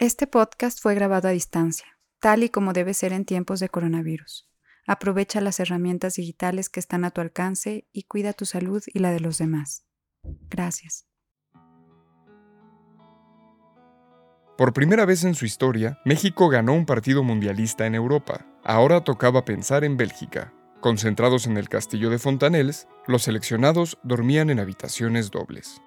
Este 0.00 0.28
podcast 0.28 0.80
fue 0.80 0.94
grabado 0.94 1.26
a 1.26 1.32
distancia, 1.32 1.98
tal 2.20 2.44
y 2.44 2.50
como 2.50 2.72
debe 2.72 2.94
ser 2.94 3.12
en 3.12 3.24
tiempos 3.24 3.58
de 3.58 3.68
coronavirus. 3.68 4.48
Aprovecha 4.86 5.40
las 5.40 5.58
herramientas 5.58 6.14
digitales 6.14 6.68
que 6.68 6.78
están 6.78 7.04
a 7.04 7.10
tu 7.10 7.20
alcance 7.20 7.88
y 7.92 8.04
cuida 8.04 8.32
tu 8.32 8.44
salud 8.44 8.80
y 8.86 9.00
la 9.00 9.10
de 9.10 9.18
los 9.18 9.38
demás. 9.38 9.82
Gracias. 10.50 11.04
Por 14.56 14.72
primera 14.72 15.04
vez 15.04 15.24
en 15.24 15.34
su 15.34 15.46
historia, 15.46 15.98
México 16.04 16.48
ganó 16.48 16.74
un 16.74 16.86
partido 16.86 17.24
mundialista 17.24 17.84
en 17.84 17.96
Europa. 17.96 18.46
Ahora 18.62 19.02
tocaba 19.02 19.44
pensar 19.44 19.82
en 19.82 19.96
Bélgica. 19.96 20.54
Concentrados 20.80 21.48
en 21.48 21.56
el 21.56 21.68
castillo 21.68 22.08
de 22.08 22.20
Fontanels, 22.20 22.86
los 23.08 23.24
seleccionados 23.24 23.98
dormían 24.04 24.48
en 24.50 24.60
habitaciones 24.60 25.32
dobles 25.32 25.82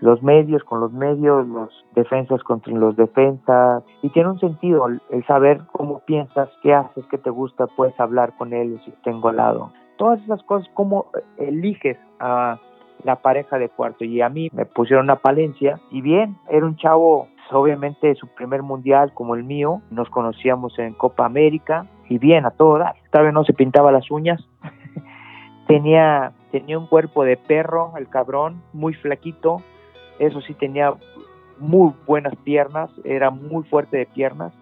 los 0.00 0.22
medios 0.22 0.64
con 0.64 0.80
los 0.80 0.92
medios, 0.92 1.46
los 1.46 1.70
defensas 1.94 2.42
contra 2.42 2.72
los 2.72 2.96
defensas, 2.96 3.82
y 4.02 4.08
tiene 4.10 4.30
un 4.30 4.40
sentido 4.40 4.86
el, 4.86 5.26
saber 5.26 5.60
cómo 5.72 6.00
piensas, 6.00 6.48
qué 6.62 6.74
haces, 6.74 7.04
qué 7.10 7.18
te 7.18 7.30
gusta, 7.30 7.66
puedes 7.66 7.98
hablar 8.00 8.36
con 8.36 8.52
él 8.52 8.80
si 8.84 8.92
tengo 9.04 9.28
al 9.28 9.36
lado. 9.36 9.72
Todas 9.96 10.20
esas 10.22 10.42
cosas, 10.44 10.68
cómo 10.74 11.06
eliges 11.36 11.98
a 12.18 12.58
la 13.04 13.16
pareja 13.16 13.58
de 13.58 13.68
cuarto. 13.68 14.04
Y 14.04 14.20
a 14.20 14.28
mí 14.28 14.48
me 14.52 14.66
pusieron 14.66 15.10
a 15.10 15.16
Palencia, 15.16 15.80
y 15.90 16.00
bien, 16.00 16.36
era 16.48 16.64
un 16.64 16.76
chavo, 16.76 17.28
obviamente 17.50 18.14
su 18.14 18.26
primer 18.28 18.62
mundial 18.62 19.12
como 19.12 19.34
el 19.34 19.44
mío, 19.44 19.82
nos 19.90 20.08
conocíamos 20.08 20.78
en 20.78 20.94
Copa 20.94 21.26
América, 21.26 21.86
y 22.08 22.18
bien, 22.18 22.46
a 22.46 22.50
todo 22.50 22.78
dar. 22.78 22.96
Tal 23.10 23.24
vez 23.24 23.34
no 23.34 23.44
se 23.44 23.52
pintaba 23.52 23.92
las 23.92 24.10
uñas, 24.10 24.42
tenía, 25.66 26.32
tenía 26.50 26.78
un 26.78 26.86
cuerpo 26.86 27.24
de 27.24 27.36
perro, 27.36 27.92
el 27.96 28.08
cabrón, 28.08 28.62
muy 28.72 28.94
flaquito, 28.94 29.62
eso 30.20 30.40
sí 30.42 30.54
tenía 30.54 30.94
muy 31.58 31.92
buenas 32.06 32.36
piernas, 32.36 32.90
era 33.04 33.30
muy 33.30 33.64
fuerte 33.64 33.96
de 33.96 34.06
piernas. 34.06 34.52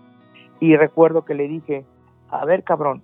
Y 0.60 0.76
recuerdo 0.76 1.24
que 1.24 1.34
le 1.34 1.48
dije, 1.48 1.84
a 2.30 2.44
ver 2.44 2.62
cabrón, 2.62 3.02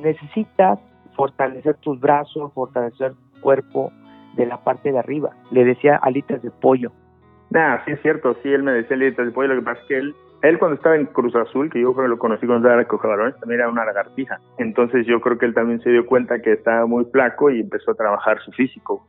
necesitas 0.00 0.78
fortalecer 1.16 1.76
tus 1.76 1.98
brazos, 1.98 2.52
fortalecer 2.52 3.14
tu 3.14 3.40
cuerpo 3.40 3.90
de 4.36 4.46
la 4.46 4.62
parte 4.62 4.92
de 4.92 4.98
arriba. 4.98 5.30
Le 5.50 5.64
decía 5.64 5.96
alitas 5.96 6.42
de 6.42 6.50
pollo. 6.50 6.92
Nah, 7.50 7.84
sí 7.84 7.92
es 7.92 8.02
cierto, 8.02 8.36
sí, 8.42 8.48
él 8.48 8.62
me 8.62 8.72
decía 8.72 8.96
alitas 8.96 9.26
de 9.26 9.32
pollo, 9.32 9.54
lo 9.54 9.60
que 9.60 9.64
pasa 9.64 9.80
es 9.80 9.86
que 9.86 9.98
él, 9.98 10.14
él 10.42 10.58
cuando 10.58 10.76
estaba 10.76 10.96
en 10.96 11.06
Cruz 11.06 11.34
Azul, 11.36 11.70
que 11.70 11.80
yo 11.80 11.92
creo 11.94 12.06
que 12.06 12.10
lo 12.10 12.18
conocí 12.18 12.46
cuando 12.46 12.68
estaba 12.68 12.82
en 12.82 13.40
también 13.40 13.60
era 13.60 13.70
una 13.70 13.84
lagartija. 13.84 14.40
Entonces 14.58 15.06
yo 15.06 15.20
creo 15.20 15.38
que 15.38 15.46
él 15.46 15.54
también 15.54 15.80
se 15.80 15.90
dio 15.90 16.04
cuenta 16.04 16.40
que 16.42 16.52
estaba 16.52 16.84
muy 16.84 17.04
flaco 17.06 17.50
y 17.50 17.60
empezó 17.60 17.92
a 17.92 17.94
trabajar 17.94 18.40
su 18.40 18.52
físico. 18.52 19.06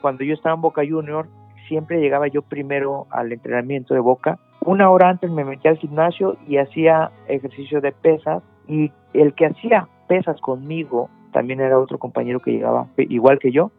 Cuando 0.00 0.24
yo 0.24 0.32
estaba 0.32 0.54
en 0.54 0.62
Boca 0.62 0.82
Junior, 0.88 1.26
siempre 1.68 2.00
llegaba 2.00 2.26
yo 2.28 2.42
primero 2.42 3.06
al 3.10 3.32
entrenamiento 3.32 3.94
de 3.94 4.00
boca. 4.00 4.38
Una 4.64 4.90
hora 4.90 5.08
antes 5.08 5.30
me 5.30 5.44
metía 5.44 5.70
al 5.70 5.78
gimnasio 5.78 6.36
y 6.46 6.56
hacía 6.56 7.10
ejercicio 7.28 7.80
de 7.80 7.92
pesas 7.92 8.42
y 8.66 8.90
el 9.14 9.34
que 9.34 9.46
hacía 9.46 9.88
pesas 10.08 10.40
conmigo 10.40 11.08
también 11.32 11.60
era 11.60 11.78
otro 11.78 11.98
compañero 11.98 12.40
que 12.40 12.52
llegaba 12.52 12.88
igual 12.96 13.38
que 13.38 13.52
yo 13.52 13.70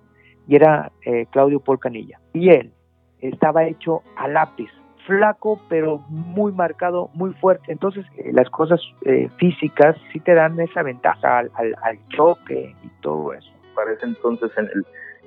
y 0.48 0.56
era 0.56 0.92
eh, 1.06 1.26
Claudio 1.32 1.60
Polcanilla. 1.60 2.20
Y 2.34 2.50
él 2.50 2.72
estaba 3.20 3.66
hecho 3.66 4.02
a 4.16 4.28
lápiz, 4.28 4.70
flaco 5.06 5.60
pero 5.68 6.00
muy 6.10 6.52
marcado, 6.52 7.10
muy 7.14 7.34
fuerte. 7.34 7.72
Entonces 7.72 8.06
eh, 8.18 8.32
las 8.34 8.50
cosas 8.50 8.80
eh, 9.06 9.30
físicas 9.38 9.96
sí 10.14 10.20
te 10.20 10.34
dan 10.34 10.60
esa 10.60 10.84
ventaja 10.84 11.40
al, 11.40 12.00
choque 12.10 12.76
y 12.84 12.90
todo 13.02 13.34
eso. 13.34 13.52
Parece 13.76 14.06
entonces 14.06 14.52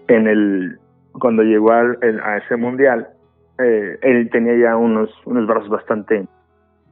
en 0.09 0.27
el 0.27 0.79
cuando 1.13 1.43
llegó 1.43 1.73
a, 1.73 1.81
a 1.81 2.37
ese 2.39 2.57
mundial, 2.57 3.09
eh, 3.59 3.99
él 4.03 4.31
tenía 4.31 4.57
ya 4.57 4.77
unos, 4.77 5.11
unos 5.25 5.47
brazos 5.47 5.69
bastante, 5.69 6.27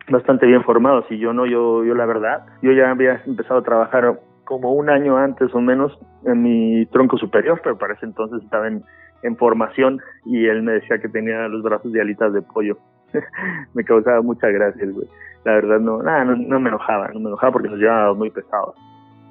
bastante 0.09 0.47
bien 0.47 0.63
formados 0.63 1.05
y 1.11 1.19
yo 1.19 1.33
no, 1.33 1.47
yo, 1.47 1.85
yo 1.85 1.95
la 1.95 2.07
verdad, 2.07 2.47
yo 2.63 2.73
ya 2.73 2.91
había 2.91 3.23
empezado 3.27 3.61
a 3.61 3.63
trabajar 3.63 4.21
como 4.45 4.73
un 4.73 4.91
año 4.91 5.17
antes 5.17 5.55
o 5.55 5.61
menos 5.61 5.97
en 6.25 6.43
mi 6.43 6.87
tronco 6.87 7.17
superior, 7.17 7.61
pero 7.63 7.79
para 7.79 7.95
ese 7.95 8.07
entonces 8.07 8.43
estaba 8.43 8.69
en, 8.69 8.83
en 9.23 9.37
formación 9.37 10.01
y 10.27 10.47
él 10.47 10.63
me 10.63 10.73
decía 10.73 10.99
que 10.99 11.09
tenía 11.09 11.49
los 11.49 11.63
brazos 11.63 11.93
de 11.93 12.01
alitas 12.01 12.33
de 12.33 12.43
pollo. 12.43 12.77
me 13.75 13.85
causaba 13.85 14.21
muchas 14.23 14.53
gracias, 14.53 14.93
güey. 14.93 15.07
La 15.45 15.53
verdad 15.53 15.81
no, 15.81 16.03
nada, 16.03 16.25
no, 16.25 16.61
me 16.61 16.69
enojaba, 16.69 17.09
no 17.15 17.21
me 17.21 17.29
enojaba 17.29 17.53
porque 17.53 17.69
nos 17.69 17.79
llevábamos 17.79 18.19
muy 18.19 18.31
pesados. 18.31 18.75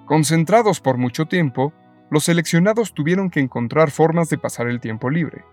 Concentrados 0.06 0.80
por 0.80 0.98
mucho 0.98 1.26
tiempo, 1.26 1.72
los 2.10 2.26
seleccionados 2.26 2.94
tuvieron 2.94 3.30
que 3.30 3.40
encontrar 3.40 3.92
formas 3.92 4.30
de 4.30 4.38
pasar 4.38 4.68
el 4.68 4.80
tiempo 4.80 5.10
libre. 5.10 5.44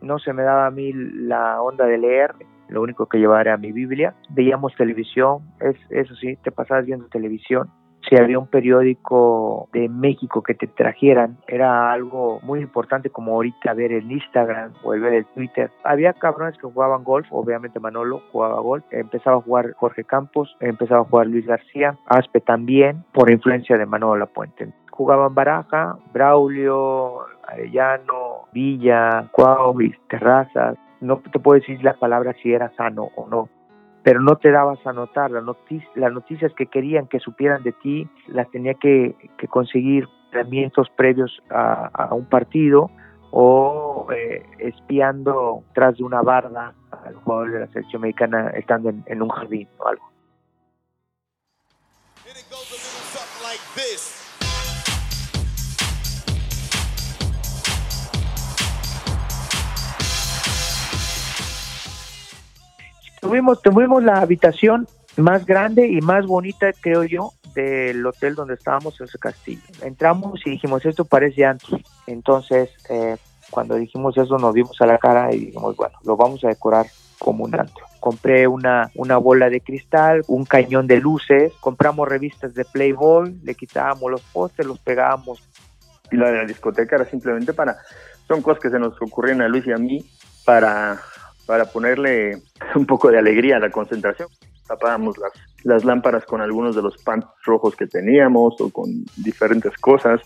No 0.00 0.18
se 0.18 0.32
me 0.32 0.42
daba 0.42 0.66
a 0.66 0.70
mí 0.70 0.92
la 0.92 1.62
onda 1.62 1.86
de 1.86 1.98
leer, 1.98 2.34
lo 2.68 2.82
único 2.82 3.06
que 3.06 3.18
llevaba 3.18 3.40
era 3.40 3.56
mi 3.56 3.72
Biblia. 3.72 4.14
Veíamos 4.30 4.74
televisión, 4.76 5.42
es, 5.60 5.76
eso 5.90 6.14
sí, 6.16 6.36
te 6.42 6.50
pasabas 6.50 6.86
viendo 6.86 7.06
televisión 7.08 7.70
si 8.08 8.16
había 8.16 8.38
un 8.38 8.46
periódico 8.46 9.68
de 9.72 9.88
México 9.88 10.42
que 10.42 10.54
te 10.54 10.66
trajeran, 10.66 11.38
era 11.46 11.92
algo 11.92 12.40
muy 12.42 12.60
importante 12.60 13.10
como 13.10 13.32
ahorita 13.32 13.74
ver 13.74 13.92
el 13.92 14.10
Instagram 14.10 14.72
o 14.82 14.94
el 14.94 15.00
ver 15.00 15.14
el 15.14 15.26
Twitter. 15.26 15.70
Había 15.84 16.12
cabrones 16.12 16.58
que 16.58 16.66
jugaban 16.66 17.04
golf, 17.04 17.26
obviamente 17.30 17.80
Manolo 17.80 18.22
jugaba 18.32 18.60
golf, 18.60 18.84
empezaba 18.90 19.36
a 19.36 19.40
jugar 19.40 19.72
Jorge 19.74 20.04
Campos, 20.04 20.56
empezaba 20.60 21.02
a 21.02 21.04
jugar 21.04 21.26
Luis 21.26 21.46
García, 21.46 21.96
Aspe 22.06 22.40
también, 22.40 23.04
por 23.12 23.30
influencia 23.30 23.78
de 23.78 23.86
Manolo 23.86 24.16
Lapuente. 24.16 24.72
Jugaban 24.92 25.34
baraja, 25.34 25.96
Braulio, 26.12 27.20
Arellano, 27.48 28.46
Villa, 28.52 29.28
Cuauhis, 29.32 29.96
Terrazas. 30.08 30.76
No 31.00 31.16
te 31.18 31.38
puedo 31.38 31.58
decir 31.58 31.82
la 31.82 31.94
palabra 31.94 32.34
si 32.42 32.52
era 32.52 32.70
sano 32.76 33.08
o 33.16 33.26
no, 33.26 33.48
pero 34.02 34.20
no 34.20 34.36
te 34.36 34.50
dabas 34.50 34.86
a 34.86 34.92
notar. 34.92 35.30
Las, 35.30 35.44
las 35.94 36.12
noticias 36.12 36.52
que 36.54 36.66
querían 36.66 37.06
que 37.06 37.20
supieran 37.20 37.62
de 37.62 37.72
ti 37.72 38.08
las 38.28 38.50
tenía 38.50 38.74
que, 38.74 39.16
conseguir 39.48 40.08
entrenamientos 40.26 40.88
previos 40.96 41.42
a, 41.50 42.08
un 42.12 42.26
partido 42.26 42.90
o 43.30 44.06
eh, 44.14 44.44
espiando 44.58 45.64
tras 45.74 45.96
de 45.96 46.04
una 46.04 46.20
barda 46.20 46.74
al 47.04 47.14
jugador 47.16 47.50
de 47.50 47.60
la 47.60 47.66
selección 47.68 48.02
mexicana 48.02 48.50
estando 48.50 48.90
en, 49.06 49.22
un 49.22 49.28
jardín 49.30 49.68
o 49.78 49.88
algo. 49.88 50.11
Tuvimos, 63.22 63.62
tuvimos 63.62 64.02
la 64.02 64.20
habitación 64.20 64.88
más 65.16 65.46
grande 65.46 65.86
y 65.86 66.00
más 66.00 66.26
bonita, 66.26 66.72
creo 66.72 67.04
yo, 67.04 67.30
del 67.54 68.04
hotel 68.04 68.34
donde 68.34 68.54
estábamos 68.54 69.00
en 69.00 69.06
ese 69.06 69.16
castillo. 69.16 69.62
Entramos 69.80 70.44
y 70.44 70.50
dijimos, 70.50 70.84
esto 70.84 71.04
parece 71.04 71.44
antes. 71.44 71.70
Entonces, 72.08 72.70
eh, 72.88 73.16
cuando 73.48 73.76
dijimos 73.76 74.18
eso, 74.18 74.38
nos 74.38 74.52
vimos 74.52 74.76
a 74.80 74.86
la 74.86 74.98
cara 74.98 75.32
y 75.32 75.46
dijimos, 75.46 75.76
bueno, 75.76 75.96
lo 76.04 76.16
vamos 76.16 76.42
a 76.42 76.48
decorar 76.48 76.86
como 77.20 77.44
un 77.44 77.54
antro. 77.54 77.86
Compré 78.00 78.48
una, 78.48 78.90
una 78.96 79.18
bola 79.18 79.48
de 79.50 79.60
cristal, 79.60 80.24
un 80.26 80.44
cañón 80.44 80.88
de 80.88 81.00
luces, 81.00 81.52
compramos 81.60 82.08
revistas 82.08 82.54
de 82.54 82.64
Playboy, 82.64 83.38
le 83.44 83.54
quitábamos 83.54 84.10
los 84.10 84.22
postes, 84.22 84.66
los 84.66 84.80
pegábamos. 84.80 85.40
Y 86.10 86.16
la 86.16 86.28
de 86.28 86.38
la 86.38 86.44
discoteca 86.44 86.96
era 86.96 87.04
simplemente 87.04 87.52
para, 87.52 87.78
son 88.26 88.42
cosas 88.42 88.60
que 88.60 88.70
se 88.70 88.80
nos 88.80 89.00
ocurrieron 89.00 89.42
a 89.42 89.48
Luis 89.48 89.64
y 89.64 89.70
a 89.70 89.76
mí 89.76 90.04
para 90.44 91.00
para 91.46 91.66
ponerle 91.66 92.38
un 92.74 92.86
poco 92.86 93.10
de 93.10 93.18
alegría 93.18 93.56
a 93.56 93.60
la 93.60 93.70
concentración. 93.70 94.28
Tapábamos 94.66 95.18
las, 95.18 95.32
las 95.64 95.84
lámparas 95.84 96.24
con 96.24 96.40
algunos 96.40 96.76
de 96.76 96.82
los 96.82 96.96
pants 97.02 97.26
rojos 97.44 97.76
que 97.76 97.86
teníamos 97.86 98.60
o 98.60 98.70
con 98.70 99.04
diferentes 99.16 99.76
cosas 99.78 100.20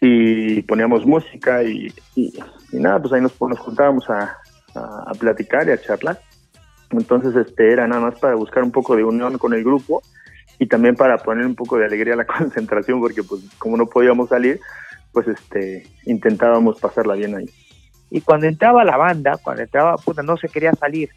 y 0.00 0.62
poníamos 0.62 1.06
música 1.06 1.62
y, 1.62 1.92
y, 2.16 2.32
nada, 2.72 3.00
pues 3.00 3.12
ahí 3.12 3.20
nos, 3.20 3.40
nos 3.40 3.58
juntábamos 3.60 4.08
a, 4.10 4.36
a, 4.74 5.12
platicar 5.18 5.68
y 5.68 5.70
a 5.70 5.80
charlar. 5.80 6.20
Entonces 6.90 7.34
este 7.36 7.72
era 7.72 7.86
nada 7.86 8.02
más 8.02 8.18
para 8.18 8.34
buscar 8.34 8.62
un 8.62 8.72
poco 8.72 8.96
de 8.96 9.04
unión 9.04 9.38
con 9.38 9.54
el 9.54 9.62
grupo 9.62 10.02
y 10.58 10.66
también 10.66 10.96
para 10.96 11.18
poner 11.18 11.46
un 11.46 11.54
poco 11.54 11.78
de 11.78 11.86
alegría 11.86 12.14
a 12.14 12.16
la 12.16 12.26
concentración 12.38 13.00
porque 13.00 13.22
pues 13.22 13.42
como 13.58 13.76
no 13.76 13.86
podíamos 13.86 14.28
salir, 14.28 14.60
pues 15.12 15.28
este 15.28 15.86
intentábamos 16.04 16.80
pasarla 16.80 17.14
bien 17.14 17.36
ahí. 17.36 17.48
Y 18.14 18.20
cuando 18.20 18.46
entraba 18.46 18.84
la 18.84 18.98
banda, 18.98 19.38
cuando 19.42 19.62
entraba, 19.62 19.96
puta, 19.96 20.22
no 20.22 20.36
se 20.36 20.48
quería 20.48 20.72
salir. 20.74 21.08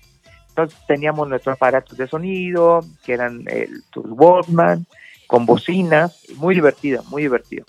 Entonces 0.48 0.80
teníamos 0.88 1.28
nuestros 1.28 1.56
aparatos 1.58 1.98
de 1.98 2.08
sonido, 2.08 2.80
que 3.06 3.12
eran 3.12 3.44
el, 3.48 3.84
tus 3.92 4.06
Walkman, 4.08 4.88
con 5.28 5.46
bocinas, 5.46 6.22
muy 6.38 6.56
divertido, 6.56 7.04
muy 7.10 7.24
divertido. 7.24 7.66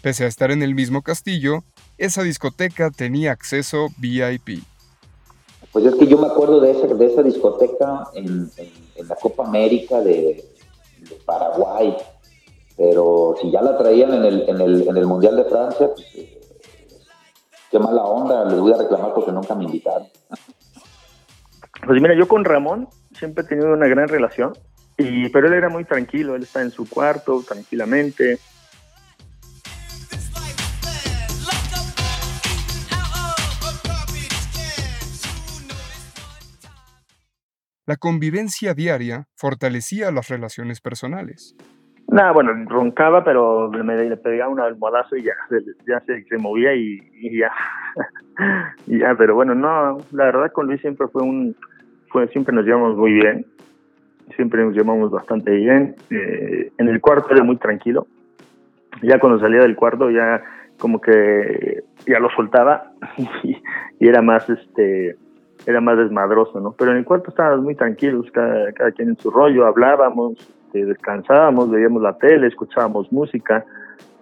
Pese 0.00 0.24
a 0.24 0.26
estar 0.26 0.50
en 0.50 0.62
el 0.62 0.74
mismo 0.74 1.02
castillo, 1.02 1.64
esa 1.98 2.22
discoteca 2.22 2.90
tenía 2.90 3.32
acceso 3.32 3.88
VIP. 3.98 4.64
Pues 5.70 5.84
es 5.84 5.94
que 5.96 6.06
yo 6.06 6.16
me 6.16 6.28
acuerdo 6.28 6.60
de 6.60 6.70
esa, 6.70 6.86
de 6.86 7.06
esa 7.06 7.22
discoteca 7.22 8.04
en, 8.14 8.50
la 9.06 9.16
Copa 9.16 9.46
América 9.46 10.00
de, 10.00 10.42
Paraguay, 11.26 11.94
pero 12.76 13.34
si 13.40 13.50
ya 13.50 13.60
la 13.60 13.76
traían 13.76 14.14
en 14.14 14.24
el, 14.24 14.48
en 14.48 14.60
el, 14.62 14.88
en 14.88 14.96
el 14.96 15.06
Mundial 15.06 15.36
de 15.36 15.44
Francia, 15.44 15.90
pues 15.94 16.06
qué 17.72 17.78
mala 17.78 18.04
onda, 18.04 18.44
les 18.44 18.60
voy 18.60 18.70
a 18.70 18.76
reclamar 18.76 19.14
porque 19.14 19.32
nunca 19.32 19.54
me 19.54 19.64
invitaron. 19.64 20.06
Pues 21.86 22.00
mira, 22.02 22.14
yo 22.14 22.28
con 22.28 22.44
Ramón 22.44 22.88
siempre 23.16 23.44
he 23.44 23.46
tenido 23.48 23.72
una 23.72 23.88
gran 23.88 24.08
relación, 24.08 24.52
y, 24.98 25.30
pero 25.30 25.48
él 25.48 25.54
era 25.54 25.70
muy 25.70 25.84
tranquilo, 25.84 26.36
él 26.36 26.42
está 26.42 26.60
en 26.60 26.70
su 26.70 26.86
cuarto 26.86 27.42
tranquilamente. 27.42 28.38
La 37.86 37.96
convivencia 37.96 38.74
diaria 38.74 39.28
fortalecía 39.34 40.12
las 40.12 40.28
relaciones 40.28 40.80
personales. 40.82 41.56
Nada, 42.12 42.32
bueno, 42.32 42.52
roncaba, 42.68 43.24
pero 43.24 43.72
le 43.72 44.16
pedía 44.18 44.46
un 44.46 44.60
almohadazo 44.60 45.16
y 45.16 45.22
ya, 45.22 45.32
ya 45.88 45.98
se, 46.00 46.22
se 46.24 46.36
movía 46.36 46.74
y, 46.74 47.00
y 47.14 47.38
ya. 47.38 47.50
y 48.86 48.98
ya, 48.98 49.14
pero 49.16 49.34
bueno, 49.34 49.54
no, 49.54 49.96
la 50.12 50.24
verdad 50.26 50.52
con 50.52 50.66
Luis 50.66 50.82
siempre 50.82 51.08
fue 51.08 51.22
un, 51.22 51.56
fue, 52.08 52.28
siempre 52.28 52.54
nos 52.54 52.66
llevamos 52.66 52.98
muy 52.98 53.14
bien, 53.14 53.46
siempre 54.36 54.62
nos 54.62 54.74
llevamos 54.74 55.10
bastante 55.10 55.52
bien. 55.52 55.96
Eh, 56.10 56.70
en 56.76 56.88
el 56.88 57.00
cuarto 57.00 57.32
era 57.32 57.42
muy 57.44 57.56
tranquilo. 57.56 58.06
Ya 59.02 59.18
cuando 59.18 59.40
salía 59.40 59.60
del 59.60 59.74
cuarto 59.74 60.10
ya 60.10 60.42
como 60.78 61.00
que 61.00 61.82
ya 62.06 62.18
lo 62.18 62.28
soltaba 62.30 62.92
y, 63.16 63.56
y 64.00 64.06
era 64.06 64.20
más 64.20 64.50
este 64.50 65.16
era 65.64 65.80
más 65.80 65.96
desmadroso, 65.96 66.60
¿no? 66.60 66.74
Pero 66.76 66.90
en 66.90 66.98
el 66.98 67.04
cuarto 67.06 67.30
estábamos 67.30 67.64
muy 67.64 67.74
tranquilos, 67.74 68.26
cada, 68.32 68.70
cada 68.72 68.90
quien 68.90 69.10
en 69.10 69.16
su 69.16 69.30
rollo, 69.30 69.64
hablábamos, 69.64 70.36
este, 70.72 70.86
descansábamos, 70.86 71.70
veíamos 71.70 72.02
la 72.02 72.14
tele, 72.14 72.46
escuchábamos 72.46 73.12
música, 73.12 73.64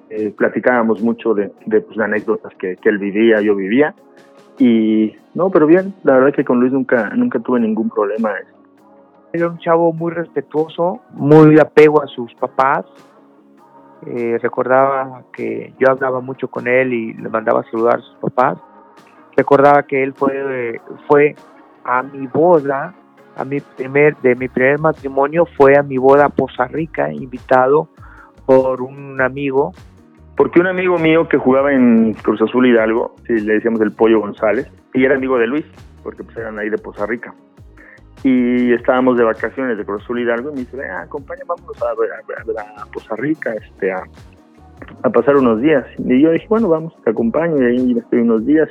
eh, 0.08 0.35
platicábamos 0.37 1.00
mucho 1.00 1.35
de, 1.35 1.52
de 1.67 1.81
pues, 1.81 1.99
anécdotas 1.99 2.52
que, 2.56 2.76
que, 2.76 2.88
él 2.88 2.99
vivía, 2.99 3.41
yo 3.41 3.55
vivía. 3.55 3.94
Y 4.58 5.14
no, 5.35 5.50
pero 5.50 5.67
bien, 5.67 5.94
la 6.02 6.14
verdad 6.14 6.35
que 6.35 6.44
con 6.44 6.61
Luis 6.61 6.73
nunca, 6.73 7.11
nunca 7.11 7.38
tuve 7.38 7.61
ningún 7.61 7.88
problema. 7.88 8.32
Era 9.32 9.49
un 9.49 9.58
chavo 9.58 9.93
muy 9.93 10.12
respetuoso, 10.12 11.00
muy 11.12 11.58
apego 11.58 12.02
a 12.02 12.06
sus 12.08 12.35
papás. 12.35 12.85
Eh, 14.06 14.38
recordaba 14.43 15.23
que 15.32 15.73
yo 15.79 15.91
hablaba 15.91 16.20
mucho 16.20 16.49
con 16.49 16.67
él 16.67 16.93
y 16.93 17.14
le 17.14 17.29
mandaba 17.29 17.61
a 17.61 17.70
saludar 17.70 17.99
a 17.99 18.02
sus 18.02 18.17
papás 18.17 18.58
recordaba 19.37 19.82
que 19.85 20.02
él 20.02 20.12
fue, 20.14 20.81
fue 21.08 21.35
a 21.85 22.02
mi 22.02 22.26
boda, 22.26 22.94
a 23.40 23.44
mi 23.46 23.58
primer, 23.60 24.16
de 24.19 24.34
mi 24.34 24.48
primer 24.48 24.78
matrimonio, 24.78 25.46
fue 25.56 25.75
a 25.78 25.82
mi 25.82 25.96
boda 25.96 26.26
a 26.26 26.28
Poza 26.28 26.66
Rica, 26.66 27.10
invitado 27.10 27.88
por 28.44 28.82
un 28.82 29.19
amigo. 29.20 29.72
Porque 30.37 30.60
un 30.60 30.66
amigo 30.66 30.98
mío 30.98 31.26
que 31.26 31.38
jugaba 31.38 31.72
en 31.72 32.12
Cruz 32.14 32.42
Azul 32.42 32.66
Hidalgo, 32.66 33.14
si 33.26 33.40
le 33.40 33.54
decíamos 33.54 33.81
el 33.81 33.92
Pollo 33.92 34.20
González, 34.20 34.70
y 34.92 35.04
era 35.06 35.14
amigo 35.16 35.38
de 35.38 35.46
Luis, 35.46 35.64
porque 36.02 36.22
pues 36.22 36.37
eran 36.37 36.58
ahí 36.58 36.69
de 36.69 36.76
Poza 36.76 37.06
Rica. 37.06 37.32
Y 38.22 38.75
estábamos 38.75 39.16
de 39.16 39.25
vacaciones 39.25 39.78
de 39.78 39.87
Cruz 39.87 40.02
Azul 40.02 40.20
Hidalgo 40.20 40.50
y 40.50 40.52
me 40.52 40.60
dice, 40.60 40.76
ah, 40.90 41.00
acompaña, 41.00 41.40
vámonos 41.46 41.82
a, 41.82 41.87
a, 41.87 42.78
a, 42.78 42.82
a 42.82 42.87
Poza 42.92 43.16
Rica, 43.16 43.54
este, 43.54 43.90
a, 43.90 44.02
a 45.02 45.10
pasar 45.10 45.37
unos 45.37 45.62
días. 45.62 45.87
Y 45.98 46.20
yo 46.20 46.31
dije, 46.32 46.46
bueno, 46.50 46.69
vamos, 46.69 46.94
te 47.04 47.10
acompaño, 47.10 47.56
y 47.56 47.64
ahí 47.64 47.98
estoy 47.98 48.20
unos 48.20 48.44
días. 48.44 48.69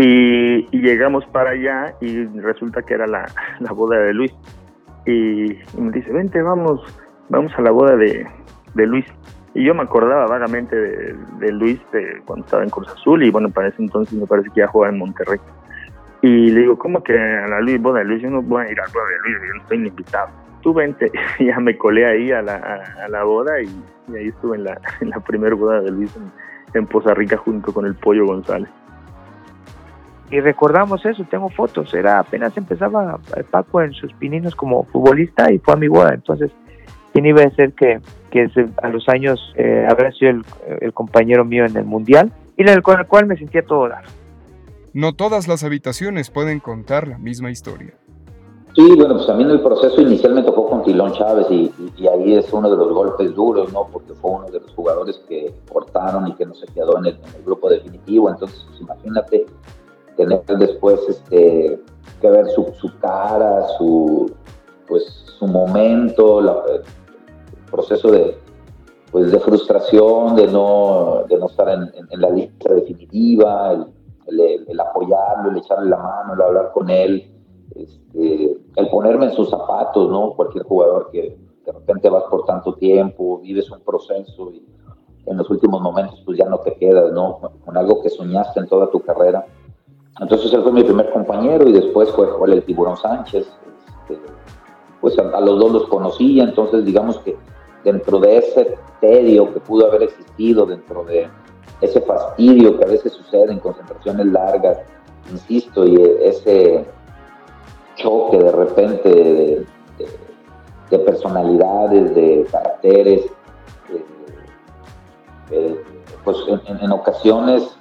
Y, 0.00 0.66
y, 0.70 0.80
llegamos 0.80 1.26
para 1.26 1.50
allá 1.50 1.94
y 2.00 2.24
resulta 2.40 2.80
que 2.80 2.94
era 2.94 3.06
la, 3.06 3.26
la 3.60 3.72
boda 3.72 3.98
de 3.98 4.14
Luis. 4.14 4.34
Y, 5.04 5.52
y, 5.52 5.80
me 5.80 5.92
dice, 5.92 6.10
vente, 6.10 6.40
vamos, 6.40 6.80
vamos 7.28 7.52
a 7.58 7.60
la 7.60 7.70
boda 7.70 7.96
de, 7.96 8.26
de 8.74 8.86
Luis. 8.86 9.04
Y 9.52 9.64
yo 9.64 9.74
me 9.74 9.82
acordaba 9.82 10.26
vagamente 10.26 10.74
de, 10.74 11.16
de, 11.38 11.52
Luis 11.52 11.78
de 11.92 12.22
cuando 12.24 12.46
estaba 12.46 12.62
en 12.62 12.70
Cruz 12.70 12.88
Azul 12.88 13.22
y 13.22 13.30
bueno, 13.30 13.50
para 13.50 13.68
ese 13.68 13.82
entonces 13.82 14.18
me 14.18 14.26
parece 14.26 14.48
que 14.54 14.60
ya 14.60 14.68
jugaba 14.68 14.90
en 14.90 15.00
Monterrey. 15.00 15.38
Y 16.22 16.50
le 16.50 16.60
digo, 16.60 16.78
¿cómo 16.78 17.02
que 17.02 17.18
a 17.18 17.48
la 17.48 17.60
Luis, 17.60 17.82
boda 17.82 17.98
de 17.98 18.06
Luis? 18.06 18.22
Yo 18.22 18.30
no 18.30 18.40
voy 18.40 18.64
a 18.64 18.70
ir 18.70 18.80
a 18.80 18.86
la 18.86 18.92
boda 18.92 19.04
de 19.04 19.18
Luis, 19.18 19.48
yo 19.48 19.54
no 19.54 19.62
estoy 19.62 19.86
invitado. 19.86 20.28
Tú 20.62 20.72
vente. 20.72 21.12
Y 21.38 21.46
ya 21.46 21.60
me 21.60 21.76
colé 21.76 22.06
ahí 22.06 22.32
a 22.32 22.40
la, 22.40 22.54
a, 22.54 23.04
a 23.04 23.08
la 23.08 23.24
boda 23.24 23.60
y, 23.60 23.66
y, 24.08 24.16
ahí 24.16 24.28
estuve 24.28 24.56
en 24.56 24.64
la, 24.64 24.80
en 25.02 25.10
la 25.10 25.20
primera 25.20 25.54
boda 25.54 25.82
de 25.82 25.90
Luis 25.90 26.16
en, 26.16 26.32
en 26.72 26.86
Poza 26.86 27.12
Rica 27.12 27.36
junto 27.36 27.74
con 27.74 27.84
el 27.84 27.94
Pollo 27.96 28.24
González 28.24 28.70
y 30.30 30.40
recordamos 30.40 31.04
eso, 31.04 31.24
tengo 31.30 31.48
fotos, 31.50 31.92
era 31.94 32.20
apenas 32.20 32.56
empezaba 32.56 33.18
Paco 33.50 33.82
en 33.82 33.92
sus 33.92 34.12
pininos 34.14 34.54
como 34.54 34.84
futbolista 34.84 35.52
y 35.52 35.58
fue 35.58 35.74
a 35.74 35.76
mi 35.76 35.88
boda, 35.88 36.14
entonces 36.14 36.50
quién 37.12 37.26
iba 37.26 37.42
a 37.42 37.50
ser 37.50 37.72
que, 37.72 38.00
que 38.30 38.48
a 38.82 38.88
los 38.88 39.08
años 39.08 39.52
eh, 39.56 39.86
habrá 39.88 40.12
sido 40.12 40.30
el, 40.30 40.44
el, 40.80 40.92
compañero 40.92 41.44
mío 41.44 41.64
en 41.64 41.76
el 41.76 41.84
mundial 41.84 42.32
y 42.56 42.64
con 42.82 42.98
el 42.98 43.06
cual 43.06 43.26
me 43.26 43.36
sentía 43.36 43.62
todo 43.62 43.88
dar. 43.88 44.04
No 44.92 45.14
todas 45.14 45.48
las 45.48 45.64
habitaciones 45.64 46.30
pueden 46.30 46.60
contar 46.60 47.08
la 47.08 47.18
misma 47.18 47.50
historia. 47.50 47.94
Sí, 48.74 48.94
bueno, 48.96 49.14
pues 49.14 49.26
también 49.26 49.50
el 49.50 49.60
proceso 49.60 50.00
inicial 50.00 50.34
me 50.34 50.42
tocó 50.42 50.68
con 50.68 50.84
Tilón 50.84 51.12
Chávez 51.12 51.46
y, 51.50 51.72
y, 51.76 51.92
y, 51.96 52.06
ahí 52.06 52.34
es 52.34 52.52
uno 52.52 52.70
de 52.70 52.76
los 52.76 52.92
golpes 52.92 53.34
duros, 53.34 53.72
¿no? 53.72 53.88
Porque 53.92 54.14
fue 54.14 54.30
uno 54.30 54.46
de 54.46 54.60
los 54.60 54.70
jugadores 54.74 55.20
que 55.28 55.52
cortaron 55.72 56.28
y 56.28 56.34
que 56.34 56.46
no 56.46 56.54
se 56.54 56.66
quedó 56.68 56.98
en 56.98 57.06
el, 57.06 57.14
en 57.14 57.34
el 57.36 57.42
grupo 57.44 57.68
definitivo, 57.68 58.30
entonces 58.30 58.64
pues, 58.68 58.80
imagínate 58.80 59.46
tener 60.26 60.58
después 60.58 61.00
este, 61.08 61.80
que 62.20 62.30
ver 62.30 62.48
su, 62.48 62.66
cara, 63.00 63.66
su, 63.78 64.30
pues, 64.86 65.04
su 65.38 65.46
momento, 65.46 66.40
el 66.40 66.82
proceso 67.70 68.10
de, 68.10 68.36
pues, 69.10 69.32
de 69.32 69.40
frustración, 69.40 70.36
de 70.36 70.46
no, 70.46 71.24
de 71.28 71.38
no 71.38 71.46
estar 71.46 71.68
en, 71.68 72.20
la 72.20 72.30
lista 72.30 72.74
definitiva, 72.74 73.72
el, 73.72 73.86
el, 74.26 74.66
el, 74.68 74.80
apoyarlo, 74.80 75.50
el 75.50 75.58
echarle 75.58 75.90
la 75.90 75.98
mano, 75.98 76.34
el 76.34 76.42
hablar 76.42 76.70
con 76.72 76.90
él, 76.90 77.30
este, 77.74 78.56
el 78.76 78.88
ponerme 78.90 79.26
en 79.26 79.32
sus 79.32 79.48
zapatos, 79.50 80.10
¿no? 80.10 80.34
Cualquier 80.34 80.64
jugador 80.64 81.10
que 81.10 81.38
de 81.64 81.72
repente 81.72 82.10
vas 82.10 82.24
por 82.24 82.44
tanto 82.44 82.74
tiempo, 82.74 83.38
vives 83.38 83.70
un 83.70 83.80
proceso 83.80 84.50
y 84.52 84.64
en 85.26 85.36
los 85.36 85.48
últimos 85.50 85.80
momentos 85.80 86.20
pues 86.24 86.38
ya 86.38 86.46
no 86.46 86.58
te 86.58 86.74
quedas, 86.74 87.12
¿no? 87.12 87.40
Con 87.64 87.76
algo 87.76 88.02
que 88.02 88.10
soñaste 88.10 88.60
en 88.60 88.66
toda 88.66 88.90
tu 88.90 89.00
carrera 89.00 89.46
entonces 90.20 90.52
él 90.52 90.62
fue 90.62 90.72
mi 90.72 90.84
primer 90.84 91.10
compañero 91.10 91.66
y 91.68 91.72
después 91.72 92.10
fue 92.10 92.28
el 92.52 92.62
Tiburón 92.64 92.96
Sánchez. 92.96 93.48
Este, 94.08 94.20
pues 95.00 95.18
a, 95.18 95.40
los 95.40 95.58
dos 95.58 95.72
los 95.72 95.88
conocía, 95.88 96.44
entonces 96.44 96.84
digamos 96.84 97.18
que 97.18 97.36
dentro 97.84 98.18
de 98.18 98.36
ese 98.36 98.78
tedio 99.00 99.52
que 99.52 99.60
pudo 99.60 99.86
haber 99.86 100.02
existido, 100.02 100.66
dentro 100.66 101.04
de 101.04 101.28
ese 101.80 102.02
fastidio 102.02 102.78
que 102.78 102.84
a 102.84 102.88
veces 102.88 103.14
sucede 103.14 103.52
en 103.52 103.60
concentraciones 103.60 104.26
largas, 104.26 104.78
insisto, 105.30 105.86
y 105.86 105.96
ese 106.22 106.84
choque 107.96 108.38
de 108.38 108.52
repente 108.52 109.08
de, 109.08 109.66
de, 109.96 110.08
de 110.90 110.98
personalidades, 110.98 112.14
de 112.14 112.46
caracteres, 112.50 113.24
eh, 115.50 115.82
pues 116.24 116.36
en, 116.46 116.78
en 116.78 116.92
ocasiones 116.92 117.79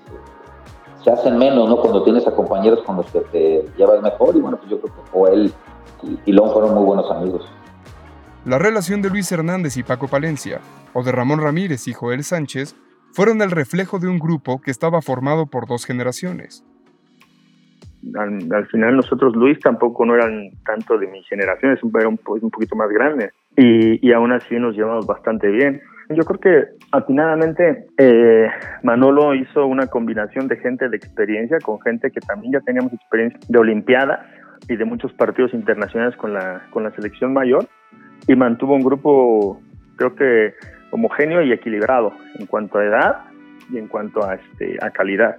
se 1.04 1.12
hacen 1.12 1.38
menos, 1.38 1.70
¿no? 1.70 1.78
Cuando 1.78 2.04
tienes 2.04 2.28
a 2.28 2.36
compañeros 2.36 2.82
con 2.84 2.98
los 2.98 3.06
que 3.12 3.20
te 3.32 3.66
llevas 3.78 4.02
mejor 4.02 4.36
y 4.36 4.40
bueno, 4.40 4.58
pues 4.58 4.70
yo 4.70 4.80
creo 4.82 4.94
que 4.94 5.02
Joel 5.12 5.54
y 6.04 6.16
Tilón 6.18 6.52
fueron 6.52 6.74
muy 6.76 6.84
buenos 6.84 7.10
amigos. 7.12 7.48
La 8.46 8.58
relación 8.58 9.02
de 9.02 9.10
Luis 9.10 9.32
Hernández 9.32 9.78
y 9.78 9.84
Paco 9.84 10.08
Palencia, 10.08 10.60
o 10.94 11.04
de 11.04 11.12
Ramón 11.12 11.42
Ramírez 11.42 11.88
y 11.88 11.94
Joel 11.94 12.24
Sánchez, 12.24 12.76
fueron 13.12 13.42
el 13.42 13.52
reflejo 13.52 14.00
de 14.00 14.08
un 14.08 14.20
grupo 14.20 14.62
que 14.62 14.72
estaba 14.72 15.02
formado 15.02 15.48
por 15.48 15.68
dos 15.68 15.86
generaciones. 15.86 16.64
Al, 18.16 18.48
al 18.54 18.66
final 18.68 18.96
nosotros, 18.96 19.36
Luis, 19.36 19.60
tampoco 19.60 20.06
no 20.06 20.16
eran 20.16 20.52
tanto 20.66 20.98
de 20.98 21.08
mi 21.08 21.22
generación, 21.24 21.78
era 22.00 22.08
un, 22.08 22.20
un 22.26 22.50
poquito 22.50 22.76
más 22.76 22.90
grande 22.90 23.32
y, 23.58 24.08
y 24.08 24.14
aún 24.14 24.32
así 24.32 24.56
nos 24.56 24.76
llevamos 24.76 25.06
bastante 25.06 25.50
bien. 25.50 25.82
Yo 26.10 26.24
creo 26.24 26.40
que 26.40 26.68
atinadamente 26.92 27.86
eh, 27.98 28.48
Manolo 28.82 29.36
hizo 29.36 29.68
una 29.68 29.88
combinación 29.88 30.48
de 30.48 30.58
gente 30.58 30.90
de 30.90 30.98
experiencia 30.98 31.60
con 31.60 31.80
gente 31.82 32.10
que 32.10 32.20
también 32.20 32.54
ya 32.54 32.62
teníamos 32.62 32.92
experiencia 32.94 33.40
de 33.48 33.60
Olimpiadas 33.60 34.20
y 34.68 34.76
de 34.76 34.86
muchos 34.86 35.14
partidos 35.14 35.54
internacionales 35.54 36.16
con 36.18 36.34
la, 36.34 36.64
con 36.72 36.84
la 36.84 36.92
selección 36.92 37.32
mayor 37.34 37.68
y 38.28 38.36
mantuvo 38.36 38.74
un 38.74 38.82
grupo 38.82 39.62
creo 39.98 40.16
que 40.16 40.54
homogéneo 40.92 41.44
y 41.44 41.52
equilibrado 41.52 42.12
en 42.40 42.48
cuanto 42.48 42.80
a 42.80 42.86
edad 42.86 43.18
y 43.72 43.78
en 43.78 43.88
cuanto 43.88 44.26
a, 44.26 44.36
este, 44.36 44.78
a 44.82 44.90
calidad. 44.90 45.38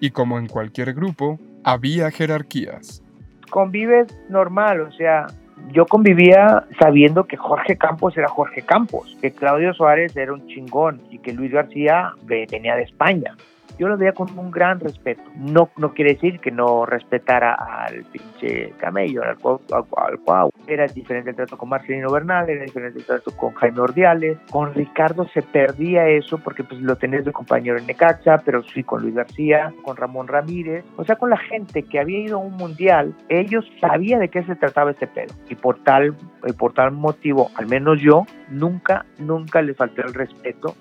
Y 0.00 0.10
como 0.10 0.38
en 0.38 0.46
cualquier 0.46 0.92
grupo, 0.92 1.38
había 1.64 2.10
jerarquías. 2.10 3.02
Convives 3.50 4.14
normal, 4.28 4.82
o 4.82 4.92
sea, 4.92 5.26
yo 5.72 5.86
convivía 5.86 6.64
sabiendo 6.78 7.24
que 7.24 7.36
Jorge 7.36 7.76
Campos 7.76 8.16
era 8.16 8.28
Jorge 8.28 8.62
Campos, 8.62 9.16
que 9.20 9.32
Claudio 9.32 9.74
Suárez 9.74 10.16
era 10.16 10.32
un 10.32 10.46
chingón 10.46 11.00
y 11.10 11.18
que 11.18 11.32
Luis 11.32 11.52
García 11.52 12.12
venía 12.22 12.76
de 12.76 12.82
España. 12.82 13.36
Yo 13.78 13.88
lo 13.88 13.96
veía 13.96 14.12
con 14.12 14.36
un 14.38 14.50
gran 14.50 14.80
respeto. 14.80 15.22
No, 15.36 15.70
no 15.76 15.92
quiere 15.92 16.14
decir 16.14 16.40
que 16.40 16.50
no 16.50 16.86
respetara 16.86 17.54
al 17.54 18.04
pinche 18.04 18.72
camello, 18.78 19.22
al 19.22 19.36
cuau, 19.38 20.50
Era 20.66 20.86
diferente 20.86 21.30
el 21.30 21.36
trato 21.36 21.58
con 21.58 21.68
Marcelino 21.68 22.10
Bernal, 22.10 22.48
era 22.48 22.64
diferente 22.64 22.98
el 23.00 23.04
trato 23.04 23.30
con 23.36 23.52
Jaime 23.54 23.80
Ordiales. 23.80 24.38
Con 24.50 24.74
Ricardo 24.74 25.26
se 25.28 25.42
perdía 25.42 26.08
eso 26.08 26.38
porque 26.38 26.64
pues 26.64 26.80
lo 26.80 26.96
tenés 26.96 27.24
de 27.24 27.32
compañero 27.32 27.78
en 27.78 27.86
Necaxa, 27.86 28.42
pero 28.44 28.62
sí 28.62 28.82
con 28.82 29.02
Luis 29.02 29.14
García, 29.14 29.72
con 29.82 29.96
Ramón 29.96 30.28
Ramírez. 30.28 30.84
O 30.96 31.04
sea, 31.04 31.16
con 31.16 31.30
la 31.30 31.38
gente 31.38 31.82
que 31.82 31.98
había 31.98 32.20
ido 32.20 32.38
a 32.38 32.40
un 32.40 32.56
mundial, 32.56 33.14
ellos 33.28 33.64
sabían 33.80 34.20
de 34.20 34.28
qué 34.28 34.42
se 34.44 34.56
trataba 34.56 34.90
este 34.90 35.06
pedo. 35.06 35.34
Y 35.48 35.54
por 35.54 35.82
tal, 35.82 36.14
por 36.58 36.72
tal 36.72 36.92
motivo, 36.92 37.50
al 37.56 37.66
menos 37.66 38.00
yo, 38.00 38.24
nunca, 38.48 39.04
nunca 39.18 39.62
les 39.62 39.76
falté 39.76 40.02
el 40.02 40.14
respeto 40.14 40.74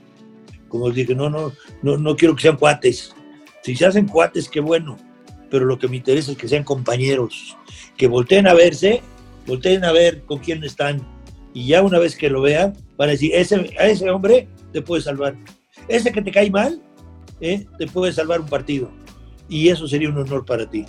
como 0.68 0.90
dije, 0.92 1.16
no, 1.16 1.30
no, 1.30 1.52
no, 1.82 1.98
no 1.98 2.16
quiero 2.16 2.36
que 2.36 2.44
sean 2.44 2.58
cuates. 2.58 3.14
Si 3.64 3.76
se 3.76 3.86
hacen 3.86 4.08
cuates, 4.08 4.50
qué 4.50 4.60
bueno, 4.60 4.98
pero 5.50 5.66
lo 5.66 5.80
que 5.80 5.88
me 5.88 5.98
interesa 5.98 6.32
es 6.32 6.38
que 6.38 6.48
sean 6.48 6.64
compañeros, 6.64 7.58
que 7.98 8.08
volteen 8.08 8.48
a 8.48 8.54
verse, 8.54 9.02
volteen 9.48 9.84
a 9.84 9.92
ver 9.92 10.24
con 10.26 10.40
quién 10.40 10.64
están, 10.64 11.02
y 11.54 11.68
ya 11.68 11.82
una 11.82 12.00
vez 12.00 12.16
que 12.16 12.30
lo 12.30 12.42
vean, 12.42 12.74
van 12.98 13.10
a 13.10 13.12
decir, 13.14 13.32
ese, 13.34 13.74
a 13.80 13.88
ese 13.88 14.10
hombre 14.10 14.48
te 14.74 14.82
puede 14.82 15.02
salvar. 15.02 15.36
Ese 15.88 16.12
que 16.12 16.22
te 16.22 16.32
cae 16.32 16.52
mal, 16.52 16.82
¿eh? 17.40 17.66
te 17.78 17.88
puede 17.88 18.12
salvar 18.12 18.42
un 18.42 18.48
partido. 18.48 18.92
Y 19.48 19.70
eso 19.70 19.88
sería 19.88 20.10
un 20.10 20.18
honor 20.18 20.46
para 20.46 20.70
ti. 20.70 20.86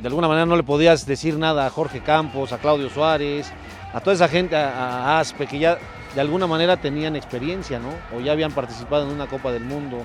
De 0.00 0.08
alguna 0.08 0.28
manera 0.28 0.46
no 0.46 0.56
le 0.56 0.62
podías 0.62 1.06
decir 1.06 1.38
nada 1.38 1.66
a 1.66 1.70
Jorge 1.70 2.00
Campos, 2.00 2.52
a 2.52 2.58
Claudio 2.58 2.88
Suárez, 2.90 3.52
a 3.92 4.00
toda 4.00 4.14
esa 4.14 4.28
gente, 4.28 4.56
a 4.56 5.18
Aspe, 5.20 5.46
que 5.46 5.58
ya 5.58 5.78
de 6.14 6.20
alguna 6.20 6.46
manera 6.46 6.76
tenían 6.76 7.16
experiencia, 7.16 7.78
¿no? 7.78 7.90
O 8.16 8.20
ya 8.20 8.32
habían 8.32 8.52
participado 8.52 9.06
en 9.06 9.14
una 9.14 9.26
Copa 9.26 9.52
del 9.52 9.64
Mundo, 9.64 10.04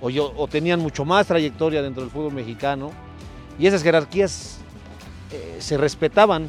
o, 0.00 0.48
tenían 0.48 0.80
mucho 0.80 1.04
más 1.04 1.26
trayectoria 1.26 1.82
dentro 1.82 2.02
del 2.02 2.10
fútbol 2.10 2.32
mexicano. 2.32 2.90
Y 3.58 3.66
esas 3.66 3.82
jerarquías 3.82 4.58
eh, 5.32 5.56
se 5.58 5.76
respetaban, 5.76 6.48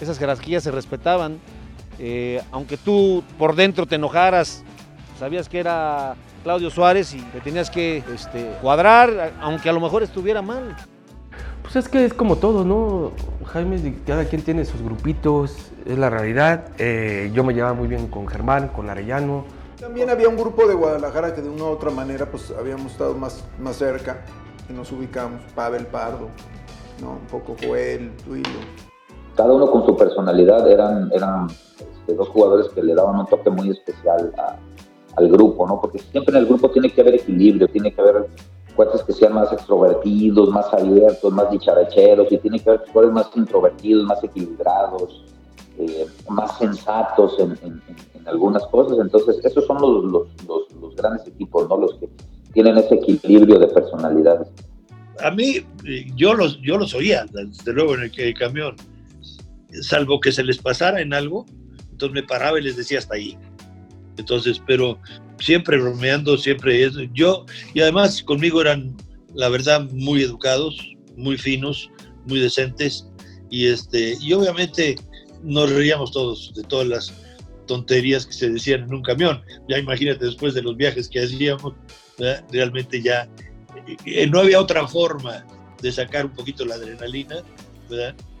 esas 0.00 0.18
jerarquías 0.18 0.62
se 0.62 0.70
respetaban, 0.70 1.38
eh, 1.98 2.42
aunque 2.52 2.76
tú 2.76 3.22
por 3.38 3.54
dentro 3.54 3.86
te 3.86 3.96
enojaras, 3.96 4.62
sabías 5.18 5.48
que 5.48 5.58
era 5.58 6.14
Claudio 6.42 6.70
Suárez 6.70 7.14
y 7.14 7.20
te 7.20 7.40
tenías 7.40 7.70
que 7.70 8.02
este, 8.14 8.50
cuadrar, 8.62 9.34
aunque 9.40 9.68
a 9.68 9.72
lo 9.72 9.80
mejor 9.80 10.02
estuviera 10.02 10.42
mal. 10.42 10.76
Pues 11.66 11.74
es 11.84 11.88
que 11.88 12.04
es 12.04 12.14
como 12.14 12.36
todo, 12.36 12.64
¿no? 12.64 13.10
Jaime, 13.46 13.98
cada 14.06 14.24
quien 14.26 14.42
tiene 14.42 14.64
sus 14.64 14.80
grupitos, 14.80 15.72
es 15.84 15.98
la 15.98 16.08
realidad. 16.08 16.68
Eh, 16.78 17.32
yo 17.34 17.42
me 17.42 17.54
llevaba 17.54 17.74
muy 17.74 17.88
bien 17.88 18.06
con 18.06 18.28
Germán, 18.28 18.68
con 18.68 18.88
Arellano. 18.88 19.44
También 19.80 20.08
había 20.08 20.28
un 20.28 20.36
grupo 20.36 20.68
de 20.68 20.74
Guadalajara 20.74 21.34
que 21.34 21.42
de 21.42 21.48
una 21.48 21.64
u 21.64 21.66
otra 21.66 21.90
manera 21.90 22.30
pues 22.30 22.54
habíamos 22.56 22.92
estado 22.92 23.14
más, 23.16 23.44
más 23.58 23.74
cerca 23.74 24.24
y 24.70 24.74
nos 24.74 24.92
ubicamos. 24.92 25.42
Pavel 25.56 25.88
Pardo, 25.88 26.28
¿no? 27.02 27.14
Un 27.14 27.26
poco 27.26 27.56
Joel, 27.60 28.12
Tuilo. 28.24 28.60
Cada 29.34 29.52
uno 29.52 29.68
con 29.68 29.84
su 29.84 29.96
personalidad 29.96 30.70
eran, 30.70 31.10
eran 31.12 31.48
este, 31.50 32.14
dos 32.14 32.28
jugadores 32.28 32.68
que 32.68 32.82
le 32.82 32.94
daban 32.94 33.18
un 33.18 33.26
toque 33.26 33.50
muy 33.50 33.70
especial 33.70 34.32
al 35.16 35.28
grupo, 35.28 35.66
¿no? 35.66 35.80
Porque 35.80 35.98
siempre 35.98 36.36
en 36.36 36.42
el 36.42 36.46
grupo 36.46 36.70
tiene 36.70 36.92
que 36.92 37.00
haber 37.00 37.16
equilibrio, 37.16 37.66
tiene 37.66 37.92
que 37.92 38.00
haber 38.00 38.28
cuates 38.76 39.02
que 39.02 39.12
sean 39.12 39.32
más 39.32 39.52
extrovertidos, 39.52 40.50
más 40.50 40.72
abiertos, 40.72 41.32
más 41.32 41.50
dicharacheros, 41.50 42.30
y 42.30 42.38
tiene 42.38 42.60
que 42.60 42.70
haber 42.70 42.86
jugadores 42.86 43.12
más 43.12 43.30
introvertidos, 43.34 44.04
más 44.04 44.22
equilibrados, 44.22 45.24
eh, 45.78 46.06
más 46.28 46.56
sensatos 46.58 47.36
en, 47.40 47.82
algunas 48.26 48.64
cosas. 48.66 48.98
Entonces, 48.98 49.44
esos 49.44 49.66
son 49.66 49.80
los, 49.80 50.04
los, 50.04 50.72
los, 50.80 50.96
grandes 50.96 51.26
equipos, 51.26 51.68
¿no? 51.68 51.76
Los 51.76 51.94
que 51.94 52.08
tienen 52.52 52.78
ese 52.78 52.94
equilibrio 52.94 53.58
de 53.58 53.68
personalidades. 53.68 54.48
A 55.22 55.30
mí, 55.30 55.64
yo 56.14 56.34
los, 56.34 56.60
yo 56.60 56.76
los 56.76 56.94
oía, 56.94 57.26
desde 57.32 57.72
luego, 57.72 57.94
en 57.94 58.10
el, 58.14 58.34
camión, 58.34 58.76
salvo 59.82 60.20
que 60.20 60.32
se 60.32 60.44
les 60.44 60.58
pasara 60.58 61.00
en 61.00 61.14
algo, 61.14 61.46
entonces 61.90 62.14
me 62.14 62.22
paraba 62.22 62.58
y 62.58 62.62
les 62.62 62.76
decía 62.76 62.98
hasta 62.98 63.14
ahí. 63.14 63.36
Entonces, 64.16 64.62
pero 64.66 64.98
siempre 65.40 65.78
bromeando, 65.78 66.36
siempre 66.38 66.84
eso. 66.84 67.00
Yo, 67.14 67.46
y 67.74 67.80
además 67.80 68.22
conmigo 68.22 68.60
eran, 68.60 68.96
la 69.34 69.48
verdad, 69.48 69.88
muy 69.90 70.22
educados, 70.22 70.78
muy 71.16 71.36
finos, 71.36 71.90
muy 72.26 72.40
decentes, 72.40 73.06
y 73.50 73.66
este, 73.66 74.16
y 74.20 74.32
obviamente 74.32 74.96
nos 75.42 75.70
reíamos 75.70 76.10
todos 76.10 76.52
de 76.54 76.62
todas 76.64 76.88
las 76.88 77.14
tonterías 77.66 78.26
que 78.26 78.32
se 78.32 78.50
decían 78.50 78.82
en 78.84 78.94
un 78.94 79.02
camión. 79.02 79.42
Ya 79.68 79.78
imagínate 79.78 80.24
después 80.24 80.54
de 80.54 80.62
los 80.62 80.76
viajes 80.76 81.08
que 81.08 81.22
hacíamos, 81.22 81.74
realmente 82.50 83.02
ya 83.02 83.28
eh, 84.04 84.26
no 84.26 84.40
había 84.40 84.60
otra 84.60 84.86
forma 84.88 85.44
de 85.82 85.92
sacar 85.92 86.26
un 86.26 86.32
poquito 86.32 86.64
la 86.64 86.76
adrenalina, 86.76 87.36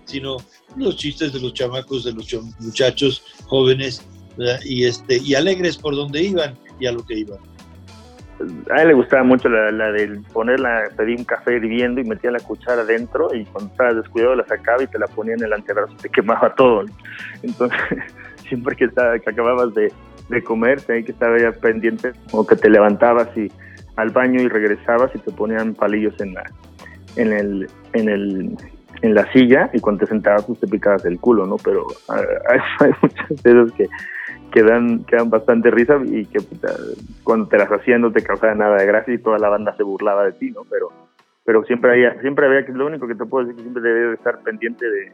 sino 0.06 0.38
los 0.76 0.96
chistes 0.96 1.32
de 1.32 1.40
los 1.40 1.52
chamacos, 1.54 2.04
de 2.04 2.12
los 2.12 2.32
muchachos 2.60 3.22
jóvenes, 3.44 4.02
y, 4.64 4.84
este, 4.84 5.18
y 5.18 5.34
alegres 5.34 5.76
por 5.76 5.96
donde 5.96 6.22
iban 6.22 6.58
y 6.78 6.86
a 6.86 6.92
lo 6.92 7.04
que 7.04 7.14
iban. 7.14 7.38
A 8.70 8.82
él 8.82 8.88
le 8.88 8.94
gustaba 8.94 9.22
mucho 9.22 9.48
la, 9.48 9.70
la 9.70 9.90
de 9.92 10.20
ponerla, 10.32 10.90
pedí 10.94 11.14
un 11.14 11.24
café 11.24 11.56
hirviendo 11.56 12.02
y 12.02 12.04
metía 12.04 12.30
la 12.30 12.40
cuchara 12.40 12.82
adentro 12.82 13.34
y 13.34 13.46
cuando 13.46 13.70
estaba 13.70 13.94
descuidado 13.94 14.34
la 14.34 14.46
sacaba 14.46 14.82
y 14.82 14.86
te 14.86 14.98
la 14.98 15.06
ponía 15.06 15.34
en 15.34 15.42
el 15.42 15.52
antebrazo, 15.54 15.94
te 15.96 16.10
quemaba 16.10 16.54
todo. 16.54 16.84
Entonces, 17.42 17.78
siempre 18.48 18.76
que, 18.76 18.84
estaba, 18.84 19.18
que 19.18 19.30
acababas 19.30 19.72
de, 19.74 19.90
de 20.28 20.44
comer, 20.44 20.82
tenías 20.82 21.06
que 21.06 21.12
estar 21.12 21.40
ya 21.40 21.52
pendiente 21.52 22.12
o 22.32 22.46
que 22.46 22.56
te 22.56 22.68
levantabas 22.68 23.34
y 23.36 23.50
al 23.96 24.10
baño 24.10 24.42
y 24.42 24.48
regresabas 24.48 25.10
y 25.14 25.18
te 25.18 25.32
ponían 25.32 25.74
palillos 25.74 26.14
en 26.20 26.34
la 26.34 26.44
en 27.16 27.32
el 27.32 27.66
en 27.94 28.08
el 28.08 28.56
en 29.02 29.14
la 29.14 29.30
silla 29.32 29.70
y 29.72 29.80
cuando 29.80 30.04
te 30.04 30.10
sentabas 30.10 30.44
pues 30.44 30.60
te 30.60 30.66
picabas 30.66 31.04
el 31.04 31.18
culo, 31.18 31.46
¿no? 31.46 31.56
Pero 31.56 31.86
ah, 32.08 32.20
hay, 32.50 32.60
hay 32.80 32.92
muchas 33.02 33.42
veces 33.42 33.72
que 33.72 33.86
que 34.50 34.62
dan, 34.62 35.04
bastante 35.26 35.70
risa 35.70 35.98
y 36.04 36.26
que 36.26 36.38
cuando 37.24 37.48
te 37.48 37.58
las 37.58 37.70
hacían 37.70 38.00
no 38.00 38.12
te 38.12 38.22
causaba 38.22 38.54
nada 38.54 38.76
de 38.76 38.86
gracia 38.86 39.14
y 39.14 39.18
toda 39.18 39.38
la 39.38 39.48
banda 39.48 39.76
se 39.76 39.82
burlaba 39.82 40.24
de 40.24 40.32
ti, 40.32 40.50
¿no? 40.50 40.62
Pero, 40.70 40.90
pero 41.44 41.64
siempre 41.64 41.92
había, 41.92 42.20
siempre 42.20 42.46
había 42.46 42.64
que, 42.64 42.72
lo 42.72 42.86
único 42.86 43.06
que 43.06 43.14
te 43.14 43.24
puedo 43.24 43.44
decir 43.44 43.56
que 43.56 43.62
siempre 43.62 43.82
debía 43.82 44.14
estar 44.14 44.38
pendiente 44.40 44.88
de 44.88 45.12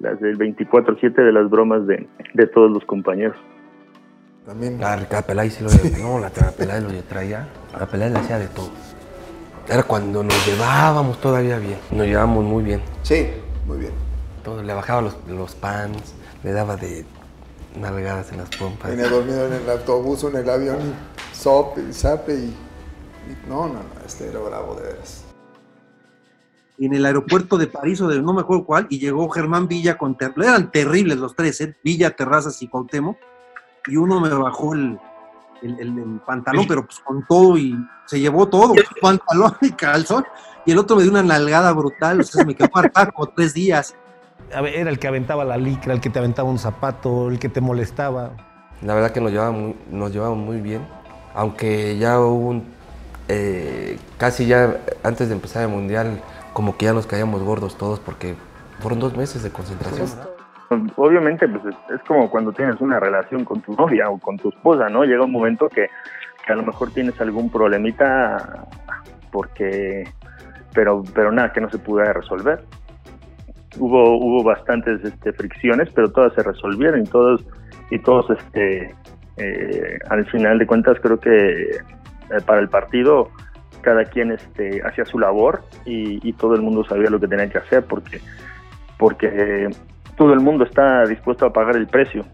las 0.00 0.20
del 0.20 0.38
24-7 0.38 1.14
de 1.14 1.32
las 1.32 1.48
bromas 1.48 1.86
de, 1.86 2.06
de, 2.34 2.46
todos 2.48 2.70
los 2.70 2.84
compañeros. 2.84 3.36
También. 4.44 4.80
La 4.80 4.98
Peláez 5.26 5.54
sí 5.54 5.64
lo 5.64 5.70
no, 6.02 6.18
la 6.18 6.30
Peláez 6.30 6.82
lo 6.82 7.02
traía, 7.04 7.48
la 7.78 7.86
Peláez 7.86 8.12
le 8.12 8.18
hacía 8.18 8.38
de 8.38 8.48
todo. 8.48 8.70
Era 9.68 9.84
cuando 9.84 10.24
nos 10.24 10.46
llevábamos 10.46 11.20
todavía 11.20 11.58
bien, 11.58 11.78
nos 11.92 12.06
llevábamos 12.06 12.44
muy 12.44 12.64
bien. 12.64 12.80
Sí, 13.02 13.28
muy 13.66 13.78
bien. 13.78 13.92
Todo, 14.42 14.60
le 14.62 14.74
bajaba 14.74 15.02
los, 15.02 15.16
los 15.28 15.54
pants, 15.54 16.16
le 16.42 16.50
daba 16.50 16.76
de 16.76 17.04
nalgadas 17.76 18.32
en 18.32 18.38
las 18.38 18.50
pompas. 18.50 18.90
Venía 18.90 19.08
dormido 19.08 19.46
en 19.46 19.54
el 19.54 19.70
autobús 19.70 20.24
o 20.24 20.30
en 20.30 20.36
el 20.36 20.50
avión 20.50 20.78
y 20.80 21.36
sope 21.36 21.82
y 21.88 21.92
sape 21.92 22.34
y, 22.34 22.56
No, 23.48 23.66
no, 23.66 23.74
no, 23.74 24.06
este 24.06 24.28
era 24.28 24.40
bravo 24.40 24.74
de 24.74 24.82
veras. 24.82 25.24
En 26.78 26.94
el 26.94 27.04
aeropuerto 27.06 27.58
de 27.58 27.66
París 27.66 28.00
o 28.00 28.08
de 28.08 28.20
no 28.20 28.32
me 28.32 28.40
acuerdo 28.40 28.64
cuál, 28.64 28.86
y 28.90 28.98
llegó 28.98 29.28
Germán 29.28 29.68
Villa 29.68 29.96
con... 29.96 30.16
Eran 30.18 30.72
terribles 30.72 31.18
los 31.18 31.36
tres, 31.36 31.60
¿eh? 31.60 31.76
Villa, 31.84 32.10
Terrazas 32.10 32.60
y 32.62 32.68
Cuauhtémoc, 32.68 33.16
y 33.86 33.96
uno 33.96 34.20
me 34.20 34.30
bajó 34.30 34.74
el, 34.74 34.98
el, 35.62 36.20
pantalón, 36.26 36.66
pero 36.66 36.84
pues 36.84 36.98
con 37.00 37.24
todo 37.26 37.56
y 37.56 37.76
se 38.06 38.18
llevó 38.18 38.48
todo, 38.48 38.74
pantalón 39.00 39.54
y 39.60 39.70
calzón, 39.72 40.24
y 40.66 40.72
el 40.72 40.78
otro 40.78 40.96
me 40.96 41.02
dio 41.02 41.12
una 41.12 41.22
nalgada 41.22 41.72
brutal, 41.72 42.20
o 42.20 42.24
sea, 42.24 42.44
me 42.44 42.54
quedó 42.54 42.68
como 43.14 43.28
tres 43.28 43.54
días 43.54 43.94
era 44.52 44.90
el 44.90 44.98
que 44.98 45.08
aventaba 45.08 45.44
la 45.44 45.56
licra, 45.56 45.92
el 45.92 46.00
que 46.00 46.10
te 46.10 46.18
aventaba 46.18 46.48
un 46.48 46.58
zapato, 46.58 47.28
el 47.28 47.38
que 47.38 47.48
te 47.48 47.60
molestaba. 47.60 48.32
La 48.82 48.94
verdad 48.94 49.10
que 49.10 49.20
nos 49.20 49.30
llevábamos 49.30 49.60
muy, 49.60 49.76
nos 49.90 50.12
llevaba 50.12 50.34
muy 50.34 50.60
bien, 50.60 50.86
aunque 51.34 51.96
ya 51.98 52.18
hubo 52.18 52.48
un, 52.48 52.64
eh, 53.28 53.98
casi 54.18 54.46
ya 54.46 54.76
antes 55.02 55.28
de 55.28 55.34
empezar 55.34 55.62
el 55.62 55.68
mundial, 55.68 56.20
como 56.52 56.76
que 56.76 56.86
ya 56.86 56.92
nos 56.92 57.06
caíamos 57.06 57.42
gordos 57.42 57.78
todos 57.78 58.00
porque 58.00 58.34
fueron 58.80 59.00
dos 59.00 59.16
meses 59.16 59.42
de 59.42 59.50
concentración. 59.50 60.08
Obviamente, 60.96 61.46
pues 61.48 61.74
es 61.94 62.00
como 62.06 62.30
cuando 62.30 62.52
tienes 62.52 62.80
una 62.80 62.98
relación 62.98 63.44
con 63.44 63.60
tu 63.60 63.74
novia 63.74 64.08
o 64.08 64.18
con 64.18 64.38
tu 64.38 64.48
esposa, 64.48 64.88
¿no? 64.88 65.04
Llega 65.04 65.22
un 65.22 65.30
momento 65.30 65.68
que, 65.68 65.88
que 66.46 66.52
a 66.52 66.56
lo 66.56 66.62
mejor 66.62 66.90
tienes 66.92 67.20
algún 67.20 67.50
problemita 67.50 68.66
porque, 69.30 70.08
pero, 70.74 71.02
pero 71.14 71.30
nada, 71.30 71.52
que 71.52 71.60
no 71.60 71.70
se 71.70 71.78
pudiera 71.78 72.12
resolver 72.14 72.64
hubo, 73.78 74.16
hubo 74.16 74.42
bastantes 74.42 75.02
este, 75.04 75.32
fricciones, 75.32 75.88
pero 75.94 76.10
todas 76.10 76.34
se 76.34 76.42
resolvieron 76.42 77.02
y 77.02 77.04
todos, 77.04 77.44
y 77.90 77.98
todos 77.98 78.30
este, 78.30 78.94
eh, 79.36 79.98
al 80.08 80.26
final 80.26 80.58
de 80.58 80.66
cuentas 80.66 80.98
creo 81.00 81.18
que 81.18 81.60
eh, 81.70 81.80
para 82.44 82.60
el 82.60 82.68
partido 82.68 83.30
cada 83.80 84.04
quien 84.04 84.32
este, 84.32 84.80
hacía 84.86 85.04
su 85.04 85.18
labor 85.18 85.62
y, 85.84 86.32
todo 86.34 86.54
el 86.54 86.62
mundo 86.62 86.84
sabía 86.84 87.10
lo 87.10 87.20
que 87.20 87.28
tenía 87.28 87.48
que 87.48 87.58
hacer 87.58 87.84
porque, 87.84 88.20
porque 88.96 89.68
todo 90.16 90.32
el 90.32 90.40
mundo 90.40 90.64
está 90.64 91.04
dispuesto 91.04 91.46
a 91.46 91.52
pagar 91.52 91.76
el 91.76 91.86
precio 91.86 92.24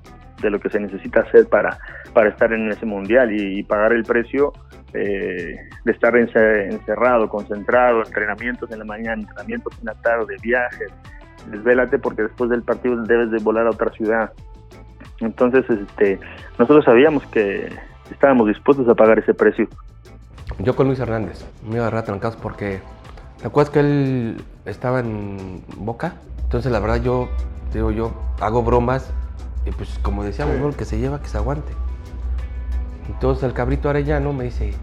de 0.41 0.51
lo 0.51 0.61
que 0.61 0.69
se 0.69 0.79
necesita 0.79 1.21
hacer 1.21 1.49
para, 1.49 1.79
para 2.13 2.29
estar 2.29 2.53
en 2.53 2.71
ese 2.71 2.87
mundial 2.87 3.33
y, 3.33 3.63
pagar 3.63 3.93
el 3.93 4.05
precio 4.05 4.53
eh, 4.93 5.57
de 5.85 5.93
estar 5.93 6.15
encerrado, 6.17 7.29
concentrado, 7.29 8.03
entrenamientos 8.05 8.71
en 8.71 8.79
la 8.81 8.85
mañana, 8.85 9.23
entrenamientos 9.23 9.79
en 9.81 9.87
la 9.87 9.95
tarde, 9.95 10.37
viajes, 10.43 10.89
desvélate 11.49 11.99
porque 11.99 12.23
después 12.23 12.51
del 12.51 12.63
partido 12.63 13.03
debes 13.03 13.31
de 13.31 13.39
volar 13.39 13.67
a 13.67 13.71
otra 13.71 13.91
ciudad. 13.93 14.33
Entonces, 15.21 15.65
este, 15.69 16.21
nosotros 16.59 16.85
sabíamos 16.85 17.25
que 17.27 17.69
estábamos 18.11 18.49
dispuestos 18.49 18.89
a 18.89 18.95
pagar 18.95 19.19
ese 19.19 19.35
precio. 19.35 19.69
Yo 20.59 20.75
con 20.75 20.87
Luis 20.87 20.99
Hernández 20.99 21.45
me 21.69 21.77
iba 21.77 21.87
a 21.87 22.05
trancados 22.05 22.37
porque, 22.37 22.81
¿te 23.41 23.47
acuerdas 23.47 23.71
que 23.71 23.81
él 23.81 24.43
estaba 24.65 25.01
en 25.01 25.63
Boca? 25.77 26.15
Entonces, 26.45 26.73
la 26.73 26.81
verdad, 26.81 27.03
yo, 27.03 27.29
digo, 27.73 27.91
yo 27.91 28.13
hago 28.41 28.63
bromas 28.63 29.13
y 29.67 29.71
pues 29.71 29.99
como 30.03 30.25
decíamos, 30.25 30.57
¿no? 30.57 30.69
el 30.69 30.77
que 30.77 30.85
se 30.85 30.99
lleva, 30.99 31.21
que 31.21 31.29
se 31.29 31.37
aguante. 31.37 31.73
Entonces 33.09 33.45
el 33.45 33.53
cabrito 33.53 33.89
arellano 33.89 34.33
me 34.33 34.45
dice, 34.45 34.75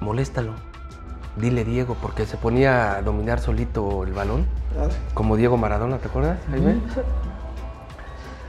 moléstalo, 0.00 0.54
dile 1.40 1.64
Diego, 1.64 1.96
porque 2.00 2.26
se 2.26 2.36
ponía 2.36 2.96
a 2.96 3.02
dominar 3.02 3.40
solito 3.40 4.04
el 4.04 4.12
balón, 4.12 4.46
como 5.14 5.36
Diego 5.36 5.56
Maradona, 5.56 5.98
¿te 5.98 6.08
acuerdas? 6.08 6.38
Ahí 6.52 6.60
ve. 6.60 6.78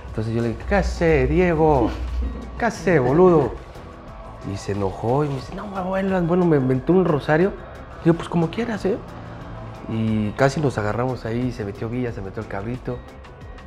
Entonces 0.08 0.34
yo 0.34 0.42
le 0.42 0.50
dije, 0.50 0.62
¿qué 0.68 0.76
hace, 0.76 1.28
Diego? 1.28 1.90
¿Qué 2.60 2.66
hace, 2.66 3.00
boludo? 3.00 3.54
Y 4.52 4.58
se 4.58 4.74
enojó 4.74 5.24
y 5.24 5.30
me 5.30 5.36
dice, 5.36 5.56
no 5.56 5.68
me 5.68 5.82
vuelvas. 5.82 6.26
Bueno, 6.28 6.46
me 6.46 6.58
inventó 6.58 6.94
un 6.94 7.06
rosario. 7.06 7.54
Digo, 8.04 8.18
pues 8.18 8.28
como 8.28 8.50
quieras, 8.50 8.84
¿eh? 8.86 8.98
Y 9.88 10.32
casi 10.32 10.60
nos 10.60 10.78
agarramos 10.78 11.26
ahí, 11.26 11.52
se 11.52 11.64
metió 11.64 11.90
Villa, 11.90 12.12
se 12.12 12.22
metió 12.22 12.42
el 12.42 12.48
cabrito. 12.48 12.98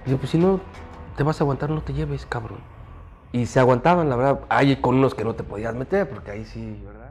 Digo, 0.04 0.18
pues 0.18 0.30
si 0.30 0.38
no 0.38 0.60
te 1.16 1.22
vas 1.22 1.40
a 1.40 1.44
aguantar, 1.44 1.70
no 1.70 1.80
te 1.80 1.92
lleves, 1.92 2.26
cabrón. 2.26 2.58
Y 3.32 3.46
se 3.46 3.58
aguantaban, 3.60 4.08
la 4.10 4.16
verdad. 4.16 4.40
Hay 4.48 4.76
con 4.76 4.96
unos 4.96 5.14
que 5.14 5.24
no 5.24 5.34
te 5.34 5.44
podías 5.44 5.74
meter, 5.74 6.08
porque 6.08 6.30
ahí 6.30 6.44
sí, 6.44 6.80
¿verdad? 6.84 7.03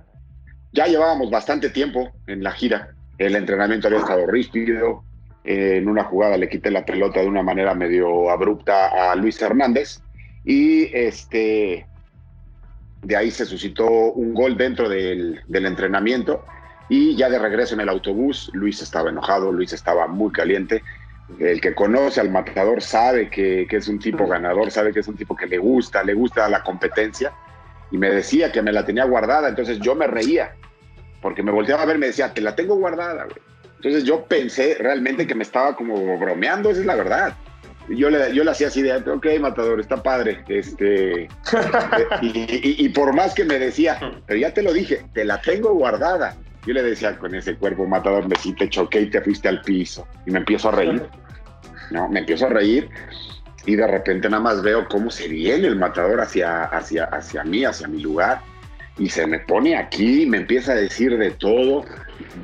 Ya 0.74 0.88
llevábamos 0.88 1.30
bastante 1.30 1.70
tiempo 1.70 2.12
en 2.27 2.44
la 2.44 2.51
gira. 2.51 2.96
El 3.18 3.36
entrenamiento 3.36 3.88
había 3.88 4.00
estado 4.00 4.25
rígido. 4.27 5.03
En 5.44 5.88
una 5.88 6.03
jugada 6.03 6.38
le 6.38 6.50
quité 6.50 6.72
la 6.72 6.86
pelota 6.86 7.20
de 7.20 7.27
una 7.27 7.44
manera 7.44 7.75
medio 7.75 8.30
abrupta 8.30 9.12
a 9.12 9.15
Luis 9.15 9.42
Hernández. 9.42 10.01
Y 10.44 10.86
este, 10.96 11.86
de 13.03 13.15
ahí 13.15 13.30
se 13.30 13.46
suscitó 13.46 13.88
un 13.88 14.34
gol 14.34 14.58
dentro 14.58 14.89
del, 14.89 15.42
del 15.48 15.65
entrenamiento. 15.65 16.44
Y 16.89 17.15
ya 17.15 17.30
de 17.30 17.39
regreso 17.39 17.75
en 17.75 17.82
el 17.82 17.89
autobús, 17.89 18.50
Luis 18.53 18.82
estaba 18.82 19.10
enojado, 19.10 19.51
Luis 19.51 19.74
estaba 19.74 20.08
muy 20.08 20.32
caliente 20.32 20.82
el 21.39 21.62
que 21.62 21.74
conoce 21.74 22.20
al 22.20 22.30
matador 22.30 22.82
sabe 22.82 23.30
que, 23.30 23.65
que, 23.70 23.77
es 23.77 23.88
un 23.88 24.00
tipo 24.00 24.27
ganador, 24.27 24.72
sabe 24.72 24.92
que 24.94 25.00
es 25.00 25.08
un 25.08 25.15
tipo 25.15 25.36
que 25.36 25.48
le 25.48 25.58
gusta, 25.58 26.03
le 26.03 26.13
gusta 26.13 26.50
la 26.50 26.63
competencia. 26.63 27.34
Y 27.94 27.98
me 28.00 28.10
decía 28.10 28.52
que 28.52 28.64
me 28.64 28.72
la 28.72 28.84
tenía 28.84 29.06
guardada, 29.06 29.48
entonces 29.48 29.80
yo 29.80 29.94
me 29.94 30.08
reía, 30.08 30.56
porque 31.22 31.44
me 31.44 31.52
volteaba 31.52 31.84
a 31.84 31.86
ver 31.86 31.98
y 31.98 32.00
me 32.00 32.08
decía, 32.08 32.34
te 32.34 32.42
la 32.42 32.56
tengo 32.56 32.76
guardada, 32.76 33.26
güey. 33.26 33.38
Entonces 33.76 34.04
yo 34.04 34.26
pensé 34.26 34.78
realmente 34.80 35.28
que 35.28 35.36
me 35.36 35.44
estaba 35.44 35.76
como 35.76 36.18
bromeando, 36.18 36.72
esa 36.72 36.80
es 36.80 36.88
la 36.88 36.96
verdad. 36.96 37.36
Yo 37.90 38.10
le, 38.10 38.34
yo 38.34 38.44
le 38.44 38.50
hacía 38.50 38.68
así 38.68 38.82
de, 38.82 38.96
ok, 38.96 39.28
matador, 39.40 39.80
está 39.80 40.02
padre. 40.02 40.44
Este, 40.48 41.30
y, 42.22 42.90
por 42.90 43.14
más 43.14 43.36
que 43.36 43.46
me 43.46 43.60
decía, 43.60 44.00
pero 44.26 44.40
ya 44.40 44.52
te 44.56 44.64
lo 44.64 44.74
dije, 44.74 45.06
te 45.14 45.24
la 45.24 45.40
tengo 45.40 45.76
guardada. 45.76 46.36
Yo 46.66 46.74
le 46.74 46.82
decía 46.82 47.20
con 47.20 47.36
ese 47.36 47.56
cuerpo 47.58 47.86
matador, 47.86 48.28
me 48.28 48.36
sí 48.38 48.54
te 48.54 48.70
choqué 48.70 49.02
y 49.02 49.10
te 49.12 49.22
fuiste 49.22 49.50
al 49.50 49.62
piso. 49.62 50.08
Y 50.26 50.32
me 50.32 50.40
empiezo 50.40 50.70
a 50.70 50.72
reír. 50.72 51.06
¿no? 51.92 52.10
Me 52.10 52.22
empiezo 52.22 52.48
a 52.48 52.50
reír 52.50 52.90
y 53.65 53.75
de 53.75 53.88
repente 53.88 54.29
nada 54.29 54.43
más 54.43 54.62
veo 54.62 54.88
cómo 54.88 55.10
se 55.10 55.27
viene 55.27 55.67
el 55.67 55.75
matador 55.77 56.20
hacia, 56.22 56.65
hacia, 56.65 57.05
hacia 57.05 57.43
mí, 57.43 57.63
hacia 57.63 57.88
mi 57.88 58.01
lugar. 58.01 58.41
Y 58.98 59.10
se 59.10 59.25
me 59.25 59.39
pone 59.39 59.75
aquí, 59.75 60.25
me 60.25 60.38
empieza 60.38 60.74
a 60.74 60.75
decir 60.75 61.17
de 61.17 61.32
todo. 61.32 61.86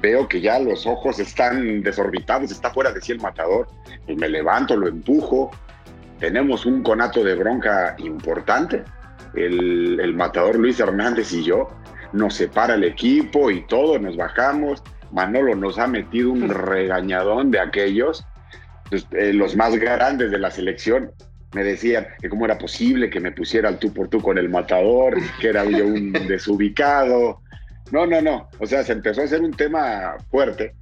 Veo 0.01 0.27
que 0.27 0.41
ya 0.41 0.59
los 0.59 0.88
ojos 0.88 1.19
están 1.19 1.83
desorbitados, 1.83 2.51
está 2.51 2.71
fuera 2.71 2.91
de 2.91 3.01
sí 3.01 3.11
el 3.11 3.19
matador. 3.19 3.67
Y 4.07 4.15
me 4.15 4.29
levanto, 4.29 4.75
lo 4.75 4.88
empujo. 4.88 5.51
Tenemos 6.19 6.65
un 6.65 6.81
conato 6.81 7.23
de 7.23 7.35
bronca 7.35 7.95
importante. 7.99 8.83
El, 9.35 9.99
el 9.99 10.15
matador 10.15 10.57
Luis 10.57 10.79
Hernández 10.79 11.31
y 11.33 11.43
yo 11.43 11.69
nos 12.13 12.35
separa 12.35 12.75
el 12.75 12.83
equipo 12.83 13.51
y 13.51 13.65
todo, 13.67 13.99
nos 13.99 14.17
bajamos. 14.17 14.81
Manolo 15.11 15.55
nos 15.55 15.77
ha 15.79 15.88
metido 15.88 16.31
un 16.31 16.49
regañadón 16.49 17.51
de 17.51 17.59
aquellos, 17.59 18.25
pues, 18.89 19.05
eh, 19.12 19.34
los 19.34 19.55
más 19.55 19.75
grandes 19.75 20.31
de 20.31 20.39
la 20.39 20.51
selección. 20.51 21.12
Me 21.53 21.63
decían 21.63 22.08
que 22.22 22.29
cómo 22.29 22.46
era 22.46 22.58
posible 22.58 23.10
que 23.10 23.19
me 23.19 23.31
pusiera 23.31 23.69
al 23.69 23.79
tú 23.79 23.91
por 23.91 24.08
tú 24.08 24.22
con 24.22 24.38
el 24.38 24.50
matador, 24.50 25.17
que 25.41 25.49
era 25.49 25.65
yo 25.65 25.88
un 25.88 26.12
desubicado. 26.28 27.41
No, 27.91 28.06
no, 28.06 28.21
no. 28.21 28.49
O 28.60 28.67
sea, 28.67 28.84
se 28.84 28.93
empezó 28.93 29.21
a 29.21 29.25
hacer 29.25 29.41
un 29.41 29.54
tema 29.54 30.15
fuerte. 30.30 30.75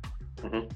Uh 0.43 0.47
-huh. 0.47 0.67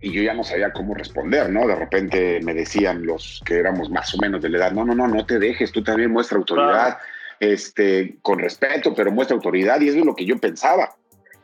Y 0.00 0.12
yo 0.12 0.22
ya 0.22 0.34
no 0.34 0.44
sabía 0.44 0.72
cómo 0.72 0.94
responder, 0.94 1.50
¿no? 1.50 1.66
De 1.66 1.74
repente 1.74 2.40
me 2.42 2.54
decían 2.54 3.04
los 3.04 3.42
que 3.44 3.58
éramos 3.58 3.90
más 3.90 4.14
o 4.14 4.18
menos 4.18 4.40
de 4.42 4.48
la 4.48 4.58
edad, 4.58 4.72
no, 4.72 4.84
no, 4.84 4.94
no, 4.94 5.08
no 5.08 5.26
te 5.26 5.38
dejes, 5.38 5.72
tú 5.72 5.82
también 5.82 6.12
muestra 6.12 6.38
autoridad. 6.38 6.70
Claro 6.70 6.98
este, 7.40 8.18
con 8.22 8.38
respeto, 8.38 8.94
pero 8.94 9.12
muestra 9.12 9.36
autoridad 9.36 9.80
y 9.80 9.88
eso 9.88 9.98
es 9.98 10.04
lo 10.04 10.14
que 10.14 10.24
yo 10.24 10.38
pensaba. 10.38 10.94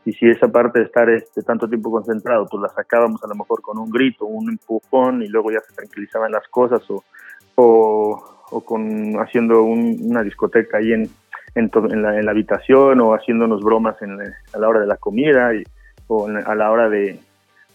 Y 0.05 0.13
si 0.13 0.29
esa 0.29 0.47
parte 0.47 0.79
de 0.79 0.85
estar 0.85 1.09
este, 1.09 1.41
tanto 1.41 1.67
tiempo 1.67 1.91
concentrado, 1.91 2.45
pues 2.49 2.61
la 2.61 2.69
sacábamos 2.69 3.23
a 3.23 3.27
lo 3.27 3.35
mejor 3.35 3.61
con 3.61 3.79
un 3.79 3.89
grito, 3.89 4.25
un 4.25 4.49
empujón 4.49 5.23
y 5.23 5.27
luego 5.27 5.51
ya 5.51 5.59
se 5.61 5.73
tranquilizaban 5.73 6.31
las 6.31 6.47
cosas 6.47 6.81
o, 6.91 7.03
o, 7.55 8.23
o 8.51 8.61
con 8.63 9.15
haciendo 9.19 9.63
un, 9.63 9.97
una 10.01 10.21
discoteca 10.21 10.77
ahí 10.77 10.93
en, 10.93 11.09
en, 11.55 11.71
en, 11.73 12.01
la, 12.03 12.19
en, 12.19 12.25
la, 12.25 12.31
habitación 12.31 13.01
o 13.01 13.15
haciéndonos 13.15 13.61
bromas 13.61 13.99
en, 14.03 14.19
a 14.21 14.59
la 14.59 14.69
hora 14.69 14.81
de 14.81 14.87
la 14.87 14.97
comida 14.97 15.55
y, 15.55 15.63
o 16.07 16.27
a 16.27 16.55
la 16.55 16.71
hora 16.71 16.87
de, 16.87 17.19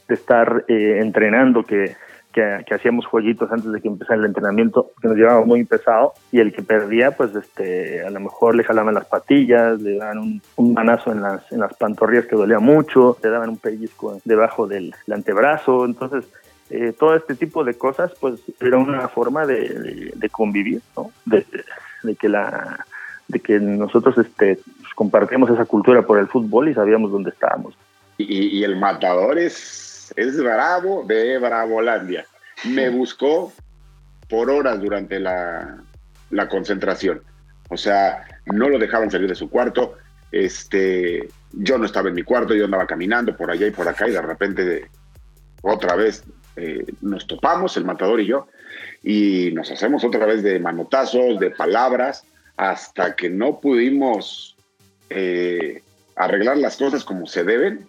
de 0.08 0.14
estar 0.14 0.64
eh, 0.68 0.98
entrenando 1.00 1.64
que 1.64 1.96
que, 2.32 2.74
hacíamos 2.74 3.06
jueguitos 3.06 3.50
antes 3.50 3.70
de 3.72 3.80
que 3.80 3.88
empezara 3.88 4.20
el 4.20 4.26
entrenamiento, 4.26 4.92
que 5.00 5.08
nos 5.08 5.16
llevaba 5.16 5.44
muy 5.44 5.64
pesado, 5.64 6.14
y 6.30 6.40
el 6.40 6.52
que 6.52 6.62
perdía, 6.62 7.12
pues 7.12 7.34
este, 7.34 8.04
a 8.04 8.10
lo 8.10 8.20
mejor 8.20 8.54
le 8.54 8.64
jalaban 8.64 8.94
las 8.94 9.06
patillas, 9.06 9.80
le 9.80 9.96
daban 9.96 10.18
un, 10.18 10.42
un 10.56 10.74
manazo 10.74 11.12
en 11.12 11.22
las, 11.22 11.50
en 11.52 11.60
las 11.60 11.74
pantorrillas 11.74 12.26
que 12.26 12.36
dolía 12.36 12.58
mucho, 12.58 13.16
le 13.22 13.30
daban 13.30 13.50
un 13.50 13.58
pellizco 13.58 14.20
debajo 14.24 14.66
del, 14.66 14.94
antebrazo, 15.12 15.84
entonces 15.84 16.24
eh, 16.70 16.92
todo 16.96 17.16
este 17.16 17.34
tipo 17.34 17.64
de 17.64 17.74
cosas, 17.74 18.12
pues 18.20 18.40
era 18.60 18.78
una 18.78 19.08
forma 19.08 19.44
de, 19.44 20.12
de, 20.14 20.28
convivir, 20.28 20.82
¿no? 20.96 21.10
De, 21.24 21.44
que 22.14 22.28
la 22.28 22.86
de 23.26 23.40
que 23.40 23.58
nosotros 23.58 24.16
este, 24.18 24.56
pues, 24.56 24.94
compartíamos 24.94 25.50
esa 25.50 25.64
cultura 25.64 26.02
por 26.02 26.18
el 26.18 26.28
fútbol 26.28 26.68
y 26.68 26.74
sabíamos 26.74 27.10
dónde 27.10 27.30
estábamos. 27.30 27.74
Y 28.18 28.62
el 28.64 28.76
matador 28.76 29.38
es, 29.38 29.89
es 30.16 30.36
bravo 30.42 31.04
de 31.06 31.38
Bravolandia. 31.38 32.26
Me 32.64 32.88
buscó 32.90 33.52
por 34.28 34.50
horas 34.50 34.80
durante 34.80 35.18
la, 35.18 35.78
la, 36.30 36.48
concentración. 36.48 37.22
O 37.68 37.76
sea, 37.76 38.26
no 38.46 38.68
lo 38.68 38.78
dejaban 38.78 39.10
salir 39.10 39.28
de 39.28 39.34
su 39.34 39.50
cuarto. 39.50 39.96
Este, 40.30 41.28
yo 41.52 41.78
no 41.78 41.86
estaba 41.86 42.08
en 42.08 42.14
mi 42.14 42.22
cuarto, 42.22 42.54
yo 42.54 42.64
andaba 42.64 42.86
caminando 42.86 43.36
por 43.36 43.50
allá 43.50 43.66
y 43.66 43.72
por 43.72 43.88
acá 43.88 44.08
y 44.08 44.12
de 44.12 44.22
repente 44.22 44.90
otra 45.62 45.96
vez 45.96 46.24
eh, 46.56 46.84
nos 47.00 47.26
topamos, 47.26 47.76
el 47.76 47.84
matador 47.84 48.20
y 48.20 48.26
yo, 48.26 48.46
y 49.02 49.50
nos 49.52 49.70
hacemos 49.70 50.04
otra 50.04 50.26
vez 50.26 50.42
de 50.42 50.58
manotazos, 50.58 51.40
de 51.40 51.50
palabras, 51.50 52.24
hasta 52.56 53.16
que 53.16 53.30
no 53.30 53.60
pudimos 53.60 54.56
eh, 55.08 55.82
arreglar 56.16 56.58
las 56.58 56.76
cosas 56.76 57.04
como 57.04 57.26
se 57.26 57.44
deben, 57.44 57.88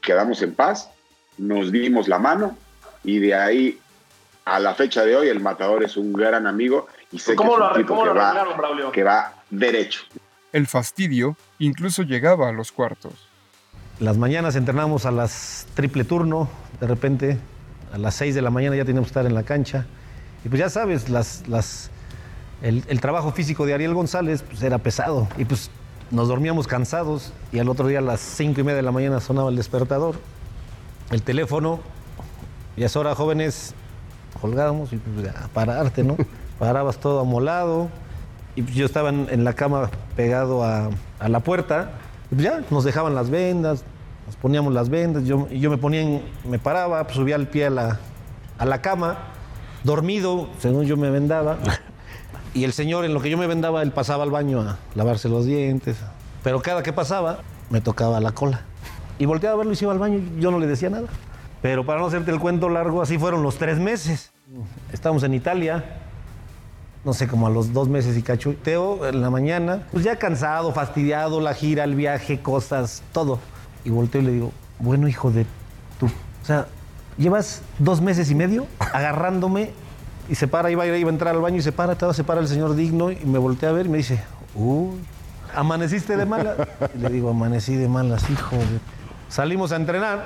quedamos 0.00 0.42
en 0.42 0.54
paz, 0.54 0.90
nos 1.38 1.72
dimos 1.72 2.08
la 2.08 2.18
mano 2.18 2.56
y 3.04 3.18
de 3.18 3.34
ahí 3.34 3.78
a 4.44 4.58
la 4.58 4.74
fecha 4.74 5.04
de 5.04 5.16
hoy 5.16 5.28
el 5.28 5.40
matador 5.40 5.84
es 5.84 5.96
un 5.96 6.12
gran 6.12 6.46
amigo 6.46 6.88
y 7.12 7.18
sé 7.18 7.36
que 7.36 7.42
es 7.42 7.48
un 7.48 7.76
tipo 7.76 8.02
que 8.02 8.10
va, 8.10 8.54
Braulio? 8.56 8.92
que 8.92 9.02
va 9.02 9.34
derecho. 9.50 10.00
El 10.52 10.66
fastidio 10.66 11.36
incluso 11.58 12.02
llegaba 12.02 12.48
a 12.48 12.52
los 12.52 12.72
cuartos. 12.72 13.28
Las 14.00 14.16
mañanas 14.16 14.56
entrenamos 14.56 15.06
a 15.06 15.10
las 15.10 15.66
triple 15.74 16.04
turno, 16.04 16.48
de 16.80 16.86
repente 16.86 17.38
a 17.92 17.98
las 17.98 18.14
6 18.14 18.34
de 18.34 18.42
la 18.42 18.50
mañana 18.50 18.76
ya 18.76 18.84
teníamos 18.84 19.08
que 19.08 19.10
estar 19.10 19.26
en 19.26 19.34
la 19.34 19.42
cancha. 19.42 19.86
Y 20.44 20.48
pues 20.48 20.60
ya 20.60 20.70
sabes, 20.70 21.08
las, 21.08 21.46
las, 21.48 21.90
el, 22.62 22.84
el, 22.88 23.00
trabajo 23.00 23.32
físico 23.32 23.66
de 23.66 23.74
Ariel 23.74 23.94
González 23.94 24.42
pues 24.42 24.62
era 24.62 24.78
pesado. 24.78 25.28
Y 25.36 25.44
pues 25.44 25.70
nos 26.10 26.28
dormíamos 26.28 26.66
cansados 26.66 27.32
y 27.52 27.58
al 27.58 27.68
otro 27.68 27.86
día 27.86 27.98
a 27.98 28.02
las 28.02 28.20
5 28.20 28.60
y 28.60 28.64
media 28.64 28.76
de 28.76 28.82
la 28.82 28.92
mañana 28.92 29.20
sonaba 29.20 29.50
el 29.50 29.56
despertador, 29.56 30.16
el 31.10 31.22
teléfono, 31.22 31.80
y 32.76 32.82
a 32.82 32.86
esa 32.86 33.00
hora 33.00 33.14
jóvenes 33.14 33.74
colgábamos 34.40 34.92
y 34.92 34.96
pues 34.96 35.28
a 35.34 35.48
pararte, 35.48 36.04
¿no? 36.04 36.16
Parabas 36.58 36.98
todo 36.98 37.20
amolado 37.20 37.88
y 38.56 38.62
pues 38.62 38.74
yo 38.74 38.86
estaba 38.86 39.08
en, 39.10 39.28
en 39.30 39.44
la 39.44 39.52
cama 39.52 39.90
pegado 40.16 40.64
a, 40.64 40.90
a, 41.18 41.28
la 41.28 41.40
puerta 41.40 41.92
y 42.30 42.34
pues 42.34 42.44
ya 42.44 42.62
nos 42.70 42.84
dejaban 42.84 43.14
las 43.14 43.30
vendas, 43.30 43.84
nos 44.26 44.36
poníamos 44.36 44.72
las 44.72 44.88
vendas, 44.88 45.24
yo, 45.24 45.48
y 45.50 45.60
yo 45.60 45.70
me 45.70 45.78
ponía, 45.78 46.02
en, 46.02 46.22
me 46.44 46.58
paraba, 46.58 47.02
pues 47.04 47.16
subía 47.16 47.36
el 47.36 47.48
pie 47.48 47.66
a 47.66 47.70
la, 47.70 47.98
a 48.58 48.64
la 48.64 48.82
cama, 48.82 49.18
dormido, 49.84 50.48
según 50.58 50.84
yo 50.84 50.96
me 50.96 51.10
vendaba. 51.10 51.58
Y 52.54 52.64
el 52.64 52.72
señor, 52.72 53.04
en 53.04 53.12
lo 53.12 53.20
que 53.20 53.28
yo 53.30 53.36
me 53.36 53.46
vendaba, 53.46 53.82
él 53.82 53.92
pasaba 53.92 54.24
al 54.24 54.30
baño 54.30 54.62
a 54.62 54.78
lavarse 54.94 55.28
los 55.28 55.44
dientes, 55.44 55.98
Pero 56.42 56.60
cada 56.60 56.82
que 56.82 56.92
pasaba, 56.94 57.40
me 57.70 57.80
tocaba 57.80 58.18
la 58.20 58.32
cola. 58.32 58.62
Y 59.18 59.26
volteaba 59.26 59.54
a 59.54 59.58
verlo 59.58 59.72
y 59.72 59.76
se 59.76 59.84
iba 59.84 59.92
al 59.92 59.98
baño 59.98 60.20
yo 60.38 60.50
no 60.50 60.58
le 60.58 60.66
decía 60.66 60.90
nada. 60.90 61.08
Pero 61.60 61.84
para 61.84 62.00
no 62.00 62.06
hacerte 62.06 62.30
el 62.30 62.38
cuento 62.38 62.68
largo, 62.68 63.02
así 63.02 63.18
fueron 63.18 63.42
los 63.42 63.56
tres 63.56 63.78
meses. 63.78 64.30
Estábamos 64.92 65.24
en 65.24 65.34
Italia, 65.34 65.84
no 67.04 67.12
sé, 67.12 67.26
como 67.26 67.46
a 67.46 67.50
los 67.50 67.72
dos 67.72 67.88
meses 67.88 68.16
y 68.16 68.22
cacho. 68.22 68.54
Teo 68.62 69.06
en 69.06 69.20
la 69.20 69.30
mañana, 69.30 69.86
pues 69.90 70.04
ya 70.04 70.16
cansado, 70.16 70.72
fastidiado, 70.72 71.40
la 71.40 71.54
gira, 71.54 71.84
el 71.84 71.96
viaje, 71.96 72.40
cosas, 72.40 73.02
todo. 73.12 73.40
Y 73.84 73.90
volteo 73.90 74.22
y 74.22 74.24
le 74.24 74.32
digo, 74.32 74.52
bueno, 74.78 75.08
hijo 75.08 75.30
de 75.30 75.46
tú. 75.98 76.06
O 76.06 76.46
sea, 76.46 76.66
llevas 77.16 77.62
dos 77.78 78.00
meses 78.00 78.30
y 78.30 78.34
medio 78.34 78.66
agarrándome 78.78 79.72
y 80.28 80.34
se 80.36 80.46
para, 80.46 80.70
iba 80.70 80.84
a, 80.84 80.86
ir, 80.86 80.94
iba 80.94 81.10
a 81.10 81.12
entrar 81.12 81.34
al 81.34 81.40
baño 81.40 81.56
y 81.56 81.62
se 81.62 81.72
para, 81.72 81.96
todo, 81.96 82.12
se 82.12 82.22
para 82.22 82.40
el 82.40 82.48
señor 82.48 82.74
digno 82.76 83.10
y 83.10 83.16
me 83.24 83.38
voltea 83.38 83.70
a 83.70 83.72
ver 83.72 83.86
y 83.86 83.88
me 83.88 83.98
dice, 83.98 84.20
uy, 84.54 84.96
¿amaneciste 85.54 86.16
de 86.16 86.24
malas? 86.24 86.56
Y 86.94 86.98
le 86.98 87.08
digo, 87.10 87.30
amanecí 87.30 87.74
de 87.74 87.88
malas, 87.88 88.28
hijo 88.30 88.56
de... 88.56 88.97
Salimos 89.28 89.72
a 89.72 89.76
entrenar 89.76 90.24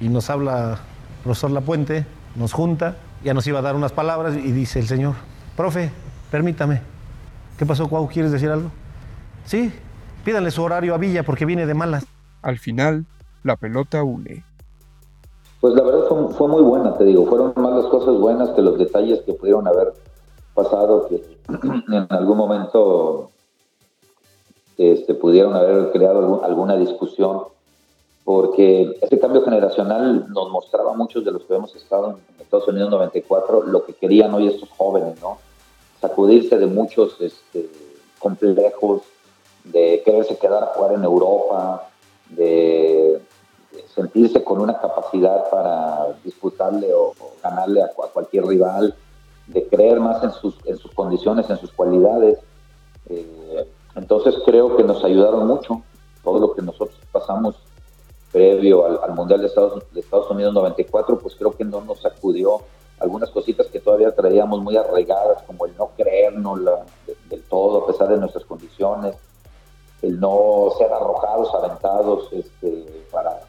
y 0.00 0.08
nos 0.08 0.28
habla 0.28 0.72
el 0.72 1.22
profesor 1.22 1.50
Lapuente, 1.50 2.06
nos 2.34 2.52
junta, 2.52 2.96
ya 3.24 3.32
nos 3.32 3.46
iba 3.46 3.58
a 3.58 3.62
dar 3.62 3.74
unas 3.74 3.92
palabras 3.92 4.36
y 4.36 4.52
dice 4.52 4.78
el 4.78 4.86
señor, 4.86 5.14
profe, 5.56 5.90
permítame. 6.30 6.82
¿Qué 7.58 7.64
pasó, 7.64 7.88
Cuau? 7.88 8.06
¿Quieres 8.06 8.32
decir 8.32 8.50
algo? 8.50 8.70
Sí, 9.46 9.72
pídanle 10.24 10.50
su 10.50 10.62
horario 10.62 10.94
a 10.94 10.98
Villa 10.98 11.22
porque 11.22 11.46
viene 11.46 11.66
de 11.66 11.72
malas. 11.72 12.06
Al 12.42 12.58
final, 12.58 13.06
la 13.42 13.56
pelota 13.56 14.02
une. 14.02 14.44
Pues 15.60 15.74
la 15.74 15.82
verdad 15.82 16.00
fue, 16.08 16.34
fue, 16.34 16.48
muy 16.48 16.62
buena, 16.62 16.96
te 16.98 17.04
digo. 17.04 17.26
Fueron 17.26 17.54
más 17.56 17.72
las 17.72 17.86
cosas 17.86 18.14
buenas 18.18 18.50
que 18.50 18.60
los 18.60 18.78
detalles 18.78 19.22
que 19.22 19.32
pudieron 19.32 19.66
haber 19.66 19.94
pasado, 20.54 21.08
que 21.08 21.22
en 21.48 22.06
algún 22.10 22.36
momento 22.36 23.30
este, 24.76 25.14
pudieron 25.14 25.54
haber 25.54 25.90
creado 25.92 26.18
algún, 26.18 26.44
alguna 26.44 26.76
discusión, 26.76 27.42
porque 28.26 28.98
este 29.00 29.20
cambio 29.20 29.44
generacional 29.44 30.26
nos 30.32 30.50
mostraba 30.50 30.90
a 30.90 30.96
muchos 30.96 31.24
de 31.24 31.30
los 31.30 31.44
que 31.44 31.54
hemos 31.54 31.72
estado 31.76 32.18
en 32.34 32.42
Estados 32.42 32.66
Unidos 32.66 32.90
94 32.90 33.62
lo 33.62 33.86
que 33.86 33.92
querían 33.92 34.34
hoy 34.34 34.48
estos 34.48 34.68
jóvenes, 34.70 35.22
¿no? 35.22 35.38
Sacudirse 36.00 36.58
de 36.58 36.66
muchos 36.66 37.16
este, 37.20 37.70
complejos, 38.18 39.02
de 39.62 40.02
quererse 40.04 40.36
quedar 40.38 40.64
a 40.64 40.66
jugar 40.66 40.94
en 40.94 41.04
Europa, 41.04 41.88
de 42.30 43.22
sentirse 43.94 44.42
con 44.42 44.60
una 44.60 44.76
capacidad 44.80 45.48
para 45.48 46.16
disputarle 46.24 46.92
o, 46.92 47.14
ganarle 47.40 47.80
a, 47.82 47.86
a, 47.86 48.08
cualquier 48.12 48.44
rival, 48.44 48.92
de 49.46 49.68
creer 49.68 50.00
más 50.00 50.24
en 50.24 50.32
sus, 50.32 50.56
en 50.64 50.76
sus 50.78 50.90
condiciones, 50.90 51.48
en 51.48 51.58
sus 51.58 51.70
cualidades. 51.70 52.40
Eh, 53.08 53.68
entonces 53.94 54.34
creo 54.44 54.76
que 54.76 54.82
nos 54.82 55.04
ayudaron 55.04 55.46
mucho 55.46 55.80
todo 56.24 56.40
lo 56.40 56.54
que 56.54 56.62
nosotros 56.62 56.98
pasamos 57.12 57.54
previo 58.36 58.84
al, 58.84 59.00
al 59.02 59.14
Mundial 59.14 59.40
de 59.40 59.46
Estados, 59.46 59.82
de 59.94 60.00
Estados, 60.00 60.30
Unidos 60.30 60.52
94, 60.52 61.18
pues 61.18 61.34
creo 61.36 61.52
que 61.52 61.64
no 61.64 61.80
nos 61.80 62.02
sacudió. 62.02 62.60
Algunas 62.98 63.30
cositas 63.30 63.66
que 63.68 63.80
todavía 63.80 64.14
traíamos 64.14 64.60
muy 64.62 64.76
arraigadas, 64.76 65.42
como 65.44 65.64
el 65.64 65.74
no 65.76 65.90
creernos 65.96 66.60
del 67.30 67.42
todo 67.44 67.84
a 67.84 67.86
pesar 67.86 68.08
de 68.08 68.18
nuestras 68.18 68.44
condiciones, 68.44 69.16
el 70.02 70.20
no 70.20 70.68
ser 70.76 70.92
arrojados, 70.92 71.54
aventados 71.54 72.30
este, 72.32 73.06
para 73.10 73.40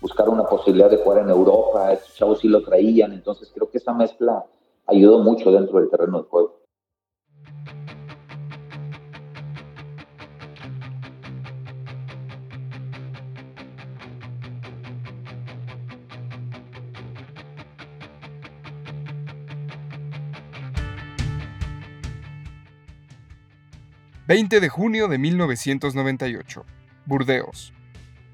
buscar 0.00 0.30
una 0.30 0.44
posibilidad 0.44 0.88
de 0.88 0.98
jugar 0.98 1.18
en 1.18 1.28
Europa, 1.28 1.92
estos 1.92 2.14
chavos 2.14 2.40
sí 2.40 2.48
lo 2.48 2.62
traían, 2.62 3.12
entonces 3.12 3.50
creo 3.54 3.70
que 3.70 3.78
esa 3.78 3.92
mezcla 3.92 4.44
ayudó 4.86 5.18
mucho 5.18 5.50
dentro 5.50 5.80
del 5.80 5.90
terreno 5.90 6.22
de 6.22 6.28
juego. 6.28 6.63
...20 24.26 24.60
de 24.60 24.68
junio 24.68 25.08
de 25.08 25.18
1998... 25.18 26.64
...Burdeos... 27.06 27.72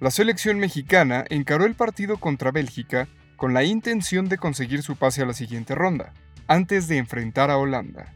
La 0.01 0.11
selección 0.11 0.59
mexicana 0.59 1.25
encaró 1.29 1.67
el 1.67 1.75
partido 1.75 2.17
contra 2.17 2.53
Bélgica 2.53 3.07
con 3.37 3.53
la 3.53 3.65
intención 3.65 4.29
de 4.29 4.39
conseguir 4.39 4.83
su 4.83 4.97
pase 4.97 5.23
a 5.23 5.27
la 5.27 5.35
siguiente 5.35 5.75
ronda, 5.75 6.15
antes 6.47 6.89
de 6.89 6.97
enfrentar 6.97 7.51
a 7.51 7.59
Holanda. 7.59 8.15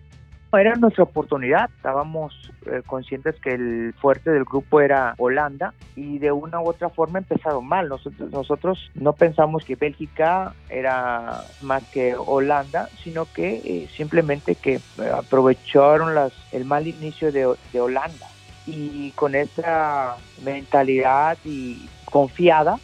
Era 0.57 0.75
nuestra 0.77 1.05
oportunidad, 1.05 1.71
estábamos 1.77 2.53
eh, 2.67 2.83
conscientes 2.87 3.35
que 3.41 3.51
el 3.51 3.95
fuerte 4.01 4.31
del 4.31 4.45
grupo 4.45 4.81
era 4.81 5.15
Holanda 5.19 5.75
y 5.97 6.19
de 6.19 6.33
una 6.33 6.61
u 6.61 6.69
otra 6.69 6.89
forma 6.89 7.19
empezaron 7.19 7.67
mal. 7.67 7.89
Nosotros, 7.89 8.31
nosotros 8.31 8.91
no 8.95 9.13
pensamos 9.13 9.65
que 9.65 9.77
Bélgica 9.77 10.55
era 10.69 11.43
más 11.63 11.83
que 11.85 12.15
Holanda, 12.17 12.89
sino 13.03 13.27
que 13.27 13.63
eh, 13.65 13.89
simplemente 13.97 14.55
que 14.55 14.81
aprovecharon 15.13 16.15
las, 16.15 16.33
el 16.53 16.65
mal 16.65 16.87
inicio 16.87 17.33
de, 17.33 17.55
de 17.73 17.81
Holanda 17.81 18.27
y 18.67 19.11
con 19.13 19.35
esa 19.35 20.17
mentalidad 20.43 21.37
y 21.45 21.89
confiada 22.05 22.79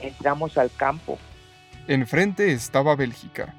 entramos 0.00 0.58
al 0.58 0.70
campo. 0.76 1.18
Enfrente 1.88 2.52
estaba 2.52 2.94
Bélgica, 2.94 3.54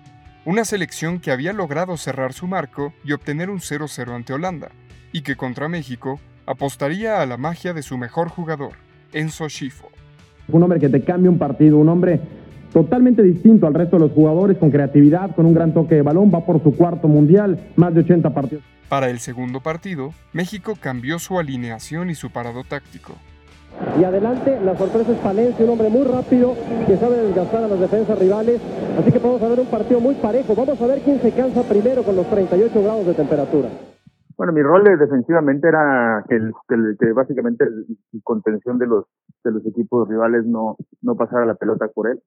una 0.46 0.66
selección 0.66 1.20
que 1.20 1.32
había 1.32 1.54
logrado 1.54 1.96
cerrar 1.96 2.34
su 2.34 2.48
marco 2.48 2.94
y 3.04 3.14
obtener 3.14 3.50
un 3.50 3.60
0-0 3.60 4.14
ante 4.14 4.34
Holanda, 4.34 4.70
y 5.12 5.22
que 5.22 5.36
contra 5.36 5.70
México 5.70 6.20
apostaría 6.46 7.22
a 7.22 7.26
la 7.26 7.38
magia 7.38 7.74
de 7.74 7.82
su 7.82 7.98
mejor 7.98 8.28
jugador, 8.28 8.74
Enzo 9.14 9.48
Schifo. 9.48 9.90
Un 10.50 10.64
hombre 10.64 10.80
que 10.80 10.90
te 10.90 11.02
cambia 11.02 11.32
un 11.32 11.38
partido, 11.38 11.78
un 11.78 11.88
hombre 11.88 12.20
totalmente 12.74 13.24
distinto 13.24 13.68
al 13.68 13.74
resto 13.74 13.96
de 13.96 14.08
los 14.08 14.12
jugadores, 14.12 14.58
con 14.58 14.70
creatividad, 14.70 15.34
con 15.36 15.46
un 15.46 15.54
gran 15.54 15.74
toque 15.74 15.96
de 15.96 16.02
balón, 16.02 16.32
va 16.34 16.46
por 16.46 16.62
su 16.62 16.76
cuarto 16.76 17.08
mundial, 17.08 17.72
más 17.78 17.94
de 17.94 18.02
80 18.02 18.34
partidos. 18.34 18.64
Para 18.90 19.10
el 19.10 19.20
segundo 19.20 19.62
partido, 19.62 20.14
México 20.34 20.74
cambió 20.80 21.20
su 21.20 21.40
alineación 21.40 22.10
y 22.10 22.16
su 22.16 22.32
parado 22.32 22.64
táctico. 22.64 23.16
Y 24.00 24.04
adelante, 24.04 24.60
la 24.62 24.76
sorpresa 24.78 25.12
es 25.12 25.18
Palencia, 25.20 25.66
un 25.66 25.72
hombre 25.72 25.90
muy 25.90 26.04
rápido 26.04 26.54
que 26.88 26.98
sabe 26.98 27.18
desgastar 27.18 27.64
a 27.64 27.68
las 27.68 27.80
defensas 27.80 28.18
rivales. 28.18 28.62
Así 28.98 29.12
que 29.12 29.20
vamos 29.20 29.42
a 29.42 29.50
ver 29.50 29.60
un 29.60 29.68
partido 29.68 30.00
muy 30.00 30.16
parejo. 30.16 30.56
Vamos 30.56 30.82
a 30.82 30.88
ver 30.88 31.02
quién 31.02 31.20
se 31.20 31.32
cansa 31.32 31.64
primero 31.64 32.04
con 32.04 32.16
los 32.16 32.28
38 32.30 32.84
grados 32.84 33.06
de 33.06 33.14
temperatura. 33.14 33.70
Bueno, 34.36 34.54
mi 34.54 34.62
rol 34.62 34.84
defensivamente 34.84 35.68
era 35.68 36.24
que, 36.28 36.36
el, 36.36 36.54
básicamente 37.14 37.66
el, 37.66 37.86
contención 38.24 38.78
de 38.80 38.88
los 38.88 39.06
de 39.44 39.52
los 39.52 39.66
equipos 39.66 40.08
rivales 40.08 40.46
no 40.46 40.78
no 41.02 41.16
pasara 41.16 41.46
la 41.46 41.56
pelota 41.56 41.88
por 41.90 42.08
él 42.08 42.22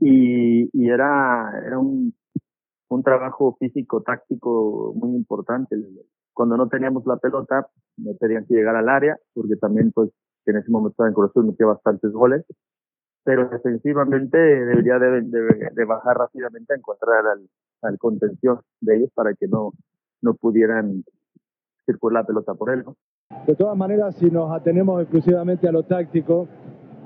y 0.00 0.88
era 0.88 1.52
era 1.64 1.78
un 1.78 2.12
un 2.88 3.02
trabajo 3.02 3.56
físico 3.58 4.02
táctico 4.02 4.92
muy 4.96 5.14
importante 5.14 5.76
cuando 6.38 6.56
no 6.56 6.68
teníamos 6.68 7.04
la 7.04 7.16
pelota 7.16 7.66
me 7.96 8.14
pedían 8.14 8.46
que 8.46 8.54
llegar 8.54 8.76
al 8.76 8.88
área 8.88 9.18
porque 9.34 9.56
también 9.56 9.90
pues 9.90 10.08
en 10.46 10.56
ese 10.56 10.70
momento 10.70 11.04
en 11.04 11.12
Cruz 11.12 11.32
metía 11.34 11.66
bastantes 11.66 12.12
goles 12.12 12.44
pero 13.24 13.48
defensivamente 13.48 14.38
debería 14.38 15.00
de, 15.00 15.22
de, 15.22 15.70
de 15.74 15.84
bajar 15.84 16.16
rápidamente 16.16 16.74
a 16.74 16.76
encontrar 16.76 17.26
al, 17.26 17.48
al 17.82 17.98
contención 17.98 18.60
de 18.80 18.98
ellos 18.98 19.10
para 19.16 19.34
que 19.34 19.48
no 19.48 19.72
no 20.22 20.34
pudieran 20.34 21.02
circular 21.84 22.22
la 22.22 22.26
pelota 22.28 22.54
por 22.54 22.70
él. 22.70 22.84
¿no? 22.86 22.94
De 23.44 23.56
todas 23.56 23.76
maneras, 23.76 24.14
si 24.14 24.30
nos 24.30 24.52
atenemos 24.52 25.02
exclusivamente 25.02 25.68
a 25.68 25.72
lo 25.72 25.82
táctico, 25.82 26.46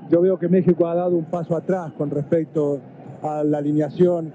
yo 0.09 0.21
veo 0.21 0.37
que 0.37 0.47
México 0.47 0.85
ha 0.85 0.93
dado 0.93 1.15
un 1.15 1.25
paso 1.25 1.55
atrás 1.55 1.91
con 1.93 2.11
respecto 2.11 2.79
a 3.23 3.43
la 3.43 3.57
alineación 3.57 4.31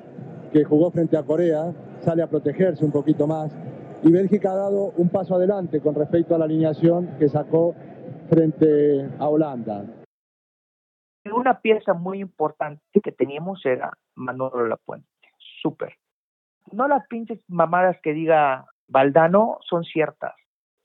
que 0.53 0.65
jugó 0.65 0.91
frente 0.91 1.17
a 1.17 1.23
Corea, 1.23 1.73
sale 2.01 2.23
a 2.23 2.29
protegerse 2.29 2.85
un 2.85 2.91
poquito 2.91 3.29
más, 3.29 3.53
y 4.03 4.13
Bélgica 4.13 4.53
ha 4.53 4.57
dado 4.57 4.93
un 4.97 5.09
paso 5.09 5.35
adelante 5.35 5.81
con 5.81 5.95
respecto 5.95 6.35
a 6.35 6.39
la 6.39 6.45
alineación 6.45 7.17
que 7.19 7.29
sacó 7.29 7.75
frente 8.29 9.09
a 9.19 9.29
Holanda. 9.29 9.85
Una 11.31 11.61
pieza 11.61 11.93
muy 11.95 12.21
importante 12.21 13.01
que 13.03 13.13
teníamos 13.13 13.65
era 13.67 13.93
Manolo 14.15 14.67
Lapuente, 14.67 15.07
súper 15.63 15.93
no 16.73 16.89
las 16.89 17.07
pinches 17.07 17.41
mamadas 17.49 17.97
que 18.03 18.13
diga 18.13 18.67
Valdano 18.89 19.59
son 19.69 19.85
ciertas. 19.85 20.35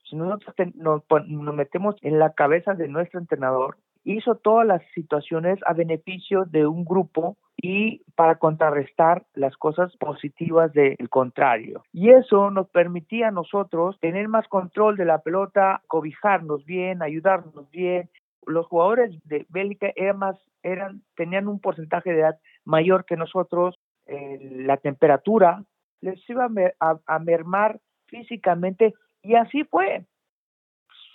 Si 0.04 0.16
nosotros 0.16 0.54
nos, 0.74 1.02
nos 1.26 1.54
metemos 1.54 1.96
en 2.02 2.18
la 2.18 2.32
cabeza 2.34 2.74
de 2.74 2.88
nuestro 2.88 3.20
entrenador, 3.20 3.78
hizo 4.04 4.36
todas 4.36 4.66
las 4.66 4.82
situaciones 4.94 5.58
a 5.66 5.72
beneficio 5.72 6.44
de 6.44 6.66
un 6.66 6.84
grupo 6.84 7.36
y 7.56 8.02
para 8.14 8.36
contrarrestar 8.36 9.24
las 9.34 9.56
cosas 9.56 9.96
positivas 9.96 10.72
del 10.72 11.08
contrario. 11.08 11.82
Y 11.92 12.10
eso 12.10 12.50
nos 12.50 12.68
permitía 12.68 13.28
a 13.28 13.32
nosotros 13.32 13.98
tener 14.00 14.28
más 14.28 14.46
control 14.48 14.96
de 14.96 15.06
la 15.06 15.22
pelota, 15.22 15.82
cobijarnos 15.86 16.64
bien, 16.64 17.02
ayudarnos 17.02 17.70
bien. 17.70 18.10
Los 18.46 18.66
jugadores 18.66 19.16
de 19.24 19.46
Bélgica 19.48 19.90
eran 19.96 20.18
más, 20.18 20.36
eran, 20.62 21.02
tenían 21.16 21.48
un 21.48 21.60
porcentaje 21.60 22.12
de 22.12 22.20
edad 22.20 22.38
mayor 22.64 23.06
que 23.06 23.16
nosotros, 23.16 23.76
eh, 24.06 24.38
la 24.66 24.76
temperatura 24.76 25.64
les 26.02 26.28
iba 26.28 26.46
a, 26.80 26.98
a, 27.06 27.18
mermar 27.18 27.80
físicamente 28.06 28.92
y 29.22 29.36
así 29.36 29.64
fue. 29.64 30.04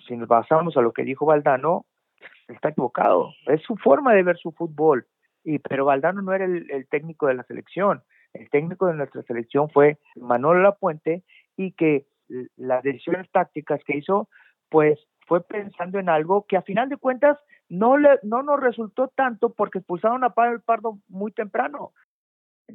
si 0.08 0.17
nos 0.17 0.28
basamos 0.28 0.75
a 0.75 0.82
lo 0.82 0.91
que 0.91 1.04
dijo 1.04 1.28
Valdano, 1.28 1.86
está 2.53 2.69
equivocado. 2.69 3.33
Es 3.47 3.62
su 3.63 3.75
forma 3.77 4.13
de 4.13 4.23
ver 4.23 4.38
su 4.38 4.51
fútbol. 4.51 5.05
Y, 5.43 5.59
pero 5.59 5.85
Valdano 5.85 6.21
no 6.21 6.33
era 6.33 6.45
el, 6.45 6.69
el 6.71 6.88
técnico 6.88 7.27
de 7.27 7.35
la 7.35 7.43
selección. 7.43 8.01
El 8.33 8.49
técnico 8.49 8.88
de 8.88 8.93
nuestra 8.93 9.23
selección 9.23 9.69
fue 9.69 9.97
Manuel 10.15 10.63
Lapuente 10.63 11.23
y 11.57 11.71
que 11.71 12.05
las 12.57 12.83
decisiones 12.83 13.29
tácticas 13.31 13.81
que 13.85 13.97
hizo, 13.97 14.29
pues 14.69 14.99
fue 15.27 15.41
pensando 15.41 15.99
en 15.99 16.09
algo 16.09 16.45
que 16.47 16.57
a 16.57 16.62
final 16.62 16.89
de 16.89 16.97
cuentas 16.97 17.38
no 17.69 17.97
le, 17.97 18.19
no 18.23 18.43
nos 18.43 18.59
resultó 18.59 19.12
tanto 19.15 19.53
porque 19.53 19.79
expulsaron 19.79 20.23
a 20.23 20.31
Pablo 20.31 20.62
Pardo 20.65 20.99
muy 21.07 21.31
temprano. 21.31 21.91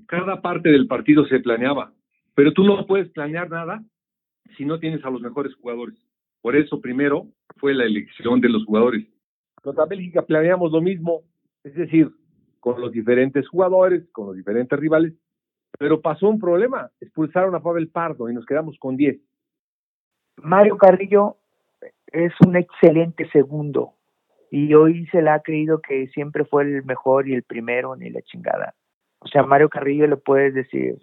Cada 0.06 0.40
parte 0.40 0.70
del 0.70 0.86
partido 0.86 1.24
se 1.26 1.40
planeaba, 1.40 1.92
pero 2.34 2.52
tú 2.52 2.64
no 2.64 2.86
puedes 2.86 3.08
planear 3.10 3.50
nada 3.50 3.82
si 4.56 4.64
no 4.64 4.78
tienes 4.78 5.04
a 5.04 5.10
los 5.10 5.20
mejores 5.20 5.54
jugadores. 5.56 5.96
Por 6.42 6.56
eso 6.56 6.80
primero 6.80 7.26
fue 7.56 7.74
la 7.74 7.84
elección 7.84 8.40
de 8.40 8.48
los 8.48 8.64
jugadores. 8.64 9.06
Contra 9.64 9.86
Bélgica 9.86 10.20
planeamos 10.20 10.70
lo 10.72 10.82
mismo, 10.82 11.22
es 11.62 11.74
decir, 11.74 12.10
con 12.60 12.78
los 12.82 12.92
diferentes 12.92 13.48
jugadores, 13.48 14.06
con 14.12 14.26
los 14.26 14.36
diferentes 14.36 14.78
rivales, 14.78 15.14
pero 15.78 16.02
pasó 16.02 16.28
un 16.28 16.38
problema, 16.38 16.90
expulsaron 17.00 17.54
a 17.54 17.60
Pavel 17.60 17.88
Pardo 17.88 18.28
y 18.28 18.34
nos 18.34 18.44
quedamos 18.44 18.76
con 18.78 18.98
10. 18.98 19.18
Mario 20.36 20.76
Carrillo 20.76 21.38
es 22.12 22.34
un 22.46 22.56
excelente 22.56 23.26
segundo 23.30 23.94
y 24.50 24.74
hoy 24.74 25.06
se 25.06 25.22
le 25.22 25.30
ha 25.30 25.40
creído 25.40 25.80
que 25.80 26.08
siempre 26.08 26.44
fue 26.44 26.64
el 26.64 26.84
mejor 26.84 27.26
y 27.26 27.32
el 27.32 27.42
primero 27.42 27.96
ni 27.96 28.10
la 28.10 28.20
chingada. 28.20 28.74
O 29.20 29.28
sea, 29.28 29.44
Mario 29.44 29.70
Carrillo 29.70 30.06
le 30.06 30.18
puedes 30.18 30.52
decir, 30.52 30.98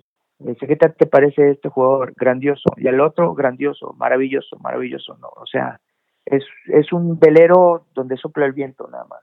¿qué 0.59 0.75
te 0.75 1.05
parece 1.07 1.49
este 1.49 1.69
jugador? 1.69 2.13
Grandioso. 2.15 2.69
Y 2.77 2.87
al 2.87 3.01
otro, 3.01 3.33
grandioso, 3.33 3.95
maravilloso, 3.97 4.59
maravilloso, 4.59 5.17
¿no? 5.17 5.29
O 5.35 5.47
sea, 5.47 5.81
es, 6.25 6.43
es 6.67 6.91
un 6.93 7.19
velero 7.19 7.85
donde 7.93 8.17
sopla 8.17 8.45
el 8.45 8.53
viento 8.53 8.87
nada 8.87 9.05
más. 9.05 9.21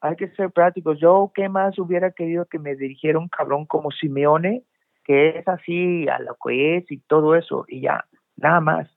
Hay 0.00 0.16
que 0.16 0.28
ser 0.30 0.50
prácticos. 0.50 1.00
Yo, 1.00 1.32
¿qué 1.34 1.48
más 1.48 1.78
hubiera 1.78 2.10
querido 2.10 2.44
que 2.46 2.58
me 2.58 2.74
dirigiera 2.74 3.18
un 3.18 3.28
cabrón 3.28 3.64
como 3.66 3.90
Simeone, 3.90 4.64
que 5.04 5.38
es 5.38 5.48
así 5.48 6.08
a 6.08 6.18
lo 6.18 6.36
que 6.42 6.76
es 6.76 6.90
y 6.90 6.98
todo 6.98 7.34
eso, 7.34 7.64
y 7.68 7.82
ya, 7.82 8.04
nada 8.36 8.60
más. 8.60 8.88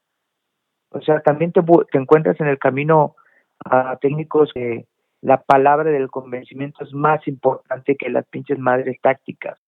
O 0.89 1.01
sea, 1.01 1.19
también 1.19 1.51
te, 1.51 1.61
te 1.91 1.97
encuentras 1.97 2.39
en 2.39 2.47
el 2.47 2.59
camino 2.59 3.15
a 3.63 3.97
técnicos 3.97 4.51
que 4.53 4.87
la 5.21 5.41
palabra 5.41 5.91
del 5.91 6.09
convencimiento 6.09 6.83
es 6.83 6.93
más 6.93 7.27
importante 7.27 7.95
que 7.95 8.09
las 8.09 8.25
pinches 8.27 8.59
madres 8.59 8.99
tácticas. 9.01 9.59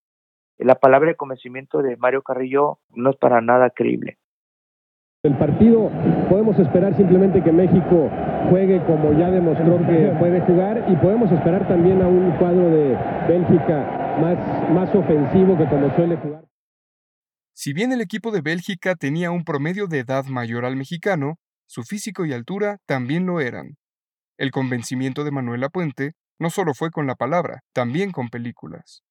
La 0.58 0.75
palabra 0.75 1.10
de 1.10 1.15
convencimiento 1.15 1.82
de 1.82 1.97
Mario 1.97 2.21
Carrillo 2.21 2.79
no 2.89 3.12
es 3.12 3.17
para 3.17 3.41
nada 3.41 3.69
creíble. 3.69 4.17
El 5.21 5.38
partido 5.38 5.91
podemos 6.29 6.58
esperar 6.60 6.95
simplemente 6.95 7.43
que 7.43 7.51
México 7.51 8.10
juegue 8.49 8.82
como 8.86 9.12
ya 9.19 9.29
demostró 9.29 9.77
que 9.86 10.15
puede 10.19 10.39
jugar 10.41 10.86
y 10.88 10.95
podemos 10.95 11.29
esperar 11.29 11.67
también 11.67 12.01
a 12.01 12.08
un 12.08 12.32
cuadro 12.38 12.69
de 12.69 12.95
Bélgica 13.27 14.17
más, 14.21 14.71
más 14.71 14.95
ofensivo 14.95 15.58
que 15.58 15.67
como 15.67 15.93
suele 15.95 16.15
jugar. 16.15 16.45
Si 17.53 17.73
bien 17.73 17.91
el 17.91 17.99
equipo 17.99 18.32
de 18.32 18.39
Bélgica 18.39 18.95
tenía 18.95 19.32
un 19.32 19.43
promedio 19.43 19.88
de 19.88 19.99
edad 19.99 20.23
mayor 20.23 20.63
al 20.63 20.77
mexicano, 20.77 21.36
su 21.67 21.84
físico 21.84 22.25
y 22.25 22.32
altura 22.32 22.77
también 22.86 23.25
lo 23.25 23.41
eran. 23.41 23.75
El 24.38 24.51
convencimiento 24.51 25.25
de 25.25 25.32
Manuela 25.32 25.67
Puente 25.67 26.13
no 26.39 26.49
solo 26.49 26.73
fue 26.73 26.91
con 26.91 27.08
la 27.08 27.15
palabra, 27.15 27.60
también 27.73 28.12
con 28.12 28.29
películas. 28.29 29.03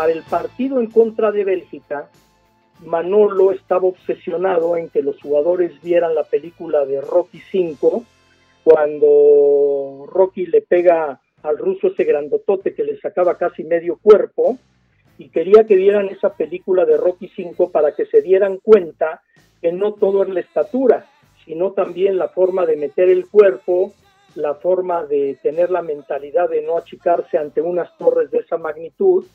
Para 0.00 0.12
el 0.12 0.22
partido 0.22 0.80
en 0.80 0.86
contra 0.86 1.30
de 1.30 1.44
Bélgica, 1.44 2.08
Manolo 2.86 3.52
estaba 3.52 3.84
obsesionado 3.84 4.78
en 4.78 4.88
que 4.88 5.02
los 5.02 5.20
jugadores 5.20 5.78
vieran 5.82 6.14
la 6.14 6.24
película 6.24 6.86
de 6.86 7.02
Rocky 7.02 7.38
5, 7.50 8.02
cuando 8.64 10.06
Rocky 10.10 10.46
le 10.46 10.62
pega 10.62 11.20
al 11.42 11.58
ruso 11.58 11.88
ese 11.88 12.04
grandotote 12.04 12.72
que 12.72 12.82
le 12.82 12.98
sacaba 12.98 13.36
casi 13.36 13.62
medio 13.62 13.98
cuerpo, 13.98 14.56
y 15.18 15.28
quería 15.28 15.64
que 15.64 15.76
vieran 15.76 16.08
esa 16.08 16.32
película 16.32 16.86
de 16.86 16.96
Rocky 16.96 17.30
5 17.36 17.70
para 17.70 17.94
que 17.94 18.06
se 18.06 18.22
dieran 18.22 18.56
cuenta 18.56 19.20
que 19.60 19.70
no 19.70 19.92
todo 19.92 20.22
es 20.22 20.30
la 20.30 20.40
estatura, 20.40 21.10
sino 21.44 21.72
también 21.72 22.16
la 22.16 22.28
forma 22.28 22.64
de 22.64 22.76
meter 22.76 23.10
el 23.10 23.28
cuerpo, 23.28 23.92
la 24.34 24.54
forma 24.54 25.04
de 25.04 25.36
tener 25.42 25.70
la 25.70 25.82
mentalidad 25.82 26.48
de 26.48 26.62
no 26.62 26.78
achicarse 26.78 27.36
ante 27.36 27.60
unas 27.60 27.94
torres 27.98 28.30
de 28.30 28.38
esa 28.38 28.56
magnitud 28.56 29.26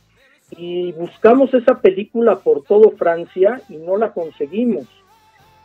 y 0.51 0.91
buscamos 0.93 1.53
esa 1.53 1.79
película 1.81 2.39
por 2.39 2.63
todo 2.63 2.91
Francia 2.91 3.61
y 3.69 3.77
no 3.77 3.97
la 3.97 4.13
conseguimos. 4.13 4.85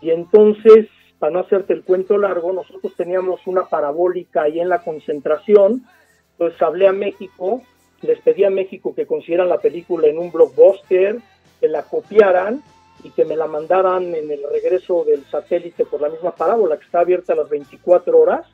Y 0.01 0.11
entonces, 0.11 0.89
para 1.19 1.33
no 1.33 1.41
hacerte 1.41 1.75
el 1.75 1.85
cuento 1.85 2.17
largo, 2.17 2.53
nosotros 2.53 2.95
teníamos 2.97 3.47
una 3.47 3.67
parabólica 3.67 4.43
ahí 4.43 4.61
en 4.61 4.69
la 4.69 4.83
concentración, 4.83 5.85
entonces 6.33 6.61
hablé 6.63 6.89
a 6.89 6.93
México, 6.93 7.63
les 8.03 8.19
pedí 8.21 8.45
a 8.45 8.51
México 8.51 8.95
que 8.95 9.07
consiguieran 9.07 9.49
la 9.49 9.59
película 9.59 10.09
en 10.09 10.19
un 10.19 10.33
blockbuster, 10.33 11.19
que 11.61 11.69
la 11.69 11.83
copiaran 11.83 12.63
y 13.05 13.11
que 13.11 13.25
me 13.25 13.37
la 13.37 13.47
mandaran 13.47 14.15
en 14.15 14.31
el 14.31 14.41
regreso 14.51 15.05
del 15.05 15.25
satélite 15.27 15.85
por 15.85 16.01
la 16.01 16.09
misma 16.09 16.35
parábola 16.35 16.79
que 16.79 16.85
está 16.85 17.01
abierta 17.01 17.35
a 17.35 17.37
las 17.37 17.51
24 17.51 18.19
horas. 18.19 18.47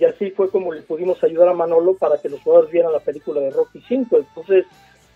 Y 0.00 0.04
así 0.04 0.30
fue 0.30 0.50
como 0.50 0.72
le 0.72 0.82
pudimos 0.82 1.22
ayudar 1.24 1.48
a 1.48 1.54
Manolo 1.54 1.94
para 1.94 2.18
que 2.18 2.28
los 2.28 2.40
jugadores 2.42 2.70
vieran 2.70 2.92
la 2.92 3.00
película 3.00 3.40
de 3.40 3.50
Rocky 3.50 3.82
5. 3.86 4.16
Entonces, 4.16 4.66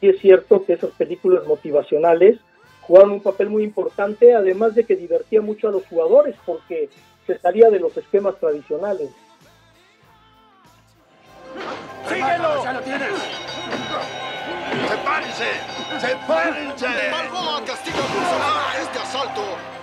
sí 0.03 0.09
es 0.09 0.19
cierto 0.21 0.65
que 0.65 0.73
esas 0.73 0.91
películas 0.91 1.47
motivacionales 1.47 2.41
jugaron 2.81 3.13
un 3.13 3.23
papel 3.23 3.49
muy 3.49 3.63
importante, 3.63 4.35
además 4.35 4.75
de 4.75 4.85
que 4.85 4.97
divertía 4.97 5.41
mucho 5.41 5.69
a 5.69 5.71
los 5.71 5.87
jugadores 5.87 6.35
porque 6.45 6.91
se 7.25 7.39
salía 7.39 7.71
de 7.71 7.79
los 7.79 7.97
esquemas 7.97 8.35
tradicionales. 8.41 9.11
¡Síguelo! 12.09 12.65
¡Ya 12.65 12.73
lo 12.73 12.81
tienes! 12.81 13.09
¡Sepárense! 14.89 15.51
¡Sepárense! 16.01 16.87
Balboa 17.13 17.63
castiga 17.65 17.99
a 17.99 18.83
este 18.83 18.99
asalto. 18.99 19.43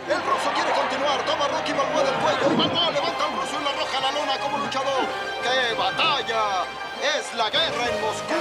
El 0.09 0.19
ruso 0.19 0.51
quiere 0.53 0.71
continuar. 0.71 1.23
Toma 1.25 1.47
Rocky 1.47 1.71
Balboa 1.71 2.03
del 2.03 2.15
cuello. 2.19 2.57
Balboa 2.57 2.91
levanta 2.91 3.23
al 3.23 3.39
ruso 3.39 3.55
y 3.57 3.63
lo 3.63 3.69
arroja 3.69 3.97
a 3.97 4.01
la 4.01 4.11
lona 4.11 4.37
como 4.39 4.57
luchador. 4.57 5.07
¡Qué 5.43 5.75
batalla! 5.79 6.88
Es 7.01 7.33
la 7.35 7.49
guerra 7.49 7.87
en 7.89 8.01
Moscú. 8.01 8.33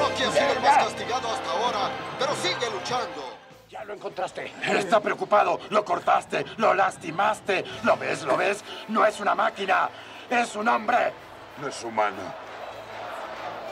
Rocky 0.00 0.22
ha 0.22 0.30
sido 0.30 0.52
el 0.52 0.60
más 0.60 0.76
castigado 0.78 1.32
hasta 1.32 1.50
ahora, 1.50 1.90
pero 2.18 2.34
sigue 2.36 2.70
luchando. 2.70 3.36
Ya 3.68 3.84
lo 3.84 3.94
encontraste. 3.94 4.52
Él 4.62 4.76
está 4.78 5.00
preocupado. 5.00 5.60
Lo 5.70 5.84
cortaste, 5.84 6.44
lo 6.56 6.74
lastimaste. 6.74 7.64
¿Lo 7.84 7.96
ves? 7.96 8.22
¿Lo 8.22 8.36
ves? 8.36 8.64
No 8.88 9.04
es 9.04 9.20
una 9.20 9.34
máquina. 9.34 9.88
Es 10.28 10.54
un 10.56 10.68
hombre. 10.68 11.12
No 11.60 11.68
es 11.68 11.82
humano. 11.84 12.34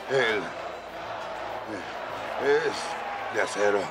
Él 0.09 0.41
es 2.43 3.35
de 3.35 3.41
acero. 3.41 3.81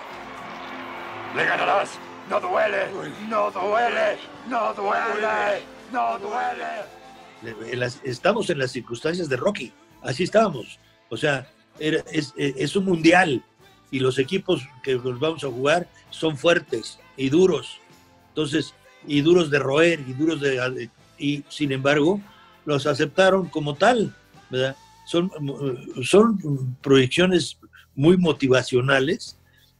Le 1.34 1.44
ganarás. 1.44 1.90
No 2.28 2.40
duele. 2.40 2.88
No 3.28 3.50
duele. 3.50 4.18
No 4.46 4.72
duele. 4.74 5.62
No 5.92 6.18
duele. 6.18 6.97
Estamos 8.04 8.50
en 8.50 8.58
las 8.58 8.72
circunstancias 8.72 9.28
de 9.28 9.36
Rocky. 9.36 9.72
Así 10.02 10.24
estábamos. 10.24 10.78
O 11.08 11.16
sea, 11.16 11.48
es, 11.78 12.34
es 12.36 12.76
un 12.76 12.84
mundial 12.84 13.42
y 13.90 14.00
los 14.00 14.18
equipos 14.18 14.62
que 14.82 14.96
nos 14.96 15.18
vamos 15.18 15.44
a 15.44 15.48
jugar 15.48 15.88
son 16.10 16.36
fuertes 16.36 16.98
y 17.16 17.30
duros. 17.30 17.80
Entonces, 18.28 18.74
y 19.06 19.20
duros 19.20 19.50
de 19.50 19.58
roer 19.58 20.00
y 20.06 20.12
duros 20.12 20.40
de... 20.40 20.90
Y 21.18 21.42
sin 21.48 21.72
embargo, 21.72 22.20
los 22.64 22.86
aceptaron 22.86 23.48
como 23.48 23.74
tal. 23.74 24.14
Son, 25.06 25.30
son 26.02 26.76
proyecciones 26.80 27.58
muy 27.94 28.16
motivacionales 28.16 29.38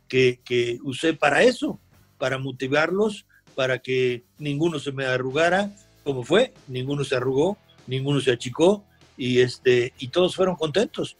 que, 0.09 0.41
que 0.45 0.79
usé 0.83 1.15
para 1.15 1.43
eso, 1.43 1.79
para 2.17 2.39
motivarlos, 2.39 3.27
para 3.55 3.79
que 3.79 4.25
ninguno 4.39 4.79
se 4.79 4.91
me 4.91 5.05
arrugara, 5.05 5.71
como 6.09 6.23
fue, 6.23 6.55
ninguno 6.69 7.05
se 7.05 7.17
arrugó, 7.17 7.59
ninguno 7.87 8.19
se 8.19 8.33
achicó 8.33 8.83
y, 9.15 9.41
este, 9.41 9.93
y 9.99 10.09
todos 10.09 10.35
fueron 10.35 10.57
contentos. 10.57 11.19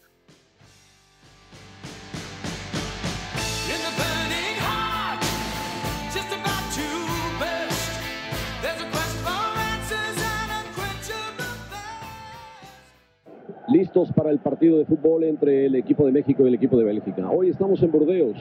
listos 13.71 14.11
para 14.13 14.31
el 14.31 14.39
partido 14.39 14.79
de 14.79 14.85
fútbol 14.85 15.23
entre 15.23 15.67
el 15.67 15.75
equipo 15.75 16.03
de 16.03 16.11
México 16.11 16.43
y 16.43 16.47
el 16.47 16.55
equipo 16.55 16.75
de 16.75 16.85
Bélgica. 16.85 17.29
Hoy 17.29 17.49
estamos 17.49 17.83
en 17.83 17.91
Burdeos. 17.91 18.35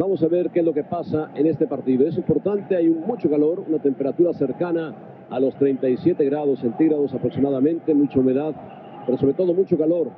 Vamos 0.00 0.22
a 0.22 0.28
ver 0.28 0.50
qué 0.50 0.60
es 0.60 0.64
lo 0.64 0.72
que 0.72 0.82
pasa 0.82 1.30
en 1.34 1.44
este 1.46 1.66
partido. 1.66 2.08
Es 2.08 2.16
importante, 2.16 2.74
hay 2.74 2.88
mucho 2.88 3.28
calor, 3.28 3.60
una 3.60 3.82
temperatura 3.82 4.32
cercana 4.32 5.26
a 5.28 5.38
los 5.38 5.54
37 5.56 6.24
grados 6.24 6.60
centígrados 6.60 7.12
aproximadamente, 7.12 7.92
mucha 7.92 8.18
humedad, 8.18 8.54
pero 9.04 9.18
sobre 9.18 9.34
todo 9.34 9.52
mucho 9.52 9.76
calor. 9.76 10.12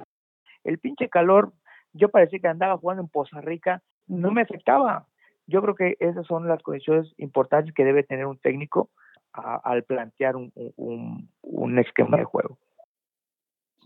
el 0.63 0.79
pinche 0.79 1.09
calor, 1.09 1.53
yo 1.95 2.11
parecía 2.11 2.39
que 2.39 2.47
andaba 2.47 2.79
jugando 2.79 3.03
en 3.03 3.09
Poza 3.09 3.41
Rica, 3.41 3.83
no 4.07 4.31
me 4.31 4.43
afectaba. 4.43 5.09
Yo 5.49 5.61
creo 5.63 5.75
que 5.75 5.97
esas 5.99 6.29
son 6.29 6.47
las 6.47 6.63
condiciones 6.63 7.13
importantes 7.17 7.75
que 7.75 7.85
debe 7.85 8.05
tener 8.05 8.27
un 8.27 8.39
técnico 8.39 8.89
al 9.33 9.83
plantear 9.83 10.37
un, 10.37 10.53
un, 10.77 11.79
esquema 11.81 12.19
de 12.19 12.25
juego. 12.25 12.57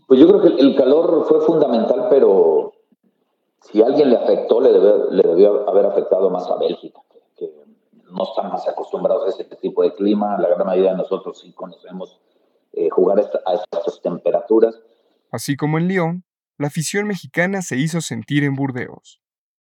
Pues 0.07 0.19
yo 0.19 0.27
creo 0.27 0.41
que 0.41 0.61
el 0.61 0.75
calor 0.75 1.25
fue 1.27 1.41
fundamental, 1.41 2.05
pero 2.11 2.76
si 3.61 3.81
alguien 3.81 4.09
le 4.09 4.17
afectó, 4.17 4.61
le, 4.61 4.71
le 4.71 5.23
debió 5.23 5.69
haber 5.69 5.85
afectado 5.85 6.29
más 6.29 6.49
a 6.49 6.57
Bélgica, 6.57 6.99
que, 7.37 7.51
no 8.11 8.23
están 8.23 8.51
más 8.51 8.67
acostumbrados 8.67 9.25
a 9.25 9.29
ese 9.29 9.43
tipo 9.57 9.83
de 9.83 9.93
clima. 9.93 10.37
La 10.39 10.49
gran 10.49 10.65
mayoría 10.65 10.91
de 10.91 10.97
nosotros 10.97 11.39
sí 11.39 11.51
conocemos 11.53 12.21
eh, 12.73 12.89
jugar 12.89 13.19
a 13.19 13.53
estas 13.53 14.01
temperaturas. 14.01 14.79
Así 15.31 15.57
como 15.57 15.77
en 15.77 15.87
Lyon, 15.87 16.23
la 16.57 16.67
afición 16.67 17.07
mexicana 17.07 17.61
se 17.61 17.77
hizo 17.77 18.01
sentir 18.01 18.43
en 18.43 18.55
Burdeos. 18.55 19.21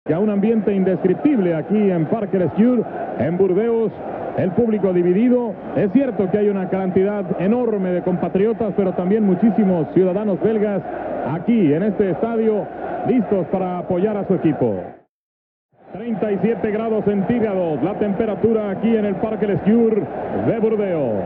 Ya 0.08 0.18
un 0.18 0.30
ambiente 0.30 0.74
indescriptible 0.74 1.54
aquí 1.54 1.76
en 1.76 2.08
Parque 2.10 2.38
Lescure, 2.38 2.82
en 3.18 3.38
Burdeos, 3.38 3.92
el 4.38 4.50
público 4.52 4.92
dividido. 4.92 5.54
Es 5.76 5.92
cierto 5.92 6.30
que 6.30 6.38
hay 6.38 6.48
una 6.48 6.68
cantidad 6.68 7.40
enorme 7.40 7.90
de 7.92 8.02
compatriotas, 8.02 8.72
pero 8.76 8.92
también 8.94 9.24
muchísimos 9.24 9.88
ciudadanos 9.94 10.40
belgas 10.40 10.82
aquí 11.30 11.72
en 11.72 11.82
este 11.82 12.10
estadio, 12.10 12.66
listos 13.06 13.46
para 13.48 13.78
apoyar 13.78 14.16
a 14.16 14.26
su 14.26 14.34
equipo. 14.34 14.82
37 15.92 16.70
grados 16.70 17.04
centígrados, 17.04 17.82
la 17.82 17.98
temperatura 17.98 18.70
aquí 18.70 18.96
en 18.96 19.04
el 19.04 19.16
Parque 19.16 19.46
Lescure 19.46 20.02
de 20.46 20.58
Burdeos. 20.58 21.22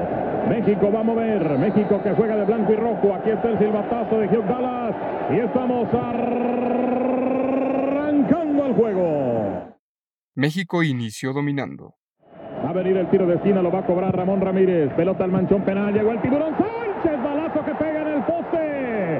México 0.48 0.90
va 0.92 1.00
a 1.00 1.04
mover, 1.04 1.58
México 1.58 2.00
que 2.02 2.12
juega 2.12 2.36
de 2.36 2.44
blanco 2.44 2.72
y 2.72 2.76
rojo. 2.76 3.14
Aquí 3.14 3.30
está 3.30 3.48
el 3.50 3.58
silbatazo 3.58 4.18
de 4.18 4.26
Hugh 4.26 4.44
Dallas 4.46 4.94
y 5.32 5.38
estamos 5.38 5.88
arrancando 5.92 6.26
el 8.66 8.74
juego. 8.74 9.76
México 10.34 10.82
inició 10.82 11.32
dominando. 11.32 11.94
Venir 12.76 12.98
el 12.98 13.08
tiro 13.08 13.26
de 13.26 13.36
esquina, 13.36 13.62
lo 13.62 13.72
va 13.72 13.78
a 13.78 13.86
cobrar 13.86 14.14
Ramón 14.14 14.38
Ramírez. 14.38 14.92
Pelota 14.92 15.24
al 15.24 15.30
manchón 15.30 15.62
penal, 15.62 15.94
llegó 15.94 16.12
el 16.12 16.20
tiburón 16.20 16.54
Sánchez, 16.58 17.22
balazo 17.24 17.64
que 17.64 17.74
pega 17.74 18.02
en 18.02 18.08
el 18.08 18.22
poste. 18.24 19.16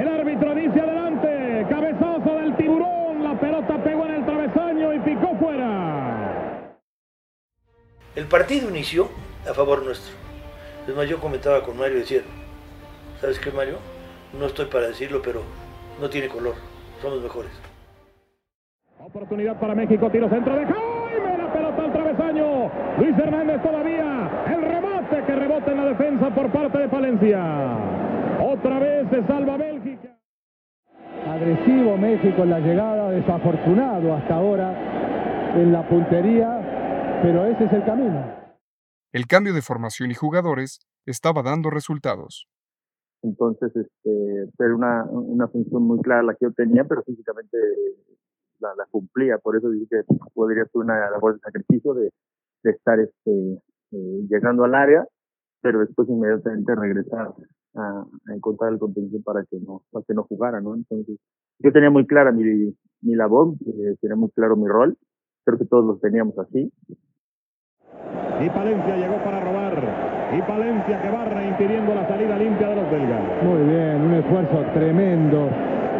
El 0.00 0.08
árbitro 0.08 0.54
dice 0.54 0.80
adelante, 0.80 1.66
cabezazo 1.68 2.34
del 2.36 2.56
tiburón, 2.56 3.22
la 3.22 3.38
pelota 3.38 3.84
pegó 3.84 4.06
en 4.06 4.14
el 4.14 4.24
travesaño 4.24 4.94
y 4.94 4.98
picó 5.00 5.36
fuera. 5.36 6.72
El 8.14 8.24
partido 8.28 8.70
inició 8.70 9.10
a 9.46 9.52
favor 9.52 9.84
nuestro. 9.84 10.14
Es 10.88 10.96
más, 10.96 11.06
yo 11.06 11.20
comentaba 11.20 11.62
con 11.62 11.76
Mario 11.76 11.98
y 11.98 12.00
decía, 12.00 12.22
¿sabes 13.20 13.38
qué 13.38 13.50
Mario? 13.50 13.76
No 14.40 14.46
estoy 14.46 14.64
para 14.66 14.86
decirlo, 14.86 15.20
pero 15.22 15.42
no 16.00 16.08
tiene 16.08 16.28
color. 16.28 16.54
Somos 17.02 17.20
mejores. 17.20 17.52
Oportunidad 18.98 19.60
para 19.60 19.74
México, 19.74 20.10
tiro 20.10 20.30
centro 20.30 20.56
de 20.56 20.64
Jaime, 20.64 21.38
la 21.38 21.52
pelota 21.52 21.84
al 21.84 21.92
travesaño. 21.92 22.85
Luis 22.98 23.18
Hernández 23.18 23.62
todavía. 23.62 24.44
El 24.46 24.62
remate 24.62 25.24
que 25.26 25.34
rebota 25.34 25.70
en 25.70 25.76
la 25.76 25.84
defensa 25.86 26.34
por 26.34 26.50
parte 26.50 26.78
de 26.78 26.88
Palencia. 26.88 27.42
Otra 28.40 28.78
vez 28.78 29.08
se 29.10 29.26
salva 29.26 29.56
Bélgica. 29.56 30.18
Agresivo 31.26 31.96
México 31.98 32.42
en 32.42 32.50
la 32.50 32.60
llegada, 32.60 33.10
desafortunado 33.10 34.14
hasta 34.14 34.34
ahora 34.34 35.54
en 35.56 35.72
la 35.72 35.86
puntería, 35.88 37.20
pero 37.22 37.44
ese 37.46 37.64
es 37.64 37.72
el 37.72 37.84
camino. 37.84 38.24
El 39.12 39.26
cambio 39.26 39.52
de 39.52 39.62
formación 39.62 40.10
y 40.10 40.14
jugadores 40.14 40.80
estaba 41.04 41.42
dando 41.42 41.70
resultados. 41.70 42.48
Entonces, 43.22 43.74
este, 43.74 44.48
era 44.58 44.74
una, 44.74 45.04
una 45.04 45.48
función 45.48 45.82
muy 45.82 46.00
clara 46.00 46.22
la 46.22 46.34
que 46.34 46.46
yo 46.46 46.52
tenía, 46.52 46.84
pero 46.84 47.02
físicamente 47.02 47.56
la, 48.60 48.86
cumplía. 48.90 49.38
Por 49.38 49.56
eso 49.56 49.68
dije 49.70 49.86
que 49.90 50.02
podría 50.34 50.64
ser 50.64 50.82
una 50.82 51.10
labor 51.10 51.34
de 51.34 51.40
sacrificio 51.40 51.94
de, 51.94 52.10
de 52.66 52.72
estar 52.72 52.98
este, 53.00 53.30
eh, 53.92 54.26
llegando 54.28 54.64
al 54.64 54.74
área, 54.74 55.06
pero 55.62 55.80
después 55.80 56.08
inmediatamente 56.08 56.74
regresar 56.74 57.32
a, 57.74 58.04
encontrar 58.34 58.72
el 58.72 58.78
contenido 58.78 59.20
para 59.22 59.44
que 59.44 59.58
no 59.60 59.82
para 59.90 60.04
que 60.06 60.14
no 60.14 60.24
jugara, 60.24 60.60
¿no? 60.60 60.74
Entonces, 60.74 61.18
yo 61.58 61.72
tenía 61.72 61.90
muy 61.90 62.06
clara 62.06 62.32
mi, 62.32 62.42
mi 63.02 63.14
labor, 63.14 63.54
eh, 63.66 63.96
tenía 64.00 64.16
muy 64.16 64.30
claro 64.30 64.56
mi 64.56 64.66
rol, 64.66 64.96
creo 65.44 65.58
que 65.58 65.66
todos 65.66 65.84
lo 65.84 65.98
teníamos 65.98 66.38
así. 66.38 66.72
Y 68.38 68.50
Palencia 68.50 68.96
llegó 68.96 69.16
para 69.24 69.40
robar. 69.40 70.36
Y 70.36 70.42
Palencia 70.42 71.02
que 71.02 71.10
barra 71.10 71.48
impidiendo 71.48 71.94
la 71.94 72.08
salida 72.08 72.38
limpia 72.38 72.68
de 72.68 72.76
los 72.76 72.90
belgas. 72.90 73.44
Muy 73.44 73.62
bien, 73.68 74.02
un 74.02 74.14
esfuerzo 74.14 74.64
tremendo 74.74 75.48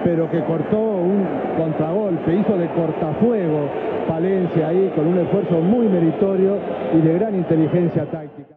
pero 0.06 0.30
que 0.30 0.38
cortó 0.44 0.78
un 0.78 1.26
contragolpe, 1.56 2.32
hizo 2.32 2.56
de 2.56 2.72
cortafuego 2.74 3.68
Palencia 4.06 4.68
ahí 4.68 4.92
con 4.94 5.04
un 5.04 5.18
esfuerzo 5.18 5.58
muy 5.58 5.88
meritorio 5.88 6.60
y 6.94 7.00
de 7.00 7.12
gran 7.14 7.34
inteligencia 7.34 8.08
táctica. 8.08 8.56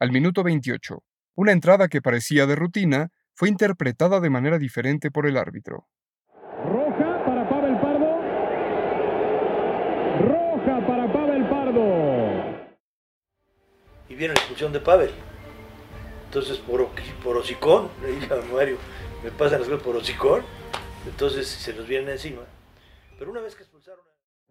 Al 0.00 0.10
minuto 0.10 0.42
28, 0.42 1.02
una 1.36 1.52
entrada 1.52 1.88
que 1.88 2.00
parecía 2.00 2.46
de 2.46 2.56
rutina 2.56 3.10
fue 3.34 3.50
interpretada 3.50 4.20
de 4.20 4.30
manera 4.30 4.58
diferente 4.58 5.10
por 5.10 5.26
el 5.26 5.36
árbitro. 5.36 5.86
Roja 6.64 7.24
para 7.26 7.46
Pavel 7.46 7.76
Pardo. 7.78 8.20
Roja 10.22 10.86
para 10.86 11.12
Pavel 11.12 11.48
Pardo. 11.50 12.68
Y 14.08 14.14
viene 14.14 14.32
la 14.32 14.40
expulsión 14.40 14.72
de 14.72 14.80
Pavel. 14.80 15.10
Entonces, 16.28 16.58
por, 16.58 16.86
por 17.24 17.36
hocicón, 17.38 17.88
le 18.02 18.12
dije 18.12 18.32
a 18.32 18.54
Mario, 18.54 18.76
me 19.24 19.30
pasan 19.30 19.60
las 19.60 19.68
cosas 19.68 19.82
por 19.82 19.96
hocicón, 19.96 20.42
entonces 21.06 21.48
se 21.48 21.72
nos 21.72 21.88
vienen 21.88 22.10
encima. 22.10 22.42
Pero 23.18 23.30
una 23.30 23.40
vez 23.40 23.56
que 23.56 23.62
expulsaron 23.62 24.04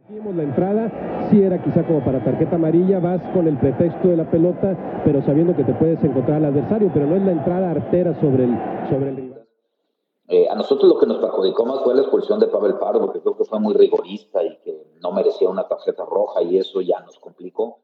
Vimos 0.10 0.36
la 0.36 0.44
entrada, 0.44 1.28
sí 1.30 1.42
era 1.42 1.62
quizá 1.62 1.84
como 1.86 2.04
para 2.06 2.24
tarjeta 2.24 2.56
amarilla, 2.56 3.00
vas 3.00 3.22
con 3.34 3.48
el 3.48 3.58
pretexto 3.58 4.08
de 4.08 4.16
la 4.16 4.30
pelota, 4.30 5.02
pero 5.04 5.22
sabiendo 5.24 5.56
que 5.56 5.66
te 5.66 5.74
puedes 5.74 6.02
encontrar 6.04 6.38
al 6.38 6.46
adversario, 6.46 6.90
pero 6.94 7.08
no 7.08 7.16
es 7.16 7.24
la 7.24 7.32
entrada 7.32 7.72
artera 7.72 8.14
sobre 8.22 8.46
el, 8.46 8.58
sobre 8.90 9.10
el 9.10 9.16
rival. 9.18 9.48
Eh, 10.30 10.48
a 10.50 10.56
nosotros 10.56 10.88
lo 10.88 11.00
que 11.00 11.08
nos 11.08 11.18
perjudicó 11.18 11.66
más 11.66 11.82
fue 11.84 11.94
la 11.94 12.02
expulsión 12.02 12.40
de 12.40 12.48
Pavel 12.48 12.76
Pardo, 12.76 13.02
porque 13.02 13.22
creo 13.22 13.36
que 13.36 13.44
fue 13.44 13.60
muy 13.60 13.74
rigorista 13.74 14.44
y 14.44 14.58
que 14.64 14.94
no 15.02 15.12
merecía 15.12 15.50
una 15.50 15.68
tarjeta 15.68 16.06
roja 16.06 16.42
y 16.42 16.58
eso 16.58 16.80
ya 16.80 17.02
nos 17.02 17.20
complicó. 17.20 17.80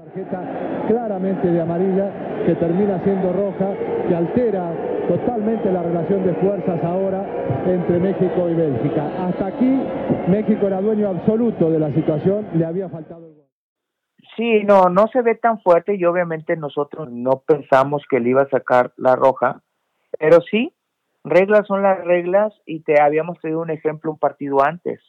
Tarjeta 0.00 0.86
claramente 0.88 1.46
de 1.46 1.60
amarilla 1.60 2.10
que 2.46 2.54
termina 2.54 3.02
siendo 3.04 3.34
roja, 3.34 3.74
que 4.08 4.14
altera 4.14 4.72
totalmente 5.06 5.70
la 5.70 5.82
relación 5.82 6.24
de 6.24 6.32
fuerzas 6.36 6.82
ahora 6.82 7.22
entre 7.66 7.98
México 7.98 8.48
y 8.48 8.54
Bélgica. 8.54 9.26
Hasta 9.26 9.46
aquí 9.48 9.78
México 10.28 10.68
era 10.68 10.80
dueño 10.80 11.08
absoluto 11.08 11.70
de 11.70 11.80
la 11.80 11.92
situación, 11.92 12.46
le 12.54 12.64
había 12.64 12.88
faltado 12.88 13.26
el 13.26 13.34
gol. 13.34 13.44
Sí, 14.36 14.64
no, 14.64 14.88
no 14.88 15.06
se 15.08 15.20
ve 15.20 15.34
tan 15.34 15.60
fuerte 15.60 15.94
y 15.96 16.04
obviamente 16.06 16.56
nosotros 16.56 17.10
no 17.12 17.42
pensamos 17.46 18.02
que 18.08 18.20
le 18.20 18.30
iba 18.30 18.42
a 18.42 18.48
sacar 18.48 18.94
la 18.96 19.16
roja, 19.16 19.60
pero 20.18 20.40
sí, 20.50 20.72
reglas 21.24 21.66
son 21.66 21.82
las 21.82 22.02
reglas 22.02 22.54
y 22.64 22.80
te 22.80 23.02
habíamos 23.02 23.38
tenido 23.40 23.60
un 23.60 23.70
ejemplo 23.70 24.12
un 24.12 24.18
partido 24.18 24.64
antes, 24.64 25.02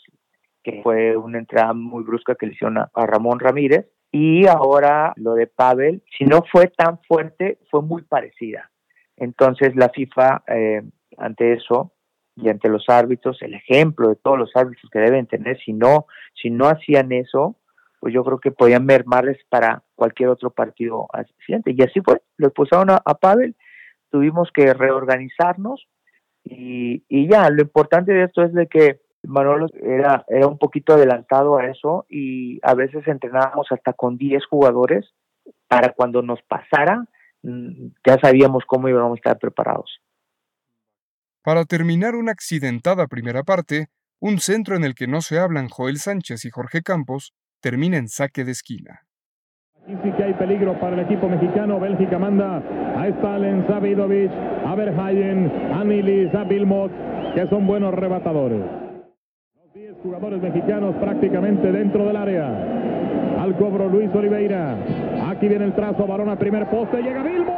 que 0.63 0.81
fue 0.83 1.15
una 1.15 1.37
entrada 1.37 1.73
muy 1.73 2.03
brusca 2.03 2.35
que 2.35 2.47
le 2.47 2.53
hicieron 2.53 2.77
a 2.77 3.05
Ramón 3.05 3.39
Ramírez 3.39 3.87
y 4.11 4.45
ahora 4.45 5.13
lo 5.15 5.35
de 5.35 5.47
Pavel, 5.47 6.03
si 6.17 6.25
no 6.25 6.43
fue 6.51 6.67
tan 6.67 6.99
fuerte, 7.07 7.59
fue 7.69 7.81
muy 7.81 8.01
parecida. 8.01 8.69
Entonces 9.15 9.75
la 9.75 9.89
FIFA, 9.89 10.43
eh, 10.47 10.81
ante 11.17 11.53
eso 11.53 11.93
y 12.35 12.49
ante 12.49 12.69
los 12.69 12.89
árbitros, 12.89 13.41
el 13.41 13.53
ejemplo 13.53 14.09
de 14.09 14.15
todos 14.15 14.37
los 14.37 14.51
árbitros 14.55 14.89
que 14.91 14.99
deben 14.99 15.27
tener, 15.27 15.59
si 15.63 15.73
no, 15.73 16.07
si 16.33 16.49
no 16.49 16.67
hacían 16.67 17.11
eso, 17.11 17.55
pues 17.99 18.13
yo 18.13 18.23
creo 18.23 18.39
que 18.39 18.51
podían 18.51 18.85
mermarles 18.85 19.37
para 19.47 19.83
cualquier 19.95 20.29
otro 20.29 20.49
partido 20.49 21.07
siguiente. 21.45 21.73
Y 21.77 21.81
así 21.83 22.01
fue, 22.01 22.21
lo 22.37 22.47
expulsaron 22.47 22.89
a, 22.89 23.13
Pavel, 23.13 23.55
tuvimos 24.09 24.49
que 24.51 24.73
reorganizarnos 24.73 25.87
y, 26.43 27.03
y 27.07 27.29
ya, 27.29 27.49
lo 27.49 27.61
importante 27.61 28.11
de 28.11 28.23
esto 28.23 28.43
es 28.43 28.53
de 28.53 28.67
que 28.67 28.99
Manolo 29.23 29.67
era, 29.81 30.25
era 30.27 30.47
un 30.47 30.57
poquito 30.57 30.93
adelantado 30.93 31.57
a 31.57 31.67
eso 31.67 32.05
y 32.09 32.59
a 32.63 32.73
veces 32.73 33.07
entrenábamos 33.07 33.67
hasta 33.71 33.93
con 33.93 34.17
10 34.17 34.45
jugadores 34.45 35.13
para 35.67 35.93
cuando 35.93 36.21
nos 36.21 36.41
pasara, 36.43 37.05
mm, 37.43 37.87
ya 38.05 38.17
sabíamos 38.21 38.63
cómo 38.65 38.89
íbamos 38.89 39.13
a 39.13 39.15
estar 39.15 39.37
preparados. 39.37 40.01
Para 41.43 41.65
terminar 41.65 42.15
una 42.15 42.31
accidentada 42.31 43.07
primera 43.07 43.43
parte, 43.43 43.87
un 44.19 44.39
centro 44.39 44.75
en 44.75 44.83
el 44.83 44.95
que 44.95 45.07
no 45.07 45.21
se 45.21 45.39
hablan 45.39 45.69
Joel 45.69 45.97
Sánchez 45.97 46.45
y 46.45 46.51
Jorge 46.51 46.81
Campos 46.81 47.33
termina 47.61 47.97
en 47.97 48.07
saque 48.07 48.43
de 48.43 48.51
esquina. 48.51 49.01
Aquí 49.83 49.97
sí 50.03 50.11
que 50.11 50.23
hay 50.23 50.33
peligro 50.33 50.79
para 50.79 50.95
el 50.95 50.99
equipo 50.99 51.27
mexicano. 51.27 51.79
Bélgica 51.79 52.19
manda 52.19 52.57
a 52.57 53.07
Stalin, 53.07 53.65
Savidovic, 53.67 54.31
a 54.31 54.75
Verhayen, 54.75 55.51
a 55.73 55.83
Nilis, 55.83 56.33
a 56.35 56.43
Bilmot, 56.43 56.91
que 57.33 57.47
son 57.47 57.65
buenos 57.65 57.93
rebatadores 57.95 58.80
10 59.73 59.95
jugadores 60.03 60.41
mexicanos 60.41 60.93
prácticamente 60.97 61.71
dentro 61.71 62.05
del 62.05 62.17
área. 62.17 63.41
Al 63.41 63.55
cobro 63.57 63.87
Luis 63.87 64.09
Oliveira. 64.13 64.77
Aquí 65.29 65.47
viene 65.47 65.63
el 65.63 65.73
trazo, 65.73 66.05
varón 66.05 66.27
a 66.27 66.37
primer 66.37 66.69
poste, 66.69 67.01
llega 67.01 67.23
Bilbo. 67.23 67.55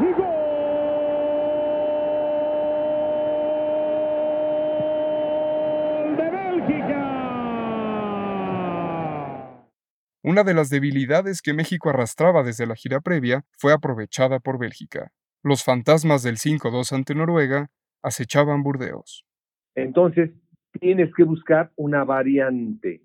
¡Y 0.00 0.12
gol! 0.12 0.26
Una 10.22 10.42
de 10.42 10.54
las 10.54 10.68
debilidades 10.68 11.42
que 11.42 11.54
México 11.54 11.90
arrastraba 11.90 12.42
desde 12.42 12.66
la 12.66 12.74
gira 12.74 13.00
previa 13.00 13.44
fue 13.56 13.72
aprovechada 13.72 14.40
por 14.40 14.58
Bélgica. 14.58 15.12
Los 15.44 15.62
fantasmas 15.62 16.24
del 16.24 16.38
5-2 16.38 16.92
ante 16.92 17.14
Noruega 17.14 17.68
acechaban 18.02 18.64
Burdeos. 18.64 19.24
Entonces, 19.76 20.30
tienes 20.78 21.12
que 21.14 21.24
buscar 21.24 21.72
una 21.76 22.04
variante. 22.04 23.02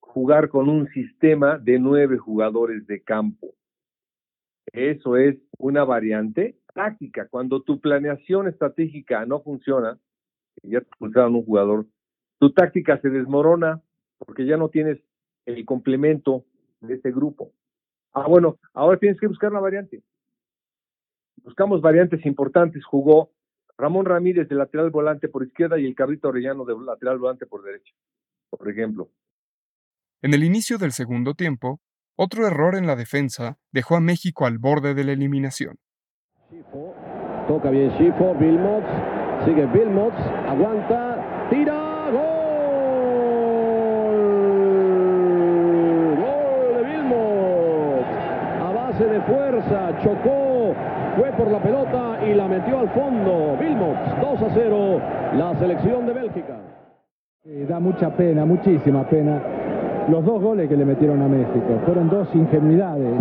Jugar 0.00 0.48
con 0.48 0.68
un 0.68 0.88
sistema 0.88 1.58
de 1.58 1.78
nueve 1.78 2.18
jugadores 2.18 2.86
de 2.86 3.02
campo. 3.02 3.54
Eso 4.72 5.16
es 5.16 5.36
una 5.58 5.84
variante 5.84 6.56
táctica. 6.74 7.28
Cuando 7.28 7.62
tu 7.62 7.80
planeación 7.80 8.48
estratégica 8.48 9.24
no 9.26 9.40
funciona, 9.42 9.98
ya 10.62 10.80
te 10.80 10.88
expulsaron 10.88 11.34
un 11.34 11.44
jugador, 11.44 11.86
tu 12.38 12.52
táctica 12.52 13.00
se 13.00 13.10
desmorona 13.10 13.82
porque 14.18 14.46
ya 14.46 14.56
no 14.56 14.68
tienes 14.68 14.98
el 15.46 15.64
complemento 15.64 16.44
de 16.80 16.94
este 16.94 17.10
grupo. 17.10 17.52
Ah, 18.12 18.26
bueno, 18.26 18.58
ahora 18.74 18.98
tienes 18.98 19.20
que 19.20 19.26
buscar 19.26 19.50
una 19.50 19.60
variante. 19.60 20.02
Buscamos 21.42 21.80
variantes 21.80 22.24
importantes. 22.26 22.84
Jugó 22.84 23.30
Ramón 23.78 24.04
Ramírez 24.06 24.48
de 24.48 24.56
lateral 24.56 24.90
volante 24.90 25.28
por 25.28 25.44
izquierda 25.46 25.78
y 25.78 25.86
el 25.86 25.94
Cabrito 25.94 26.28
Orellano 26.28 26.64
de 26.64 26.74
lateral 26.84 27.18
volante 27.18 27.46
por 27.46 27.62
derecha, 27.62 27.94
por 28.50 28.68
ejemplo. 28.68 29.08
En 30.20 30.34
el 30.34 30.42
inicio 30.42 30.78
del 30.78 30.90
segundo 30.90 31.34
tiempo, 31.34 31.80
otro 32.16 32.44
error 32.44 32.74
en 32.74 32.88
la 32.88 32.96
defensa 32.96 33.58
dejó 33.70 33.94
a 33.94 34.00
México 34.00 34.46
al 34.46 34.58
borde 34.58 34.94
de 34.94 35.04
la 35.04 35.12
eliminación. 35.12 35.78
Toca 37.46 37.70
bien 37.70 37.92
Schifo, 37.92 38.34
Vilmots, 38.34 38.88
sigue 39.44 39.64
Vilmots, 39.66 40.18
aguanta, 40.48 41.48
tira, 41.48 42.10
gol. 42.10 42.48
Gol 46.18 46.74
de 46.74 46.82
Vilmots. 46.90 48.08
A 48.60 48.72
base 48.74 49.04
de 49.04 49.20
fuerza, 49.22 50.02
chocó, 50.02 50.47
fue 51.18 51.32
por 51.32 51.50
la 51.50 51.60
pelota 51.60 52.20
y 52.24 52.34
la 52.34 52.46
metió 52.46 52.78
al 52.78 52.88
fondo. 52.90 53.56
Vilmots, 53.58 54.20
2 54.20 54.42
a 54.42 54.54
0, 54.54 55.00
la 55.36 55.58
selección 55.58 56.06
de 56.06 56.12
Bélgica. 56.12 56.60
Eh, 57.44 57.66
da 57.68 57.80
mucha 57.80 58.16
pena, 58.16 58.44
muchísima 58.44 59.08
pena. 59.08 59.42
Los 60.08 60.24
dos 60.24 60.40
goles 60.40 60.68
que 60.68 60.76
le 60.76 60.84
metieron 60.84 61.20
a 61.20 61.28
México 61.28 61.80
fueron 61.84 62.08
dos 62.08 62.28
ingenuidades, 62.34 63.20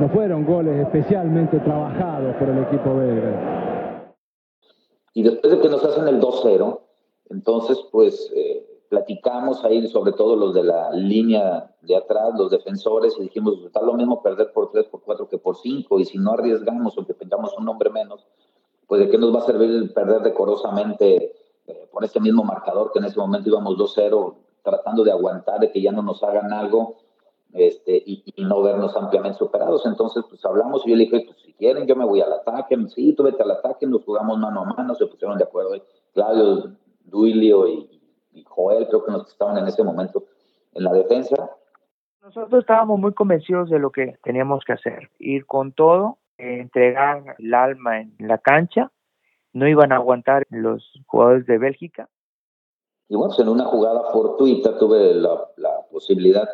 no 0.00 0.08
fueron 0.08 0.44
goles 0.44 0.80
especialmente 0.80 1.58
trabajados 1.60 2.34
por 2.36 2.48
el 2.48 2.58
equipo 2.62 2.96
belga. 2.96 4.14
Y 5.12 5.22
después 5.22 5.52
de 5.52 5.60
que 5.60 5.68
nos 5.68 5.84
hacen 5.84 6.08
el 6.08 6.20
2-0, 6.20 6.80
entonces 7.30 7.78
pues 7.92 8.32
eh, 8.34 8.66
platicamos 8.88 9.64
ahí, 9.64 9.86
sobre 9.86 10.12
todo 10.12 10.36
los 10.36 10.54
de 10.54 10.64
la 10.64 10.90
línea 10.92 11.74
de 11.82 11.96
atrás, 11.96 12.32
los 12.36 12.50
defensores, 12.50 13.14
y 13.18 13.22
dijimos, 13.22 13.58
está 13.64 13.82
lo 13.82 13.94
mismo 13.94 14.22
perder 14.22 14.52
por 14.52 14.70
3, 14.70 14.86
por 14.86 15.02
4 15.02 15.28
que 15.28 15.38
por 15.38 15.56
5, 15.56 16.00
y 16.00 16.04
si 16.04 16.18
no 16.18 16.32
arriesgamos, 16.32 16.96
aunque 16.96 17.14
tengamos 17.14 17.56
un 17.58 17.68
hombre 17.68 17.90
menos, 17.90 18.26
pues 18.86 19.00
de 19.00 19.10
qué 19.10 19.18
nos 19.18 19.34
va 19.34 19.40
a 19.40 19.46
servir 19.46 19.92
perder 19.92 20.22
decorosamente 20.22 21.34
eh, 21.66 21.88
por 21.92 22.04
este 22.04 22.20
mismo 22.20 22.42
marcador 22.44 22.90
que 22.92 22.98
en 22.98 23.04
ese 23.04 23.18
momento 23.18 23.48
íbamos 23.48 23.76
2-0, 23.76 24.34
tratando 24.62 25.04
de 25.04 25.12
aguantar, 25.12 25.60
de 25.60 25.70
que 25.70 25.82
ya 25.82 25.92
no 25.92 26.02
nos 26.02 26.22
hagan 26.22 26.52
algo 26.52 26.96
este, 27.52 28.02
y, 28.04 28.24
no 28.38 28.62
vernos 28.62 28.96
ampliamente 28.96 29.38
superados. 29.38 29.84
Entonces, 29.86 30.24
pues 30.28 30.44
hablamos 30.44 30.86
y 30.86 30.90
yo 30.90 30.96
le 30.96 31.04
dije, 31.04 31.24
pues 31.26 31.38
si 31.44 31.52
quieren, 31.54 31.86
yo 31.86 31.96
me 31.96 32.04
voy 32.04 32.20
al 32.20 32.32
ataque. 32.32 32.76
Sí, 32.88 33.12
tú 33.12 33.22
vete 33.22 33.42
al 33.42 33.50
ataque, 33.50 33.86
nos 33.86 34.04
jugamos 34.04 34.38
mano 34.38 34.60
a 34.60 34.64
mano, 34.64 34.94
se 34.94 35.06
pusieron 35.06 35.38
de 35.38 35.44
acuerdo. 35.44 35.72
Claudio, 36.14 36.72
Duilio 37.04 37.68
y, 37.68 37.97
y 38.38 38.44
Joel, 38.44 38.86
creo 38.88 39.04
que 39.04 39.12
nos 39.12 39.28
estaban 39.28 39.58
en 39.58 39.66
ese 39.66 39.82
momento 39.82 40.24
en 40.74 40.84
la 40.84 40.92
defensa. 40.92 41.50
Nosotros 42.22 42.60
estábamos 42.60 42.98
muy 42.98 43.12
convencidos 43.14 43.70
de 43.70 43.78
lo 43.78 43.90
que 43.90 44.18
teníamos 44.22 44.64
que 44.64 44.72
hacer, 44.72 45.10
ir 45.18 45.46
con 45.46 45.72
todo, 45.72 46.18
entregar 46.36 47.36
el 47.38 47.54
alma 47.54 48.00
en 48.00 48.14
la 48.18 48.38
cancha, 48.38 48.90
no 49.52 49.66
iban 49.66 49.92
a 49.92 49.96
aguantar 49.96 50.46
los 50.50 50.92
jugadores 51.06 51.46
de 51.46 51.58
Bélgica. 51.58 52.08
Y 53.08 53.16
bueno, 53.16 53.30
pues 53.30 53.40
en 53.40 53.48
una 53.48 53.64
jugada 53.64 54.10
fortuita 54.12 54.78
tuve 54.78 55.14
la, 55.14 55.48
la 55.56 55.86
posibilidad 55.90 56.46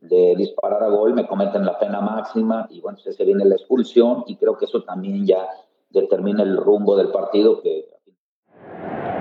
de 0.00 0.36
disparar 0.36 0.82
a 0.84 0.88
gol, 0.88 1.14
me 1.14 1.26
cometen 1.26 1.66
la 1.66 1.78
pena 1.78 2.00
máxima 2.00 2.68
y 2.70 2.80
bueno, 2.80 2.98
se 2.98 3.24
viene 3.24 3.44
la 3.44 3.56
expulsión 3.56 4.22
y 4.28 4.36
creo 4.36 4.56
que 4.56 4.66
eso 4.66 4.84
también 4.84 5.26
ya 5.26 5.48
determina 5.90 6.44
el 6.44 6.56
rumbo 6.56 6.96
del 6.96 7.08
partido 7.08 7.60
que 7.60 7.88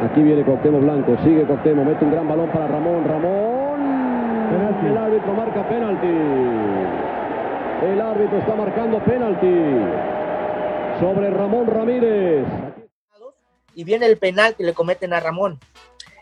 Aquí 0.03 0.21
viene 0.21 0.43
Coctemo 0.43 0.79
Blanco, 0.79 1.17
sigue 1.23 1.43
Coctemo, 1.47 1.83
mete 1.83 2.05
un 2.05 2.11
gran 2.11 2.27
balón 2.27 2.49
para 2.51 2.67
Ramón, 2.67 3.03
Ramón. 3.03 3.79
Penalti. 4.51 4.85
El 4.85 4.97
árbitro 4.97 5.33
marca 5.33 5.67
penalti. 5.67 6.07
El 7.83 8.01
árbitro 8.01 8.37
está 8.37 8.55
marcando 8.55 8.99
penalti 8.99 9.53
sobre 10.99 11.31
Ramón 11.31 11.67
Ramírez. 11.67 12.45
Y 13.73 13.83
viene 13.83 14.05
el 14.05 14.17
penal 14.17 14.55
que 14.55 14.63
le 14.63 14.73
cometen 14.73 15.13
a 15.13 15.19
Ramón. 15.19 15.59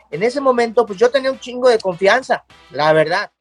En 0.09 0.23
ese 0.23 0.39
momento, 0.39 0.85
pues 0.85 0.97
yo 0.97 1.11
tenía 1.11 1.31
un 1.31 1.39
chingo 1.39 1.67
de 1.67 1.79
confianza, 1.79 2.45
la 2.71 2.93
verdad. 2.93 3.31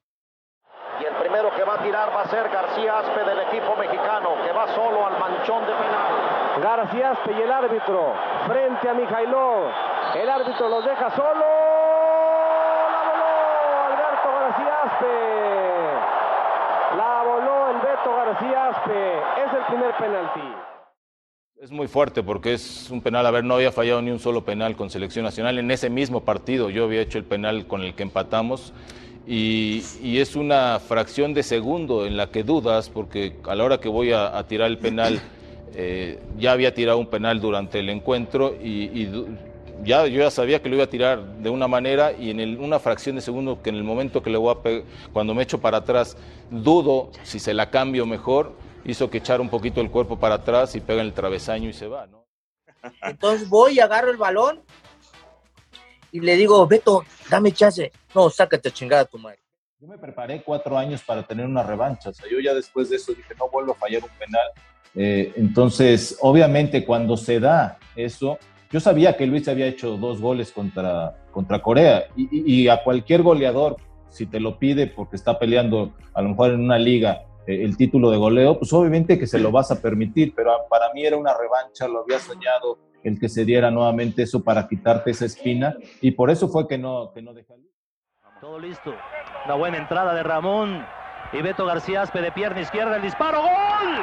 Y 1.00 1.04
el 1.04 1.14
primero 1.14 1.50
que 1.54 1.62
va 1.62 1.74
a 1.74 1.82
tirar 1.82 2.08
va 2.10 2.22
a 2.22 2.28
ser 2.28 2.48
García 2.48 2.98
Aspe 2.98 3.20
del 3.20 3.38
equipo 3.40 3.76
mexicano, 3.76 4.30
que 4.44 4.52
va 4.52 4.74
solo 4.74 5.06
al 5.06 5.18
manchón 5.18 5.60
de 5.66 5.72
penal. 5.72 6.60
García 6.60 7.10
Aspe 7.12 7.32
y 7.32 7.42
el 7.42 7.52
árbitro 7.52 8.14
frente 8.46 8.88
a 8.88 8.94
Mijailov. 8.94 9.93
El 10.24 10.30
árbitro 10.30 10.70
los 10.70 10.82
deja 10.82 11.14
solo. 11.14 11.44
La 12.94 13.12
voló 13.60 13.84
Alberto 13.92 14.28
García 14.40 14.82
Aspe. 14.84 15.16
La 16.96 17.22
voló 17.24 17.70
el 17.72 17.76
Beto 17.82 18.10
García 18.16 18.68
Aspe. 18.68 19.18
Es 19.18 19.52
el 19.52 19.64
primer 19.66 19.94
penalti. 19.98 20.40
Es 21.60 21.70
muy 21.70 21.88
fuerte 21.88 22.22
porque 22.22 22.54
es 22.54 22.90
un 22.90 23.02
penal. 23.02 23.26
A 23.26 23.30
ver, 23.32 23.44
no 23.44 23.56
había 23.56 23.70
fallado 23.70 24.00
ni 24.00 24.12
un 24.12 24.18
solo 24.18 24.46
penal 24.46 24.76
con 24.76 24.88
selección 24.88 25.26
nacional. 25.26 25.58
En 25.58 25.70
ese 25.70 25.90
mismo 25.90 26.24
partido 26.24 26.70
yo 26.70 26.84
había 26.84 27.02
hecho 27.02 27.18
el 27.18 27.24
penal 27.24 27.66
con 27.66 27.82
el 27.82 27.94
que 27.94 28.04
empatamos. 28.04 28.72
Y, 29.26 29.82
es 30.18 30.36
una 30.36 30.80
fracción 30.80 31.34
de 31.34 31.42
segundo 31.42 32.06
en 32.06 32.16
la 32.16 32.30
que 32.30 32.44
dudas, 32.44 32.88
porque 32.88 33.36
a 33.46 33.54
la 33.54 33.64
hora 33.64 33.78
que 33.78 33.90
voy 33.90 34.12
a, 34.12 34.42
tirar 34.48 34.70
el 34.70 34.78
penal, 34.78 35.20
eh, 35.74 36.18
ya 36.38 36.52
había 36.52 36.72
tirado 36.72 36.96
un 36.96 37.08
penal 37.08 37.42
durante 37.42 37.80
el 37.80 37.90
encuentro 37.90 38.54
y, 38.58 39.04
ya, 39.82 40.06
yo 40.06 40.20
ya 40.20 40.30
sabía 40.30 40.62
que 40.62 40.68
lo 40.68 40.76
iba 40.76 40.84
a 40.84 40.90
tirar 40.90 41.24
de 41.38 41.50
una 41.50 41.68
manera 41.68 42.12
y 42.12 42.30
en 42.30 42.40
el, 42.40 42.58
una 42.58 42.78
fracción 42.78 43.16
de 43.16 43.22
segundo 43.22 43.62
que 43.62 43.70
en 43.70 43.76
el 43.76 43.84
momento 43.84 44.22
que 44.22 44.30
le 44.30 44.38
voy 44.38 44.54
a 44.54 44.62
pegar, 44.62 44.84
cuando 45.12 45.34
me 45.34 45.42
echo 45.42 45.60
para 45.60 45.78
atrás, 45.78 46.16
dudo 46.50 47.10
si 47.22 47.38
se 47.38 47.54
la 47.54 47.70
cambio 47.70 48.06
mejor, 48.06 48.54
hizo 48.84 49.10
que 49.10 49.18
echar 49.18 49.40
un 49.40 49.48
poquito 49.48 49.80
el 49.80 49.90
cuerpo 49.90 50.18
para 50.18 50.36
atrás 50.36 50.74
y 50.74 50.80
pega 50.80 51.00
en 51.00 51.08
el 51.08 51.14
travesaño 51.14 51.68
y 51.68 51.72
se 51.72 51.86
va, 51.86 52.06
¿no? 52.06 52.24
Entonces 53.02 53.48
voy, 53.48 53.80
agarro 53.80 54.10
el 54.10 54.16
balón 54.16 54.62
y 56.12 56.20
le 56.20 56.36
digo, 56.36 56.66
Beto, 56.66 57.04
dame 57.28 57.52
chance. 57.52 57.90
No, 58.14 58.30
sácate 58.30 58.70
chingada 58.70 59.04
tu 59.04 59.18
madre. 59.18 59.40
Yo 59.80 59.88
me 59.88 59.98
preparé 59.98 60.42
cuatro 60.42 60.78
años 60.78 61.02
para 61.02 61.22
tener 61.22 61.44
una 61.44 61.62
revancha. 61.62 62.10
O 62.10 62.12
sea, 62.14 62.30
yo 62.30 62.38
ya 62.40 62.54
después 62.54 62.88
de 62.88 62.96
eso 62.96 63.12
dije, 63.12 63.34
no 63.38 63.48
vuelvo 63.50 63.72
a 63.72 63.74
fallar 63.74 64.02
un 64.02 64.10
penal. 64.18 64.48
Eh, 64.94 65.32
entonces, 65.36 66.16
obviamente, 66.20 66.84
cuando 66.84 67.16
se 67.16 67.40
da 67.40 67.78
eso, 67.96 68.38
yo 68.74 68.80
sabía 68.80 69.16
que 69.16 69.24
Luis 69.24 69.46
había 69.46 69.68
hecho 69.68 69.96
dos 69.98 70.20
goles 70.20 70.50
contra, 70.50 71.14
contra 71.30 71.62
Corea 71.62 72.08
y, 72.16 72.66
a 72.66 72.82
cualquier 72.82 73.22
goleador, 73.22 73.76
si 74.08 74.26
te 74.26 74.40
lo 74.40 74.58
pide 74.58 74.88
porque 74.88 75.14
está 75.14 75.38
peleando 75.38 75.92
a 76.12 76.20
lo 76.20 76.30
mejor 76.30 76.50
en 76.50 76.60
una 76.60 76.76
liga 76.76 77.22
eh, 77.46 77.62
el 77.62 77.76
título 77.76 78.10
de 78.10 78.16
goleo, 78.16 78.58
pues 78.58 78.72
obviamente 78.72 79.16
que 79.16 79.28
se 79.28 79.38
lo 79.38 79.52
vas 79.52 79.70
a 79.70 79.80
permitir, 79.80 80.34
pero 80.34 80.50
para 80.68 80.92
mí 80.92 81.06
era 81.06 81.16
una 81.16 81.32
revancha, 81.38 81.86
lo 81.86 82.00
había 82.00 82.18
soñado 82.18 82.80
el 83.04 83.20
que 83.20 83.28
se 83.28 83.44
diera 83.44 83.70
nuevamente 83.70 84.24
eso 84.24 84.42
para 84.42 84.66
quitarte 84.66 85.12
esa 85.12 85.26
espina 85.26 85.76
y 86.00 86.10
por 86.10 86.30
eso 86.30 86.48
fue 86.48 86.66
que 86.66 86.76
no, 86.76 87.12
que 87.12 87.22
no. 87.22 87.30
Todo 88.40 88.58
listo, 88.58 88.92
la 89.46 89.54
buena 89.54 89.76
entrada 89.76 90.14
de 90.14 90.24
Ramón 90.24 90.84
y 91.32 91.40
Beto 91.42 91.64
García 91.64 92.02
Aspe 92.02 92.20
de 92.20 92.32
pierna 92.32 92.60
izquierda, 92.60 92.96
el 92.96 93.02
disparo, 93.02 93.40
¡gol! 93.40 93.94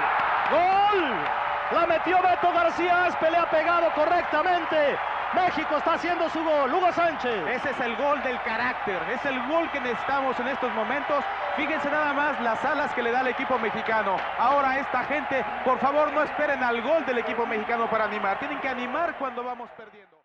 ¡Gol! 0.49 1.50
La 1.73 1.85
metió 1.87 2.21
Beto 2.21 2.51
García 2.53 3.05
Aspe, 3.05 3.31
le 3.31 3.37
ha 3.37 3.49
pegado 3.49 3.91
correctamente. 3.95 4.97
México 5.33 5.77
está 5.77 5.93
haciendo 5.93 6.29
su 6.29 6.43
gol. 6.43 6.73
Hugo 6.73 6.91
Sánchez. 6.91 7.47
Ese 7.47 7.69
es 7.69 7.79
el 7.79 7.95
gol 7.95 8.21
del 8.23 8.41
carácter. 8.43 9.01
Es 9.09 9.23
el 9.25 9.41
gol 9.47 9.71
que 9.71 9.79
necesitamos 9.79 10.37
en 10.41 10.49
estos 10.49 10.73
momentos. 10.73 11.23
Fíjense 11.55 11.89
nada 11.89 12.11
más 12.11 12.41
las 12.41 12.63
alas 12.65 12.93
que 12.93 13.01
le 13.01 13.11
da 13.11 13.21
el 13.21 13.27
equipo 13.27 13.57
mexicano. 13.57 14.17
Ahora 14.37 14.79
esta 14.79 15.05
gente, 15.05 15.45
por 15.63 15.79
favor, 15.79 16.11
no 16.11 16.23
esperen 16.23 16.61
al 16.61 16.81
gol 16.81 17.05
del 17.05 17.19
equipo 17.19 17.45
mexicano 17.45 17.89
para 17.89 18.03
animar. 18.03 18.37
Tienen 18.39 18.59
que 18.59 18.67
animar 18.67 19.17
cuando 19.17 19.41
vamos 19.41 19.69
perdiendo. 19.77 20.21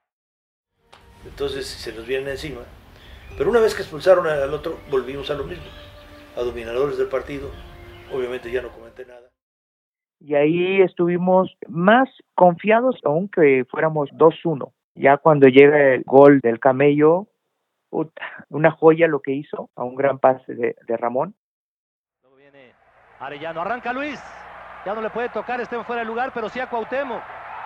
Entonces 1.24 1.68
se 1.68 1.92
nos 1.92 2.04
vienen 2.06 2.30
encima. 2.30 2.62
Pero 3.38 3.50
una 3.50 3.60
vez 3.60 3.72
que 3.74 3.82
expulsaron 3.82 4.26
al 4.26 4.52
otro, 4.52 4.80
volvimos 4.90 5.30
a 5.30 5.34
lo 5.34 5.44
mismo. 5.44 5.66
A 6.36 6.40
dominadores 6.40 6.98
del 6.98 7.08
partido. 7.08 7.52
Obviamente 8.12 8.50
ya 8.50 8.62
no 8.62 8.70
comenté 8.70 9.06
nada 9.06 9.25
y 10.20 10.34
ahí 10.34 10.80
estuvimos 10.82 11.56
más 11.68 12.08
confiados 12.34 13.00
aunque 13.04 13.64
fuéramos 13.70 14.10
2-1. 14.10 14.72
Ya 14.94 15.18
cuando 15.18 15.48
llega 15.48 15.94
el 15.94 16.04
gol 16.04 16.40
del 16.40 16.58
camello, 16.58 17.26
una 18.48 18.70
joya 18.70 19.08
lo 19.08 19.20
que 19.20 19.32
hizo, 19.32 19.70
a 19.76 19.84
un 19.84 19.94
gran 19.94 20.18
pase 20.18 20.54
de, 20.54 20.76
de 20.86 20.96
Ramón. 20.96 21.34
Arellano, 23.18 23.62
arranca 23.62 23.92
Luis. 23.92 24.22
Ya 24.84 24.94
no 24.94 25.00
le 25.00 25.10
puede 25.10 25.28
tocar, 25.30 25.60
esté 25.60 25.82
fuera 25.84 26.02
de 26.02 26.06
lugar, 26.06 26.30
pero 26.34 26.48
sí 26.48 26.60
a 26.60 26.68
Cuauhtémoc. 26.68 27.22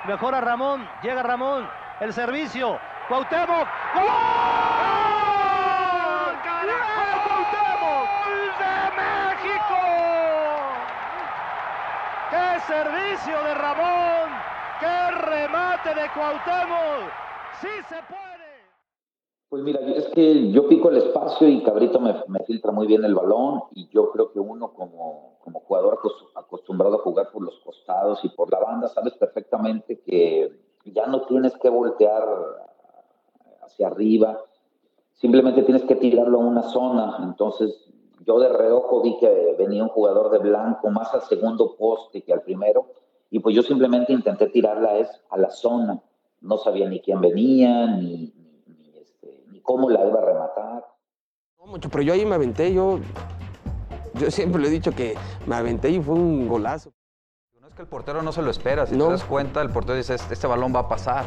Mejora 0.06 0.40
Ramón, 0.40 0.88
llega 1.02 1.22
Ramón. 1.22 1.68
El 2.00 2.12
servicio. 2.12 2.78
Cuauhtémoc. 3.08 3.68
¡Gol! 3.94 4.06
¡Carajo! 6.44 7.04
¡Cuauhtémoc! 7.26 8.08
¡De 8.60 8.74
México! 8.96 9.80
¡Qué 12.60 12.74
servicio 12.74 13.42
de 13.44 13.54
Ramón! 13.54 14.30
¡Qué 14.80 15.10
remate 15.24 15.88
de 15.94 16.08
Cuauhtémoc! 16.14 17.10
¡Sí 17.60 17.68
se 17.88 17.96
puede! 18.06 18.50
Pues 19.48 19.62
mira, 19.62 19.80
es 19.80 20.08
que 20.08 20.50
yo 20.50 20.68
pico 20.68 20.90
el 20.90 20.98
espacio 20.98 21.48
y 21.48 21.62
Cabrito 21.62 22.00
me, 22.00 22.14
me, 22.28 22.40
filtra 22.40 22.70
muy 22.70 22.86
bien 22.86 23.04
el 23.04 23.14
balón 23.14 23.62
y 23.72 23.88
yo 23.88 24.10
creo 24.10 24.32
que 24.32 24.40
uno 24.40 24.72
como, 24.72 25.38
como 25.42 25.60
jugador 25.60 26.00
acostumbrado 26.34 26.96
a 26.96 27.02
jugar 27.02 27.30
por 27.30 27.42
los 27.42 27.58
costados 27.60 28.22
y 28.24 28.28
por 28.28 28.52
la 28.52 28.58
banda, 28.60 28.88
sabes 28.88 29.14
perfectamente 29.14 30.00
que 30.00 30.52
ya 30.84 31.06
no 31.06 31.22
tienes 31.22 31.56
que 31.56 31.70
voltear 31.70 32.28
hacia 33.62 33.86
arriba, 33.86 34.38
simplemente 35.14 35.62
tienes 35.62 35.84
que 35.84 35.96
tirarlo 35.96 36.40
a 36.40 36.44
una 36.44 36.62
zona. 36.64 37.18
Entonces 37.22 37.90
yo 38.26 38.38
de 38.38 38.48
reojo 38.48 39.02
vi 39.02 39.18
que 39.18 39.54
venía 39.58 39.82
un 39.82 39.88
jugador 39.88 40.30
de 40.30 40.38
blanco 40.38 40.90
más 40.90 41.12
al 41.14 41.22
segundo 41.22 41.76
poste 41.76 42.22
que 42.22 42.32
al 42.32 42.42
primero 42.42 42.86
y 43.30 43.38
pues 43.38 43.54
yo 43.54 43.62
simplemente 43.62 44.12
intenté 44.12 44.48
tirarla 44.48 44.98
es 44.98 45.08
a 45.30 45.38
la 45.38 45.50
zona. 45.50 46.02
No 46.40 46.58
sabía 46.58 46.88
ni 46.88 47.00
quién 47.00 47.20
venía, 47.20 47.86
ni, 47.86 48.32
cómo 49.62 49.88
la 49.88 50.06
iba 50.06 50.18
a 50.18 50.24
rematar. 50.24 50.86
No 51.58 51.66
mucho, 51.66 51.88
pero 51.90 52.02
yo 52.02 52.12
ahí 52.12 52.26
me 52.26 52.34
aventé, 52.34 52.72
yo, 52.72 52.98
yo 54.14 54.30
siempre 54.30 54.60
le 54.60 54.68
he 54.68 54.70
dicho 54.70 54.92
que 54.92 55.14
me 55.46 55.54
aventé 55.54 55.90
y 55.90 56.00
fue 56.00 56.14
un 56.14 56.48
golazo. 56.48 56.92
No 57.60 57.68
es 57.68 57.74
que 57.74 57.82
el 57.82 57.88
portero 57.88 58.22
no 58.22 58.32
se 58.32 58.42
lo 58.42 58.50
espera, 58.50 58.86
si 58.86 58.96
no. 58.96 59.06
te 59.06 59.10
das 59.12 59.24
cuenta, 59.24 59.62
el 59.62 59.70
portero 59.70 59.96
dice, 59.96 60.14
este, 60.14 60.34
este 60.34 60.46
balón 60.46 60.74
va 60.74 60.80
a 60.80 60.88
pasar. 60.88 61.26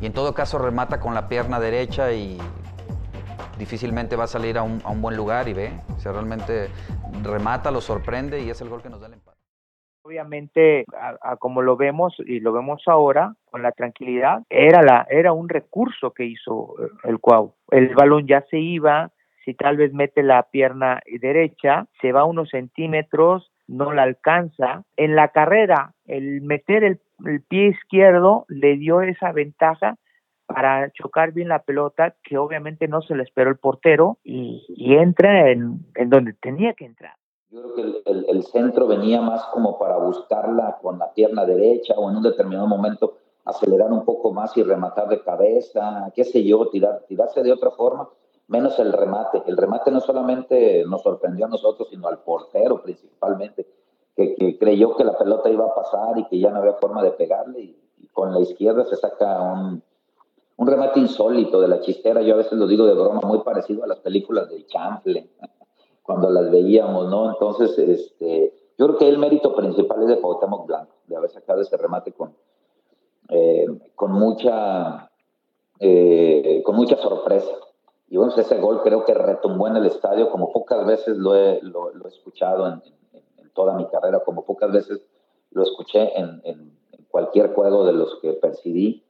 Y 0.00 0.06
en 0.06 0.12
todo 0.12 0.34
caso 0.34 0.58
remata 0.58 1.00
con 1.00 1.14
la 1.14 1.26
pierna 1.26 1.58
derecha 1.58 2.12
y 2.12 2.38
difícilmente 3.60 4.16
va 4.16 4.24
a 4.24 4.26
salir 4.26 4.56
a 4.56 4.62
un, 4.62 4.80
a 4.84 4.90
un 4.90 5.02
buen 5.02 5.16
lugar 5.16 5.46
y 5.46 5.52
ve, 5.52 5.70
o 5.94 6.00
sea, 6.00 6.12
realmente 6.12 6.68
remata, 7.22 7.70
lo 7.70 7.82
sorprende 7.82 8.40
y 8.40 8.48
es 8.48 8.60
el 8.62 8.70
gol 8.70 8.82
que 8.82 8.88
nos 8.88 9.00
da 9.00 9.06
el 9.06 9.12
empate. 9.12 9.38
Obviamente, 10.02 10.86
a, 10.98 11.32
a 11.32 11.36
como 11.36 11.60
lo 11.60 11.76
vemos 11.76 12.16
y 12.26 12.40
lo 12.40 12.52
vemos 12.52 12.82
ahora, 12.86 13.34
con 13.50 13.62
la 13.62 13.72
tranquilidad, 13.72 14.42
era, 14.48 14.82
la, 14.82 15.06
era 15.10 15.32
un 15.32 15.50
recurso 15.50 16.12
que 16.12 16.24
hizo 16.24 16.74
el 17.04 17.20
Cuau. 17.20 17.54
El 17.70 17.94
balón 17.94 18.26
ya 18.26 18.42
se 18.50 18.58
iba, 18.58 19.10
si 19.44 19.52
tal 19.52 19.76
vez 19.76 19.92
mete 19.92 20.22
la 20.22 20.42
pierna 20.44 21.00
derecha, 21.20 21.86
se 22.00 22.12
va 22.12 22.24
unos 22.24 22.48
centímetros, 22.48 23.52
no 23.68 23.92
la 23.92 24.04
alcanza. 24.04 24.84
En 24.96 25.14
la 25.14 25.28
carrera, 25.28 25.92
el 26.06 26.40
meter 26.40 26.82
el, 26.82 27.00
el 27.26 27.42
pie 27.42 27.68
izquierdo 27.68 28.46
le 28.48 28.78
dio 28.78 29.02
esa 29.02 29.32
ventaja 29.32 29.96
para 30.54 30.90
chocar 30.92 31.32
bien 31.32 31.48
la 31.48 31.62
pelota, 31.62 32.14
que 32.22 32.38
obviamente 32.38 32.88
no 32.88 33.02
se 33.02 33.14
le 33.14 33.22
esperó 33.22 33.50
el 33.50 33.58
portero 33.58 34.18
y, 34.24 34.64
y 34.68 34.94
entra 34.94 35.50
en, 35.50 35.86
en 35.94 36.10
donde 36.10 36.34
tenía 36.34 36.74
que 36.74 36.84
entrar. 36.84 37.14
Yo 37.50 37.62
creo 37.62 37.74
que 37.74 37.82
el, 37.82 38.02
el, 38.06 38.26
el, 38.28 38.42
centro 38.44 38.86
venía 38.86 39.20
más 39.20 39.44
como 39.46 39.78
para 39.78 39.96
buscarla 39.96 40.78
con 40.80 40.98
la 40.98 41.12
pierna 41.12 41.44
derecha 41.44 41.94
o 41.94 42.10
en 42.10 42.16
un 42.16 42.22
determinado 42.22 42.66
momento 42.66 43.18
acelerar 43.44 43.90
un 43.90 44.04
poco 44.04 44.32
más 44.32 44.56
y 44.56 44.62
rematar 44.62 45.08
de 45.08 45.22
cabeza, 45.22 46.12
qué 46.14 46.24
sé 46.24 46.44
yo, 46.44 46.68
tirar, 46.68 47.04
tirarse 47.08 47.42
de 47.42 47.52
otra 47.52 47.70
forma, 47.70 48.08
menos 48.46 48.78
el 48.78 48.92
remate. 48.92 49.42
El 49.46 49.56
remate 49.56 49.90
no 49.90 50.00
solamente 50.00 50.84
nos 50.86 51.02
sorprendió 51.02 51.46
a 51.46 51.48
nosotros, 51.48 51.88
sino 51.90 52.06
al 52.08 52.18
portero 52.18 52.82
principalmente, 52.82 53.66
que, 54.14 54.34
que 54.36 54.58
creyó 54.58 54.96
que 54.96 55.04
la 55.04 55.16
pelota 55.16 55.50
iba 55.50 55.66
a 55.66 55.74
pasar 55.74 56.18
y 56.18 56.26
que 56.26 56.38
ya 56.38 56.50
no 56.50 56.58
había 56.58 56.74
forma 56.74 57.02
de 57.02 57.12
pegarle 57.12 57.60
y, 57.60 57.76
y 57.98 58.06
con 58.08 58.32
la 58.32 58.40
izquierda 58.40 58.84
se 58.84 58.96
saca 58.96 59.40
un, 59.40 59.82
un 60.60 60.66
remate 60.66 61.00
insólito 61.00 61.58
de 61.58 61.68
la 61.68 61.80
chistera, 61.80 62.20
yo 62.20 62.34
a 62.34 62.36
veces 62.36 62.52
lo 62.52 62.66
digo 62.66 62.84
de 62.84 62.92
broma, 62.92 63.22
muy 63.24 63.38
parecido 63.38 63.82
a 63.82 63.86
las 63.86 64.00
películas 64.00 64.50
de 64.50 64.66
Champlain 64.66 65.30
cuando 66.02 66.28
las 66.28 66.50
veíamos, 66.50 67.08
¿no? 67.08 67.30
Entonces, 67.30 67.78
este, 67.78 68.52
yo 68.76 68.86
creo 68.86 68.98
que 68.98 69.08
el 69.08 69.16
mérito 69.16 69.56
principal 69.56 70.02
es 70.02 70.08
de 70.08 70.20
Cuauhtémoc 70.20 70.66
Blanco, 70.66 70.96
de 71.06 71.16
haber 71.16 71.30
sacado 71.30 71.62
ese 71.62 71.78
remate 71.78 72.12
con, 72.12 72.34
eh, 73.30 73.68
con 73.94 74.12
mucha 74.12 75.10
eh, 75.78 76.62
con 76.62 76.76
mucha 76.76 76.98
sorpresa. 76.98 77.52
Y 78.10 78.18
bueno, 78.18 78.34
ese 78.36 78.58
gol 78.58 78.82
creo 78.82 79.06
que 79.06 79.14
retumbó 79.14 79.66
en 79.66 79.76
el 79.76 79.86
estadio 79.86 80.30
como 80.30 80.52
pocas 80.52 80.84
veces 80.84 81.16
lo 81.16 81.36
he, 81.36 81.62
lo, 81.62 81.94
lo 81.94 82.04
he 82.04 82.10
escuchado 82.10 82.66
en, 82.66 82.82
en, 83.14 83.22
en, 83.38 83.50
toda 83.54 83.72
mi 83.76 83.86
carrera, 83.86 84.20
como 84.26 84.44
pocas 84.44 84.70
veces 84.70 85.00
lo 85.52 85.62
escuché 85.62 86.18
en, 86.18 86.42
en 86.44 86.76
cualquier 87.08 87.54
juego 87.54 87.86
de 87.86 87.94
los 87.94 88.18
que 88.20 88.34
percibí. 88.34 89.06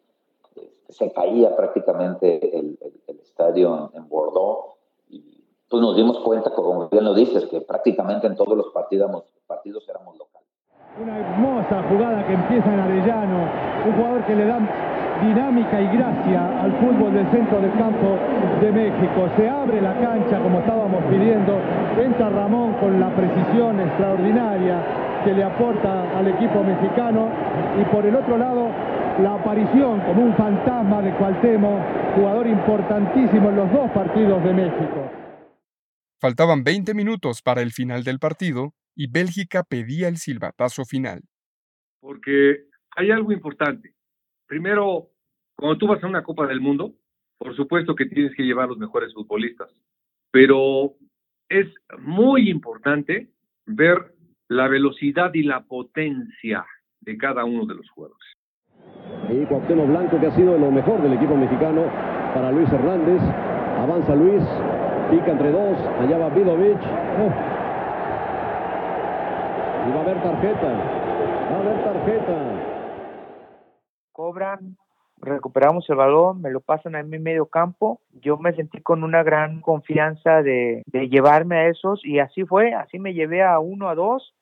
Se 0.89 1.13
caía 1.13 1.55
prácticamente 1.57 2.59
el, 2.59 2.79
el, 2.81 3.01
el 3.07 3.21
estadio 3.21 3.91
en, 3.95 4.09
Bordeaux 4.09 4.81
pues 5.71 5.81
nos 5.81 5.95
dimos 5.95 6.19
cuenta, 6.19 6.51
como 6.51 6.89
bien 6.89 7.05
lo 7.05 7.15
dices, 7.15 7.47
que 7.47 7.61
prácticamente 7.61 8.27
en 8.27 8.35
todos 8.35 8.59
los 8.59 8.73
partidos, 8.75 9.09
partidos 9.47 9.89
éramos 9.89 10.19
locales. 10.19 10.49
Una 11.01 11.17
hermosa 11.17 11.85
jugada 11.89 12.27
que 12.27 12.35
empieza 12.35 12.75
en 12.75 12.81
Arellano, 12.81 13.47
un 13.87 13.93
jugador 13.95 14.27
que 14.27 14.35
le 14.35 14.47
da 14.47 14.59
dinámica 15.23 15.81
y 15.81 15.87
gracia 15.97 16.63
al 16.63 16.73
fútbol 16.81 17.15
del 17.15 17.31
centro 17.31 17.61
del 17.61 17.73
campo 17.79 18.19
de 18.61 18.73
México. 18.73 19.29
Se 19.37 19.49
abre 19.49 19.81
la 19.81 19.95
cancha 20.01 20.43
como 20.43 20.59
estábamos 20.59 21.05
pidiendo, 21.05 21.61
entra 22.03 22.31
Ramón 22.31 22.75
con 22.81 22.99
la 22.99 23.15
precisión 23.15 23.79
extraordinaria 23.79 24.83
que 25.25 25.35
le 25.35 25.45
aporta 25.45 26.19
al 26.19 26.27
equipo 26.27 26.65
mexicano 26.65 27.29
y 27.81 27.85
por 27.95 28.05
el 28.07 28.17
otro 28.17 28.39
lado 28.39 28.70
la 29.23 29.35
aparición 29.35 30.01
como 30.01 30.25
un 30.25 30.37
fantasma 30.37 31.03
de 31.03 31.15
Cualtemo, 31.17 31.85
jugador 32.15 32.47
importantísimo 32.47 33.51
en 33.51 33.57
los 33.57 33.73
dos 33.73 33.91
partidos 33.91 34.43
de 34.45 34.53
México. 34.53 35.11
Faltaban 36.19 36.65
20 36.65 36.95
minutos 36.95 37.43
para 37.43 37.63
el 37.63 37.73
final 37.73 38.05
del 38.05 38.19
partido 38.19 38.75
y 38.95 39.11
Bélgica 39.11 39.63
pedía 39.63 40.09
el 40.09 40.17
silbatazo 40.17 40.85
final. 40.85 41.23
Porque 42.01 42.65
hay 42.97 43.11
algo 43.11 43.33
importante. 43.33 43.95
Primero, 44.47 45.11
cuando 45.57 45.79
tú 45.79 45.87
vas 45.87 46.03
a 46.03 46.07
una 46.07 46.23
Copa 46.23 46.47
del 46.47 46.61
Mundo, 46.61 46.95
por 47.39 47.55
supuesto 47.57 47.95
que 47.95 48.07
tienes 48.07 48.35
que 48.35 48.43
llevar 48.43 48.69
los 48.69 48.79
mejores 48.79 49.15
futbolistas, 49.15 49.71
pero 50.31 50.95
es 51.49 51.67
muy 51.99 52.51
importante 52.51 53.31
ver 53.67 54.15
la 54.49 54.69
velocidad 54.69 55.33
y 55.35 55.43
la 55.43 55.65
potencia 55.65 56.67
de 57.01 57.17
cada 57.17 57.45
uno 57.45 57.67
de 57.67 57.75
los 57.75 57.89
jugadores. 57.91 58.40
Y 59.29 59.45
Cuauhtémoc 59.47 59.87
Blanco 59.87 60.19
que 60.19 60.27
ha 60.27 60.31
sido 60.33 60.59
lo 60.59 60.71
mejor 60.71 61.01
del 61.03 61.13
equipo 61.13 61.37
mexicano 61.37 61.83
para 62.35 62.51
Luis 62.51 62.73
Hernández. 62.73 63.21
Avanza 63.79 64.15
Luis, 64.15 64.43
Pica 65.11 65.33
entre 65.33 65.51
dos. 65.51 65.79
Allá 66.01 66.19
va 66.19 66.29
Vidovic. 66.31 66.79
Y 69.87 69.93
va 69.93 69.99
a 69.99 70.03
haber 70.03 70.23
tarjeta. 70.23 70.73
Va 71.51 71.57
a 71.57 71.61
haber 71.61 71.85
tarjeta. 71.85 72.37
Cobran, 74.13 74.77
recuperamos 75.19 75.89
el 75.89 75.97
balón, 75.97 76.43
me 76.43 76.51
lo 76.51 76.61
pasan 76.61 76.95
a 76.95 77.03
mi 77.03 77.19
medio 77.19 77.47
campo. 77.47 78.01
Yo 78.21 78.37
me 78.37 78.53
sentí 78.53 78.81
con 78.83 79.03
una 79.05 79.23
gran 79.23 79.61
confianza 79.61 80.43
de 80.43 80.83
llevarme 81.09 81.57
a 81.57 81.69
esos 81.69 82.05
y 82.05 82.19
así 82.19 82.45
fue. 82.45 82.75
Así 82.75 82.99
me 82.99 83.15
llevé 83.15 83.43
a 83.43 83.59
uno, 83.61 83.89
a 83.89 83.95
dos. 83.95 84.35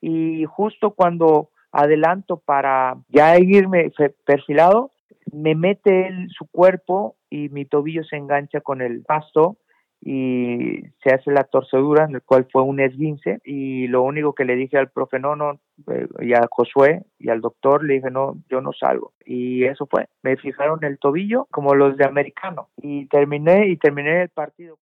Y 0.00 0.44
justo 0.44 0.92
cuando 0.92 1.50
adelanto 1.72 2.38
para 2.38 2.96
ya 3.08 3.38
irme 3.38 3.90
perfilado, 4.24 4.92
me 5.32 5.54
mete 5.54 6.08
él, 6.08 6.28
su 6.30 6.46
cuerpo 6.46 7.16
y 7.30 7.48
mi 7.50 7.64
tobillo 7.64 8.02
se 8.04 8.16
engancha 8.16 8.60
con 8.60 8.80
el 8.80 9.02
pasto 9.02 9.58
y 10.00 10.82
se 11.02 11.10
hace 11.12 11.32
la 11.32 11.44
torcedura, 11.44 12.04
en 12.04 12.14
el 12.14 12.22
cual 12.22 12.46
fue 12.50 12.62
un 12.62 12.80
esguince, 12.80 13.40
y 13.44 13.88
lo 13.88 14.02
único 14.02 14.32
que 14.32 14.44
le 14.44 14.54
dije 14.54 14.78
al 14.78 14.90
profe, 14.90 15.18
no, 15.18 15.34
no, 15.34 15.58
eh, 15.90 16.06
y 16.20 16.34
a 16.34 16.46
Josué 16.48 17.02
y 17.18 17.30
al 17.30 17.40
doctor 17.40 17.84
le 17.84 17.94
dije, 17.94 18.10
no, 18.10 18.36
yo 18.48 18.60
no 18.60 18.72
salgo. 18.72 19.12
Y 19.24 19.64
eso 19.64 19.86
fue, 19.86 20.06
me 20.22 20.36
fijaron 20.36 20.84
el 20.84 20.98
tobillo 20.98 21.46
como 21.50 21.74
los 21.74 21.96
de 21.96 22.04
americano, 22.04 22.68
y 22.76 23.06
terminé, 23.06 23.68
y 23.68 23.76
terminé 23.76 24.22
el 24.22 24.28
partido. 24.28 24.78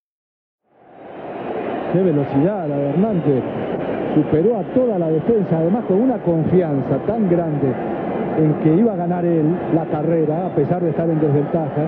Qué 1.93 1.99
velocidad 2.03 2.69
la 2.69 2.77
de 2.77 2.91
Hernández, 2.91 3.45
superó 4.17 4.57
a 4.57 4.63
toda 4.73 4.99
la 4.99 5.11
defensa, 5.11 5.59
además 5.59 5.85
con 5.85 6.01
una 6.01 6.17
confianza 6.23 6.97
tan 7.07 7.29
grande 7.29 7.69
en 8.39 8.55
que 8.63 8.75
iba 8.75 8.95
a 8.95 8.97
ganar 8.97 9.25
él 9.27 9.45
la 9.75 9.85
carrera, 9.87 10.47
a 10.47 10.55
pesar 10.55 10.83
de 10.83 10.91
estar 10.91 11.09
en 11.09 11.21
desventaja, 11.21 11.87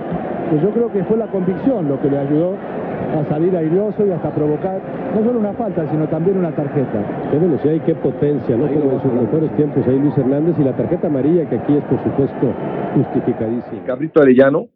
que 0.49 0.59
yo 0.59 0.69
creo 0.71 0.91
que 0.91 1.03
fue 1.05 1.17
la 1.17 1.27
convicción 1.27 1.89
lo 1.89 1.99
que 1.99 2.09
le 2.09 2.19
ayudó 2.19 2.53
a 2.53 3.25
salir 3.29 3.55
airoso 3.57 4.05
y 4.05 4.11
hasta 4.11 4.29
provocar 4.33 4.79
no 5.15 5.23
solo 5.23 5.39
una 5.39 5.53
falta, 5.53 5.89
sino 5.89 6.07
también 6.07 6.37
una 6.37 6.51
tarjeta. 6.55 7.29
Qué 7.31 7.39
velocidad 7.39 7.73
y 7.73 7.79
qué 7.79 7.95
potencia, 7.95 8.55
¿no? 8.55 8.67
Como 8.67 8.91
en 8.91 9.01
sus 9.01 9.13
mejores 9.13 9.55
tiempos 9.55 9.87
ahí 9.87 9.97
Luis 9.97 10.15
Hernández 10.15 10.55
y 10.59 10.63
la 10.63 10.77
tarjeta 10.77 11.07
amarilla 11.07 11.49
que 11.49 11.55
aquí 11.55 11.75
es 11.75 11.83
por 11.85 12.03
supuesto 12.03 12.53
justificadísima. 12.93 13.83
Cabrito 13.85 14.21
Arellano, 14.21 14.67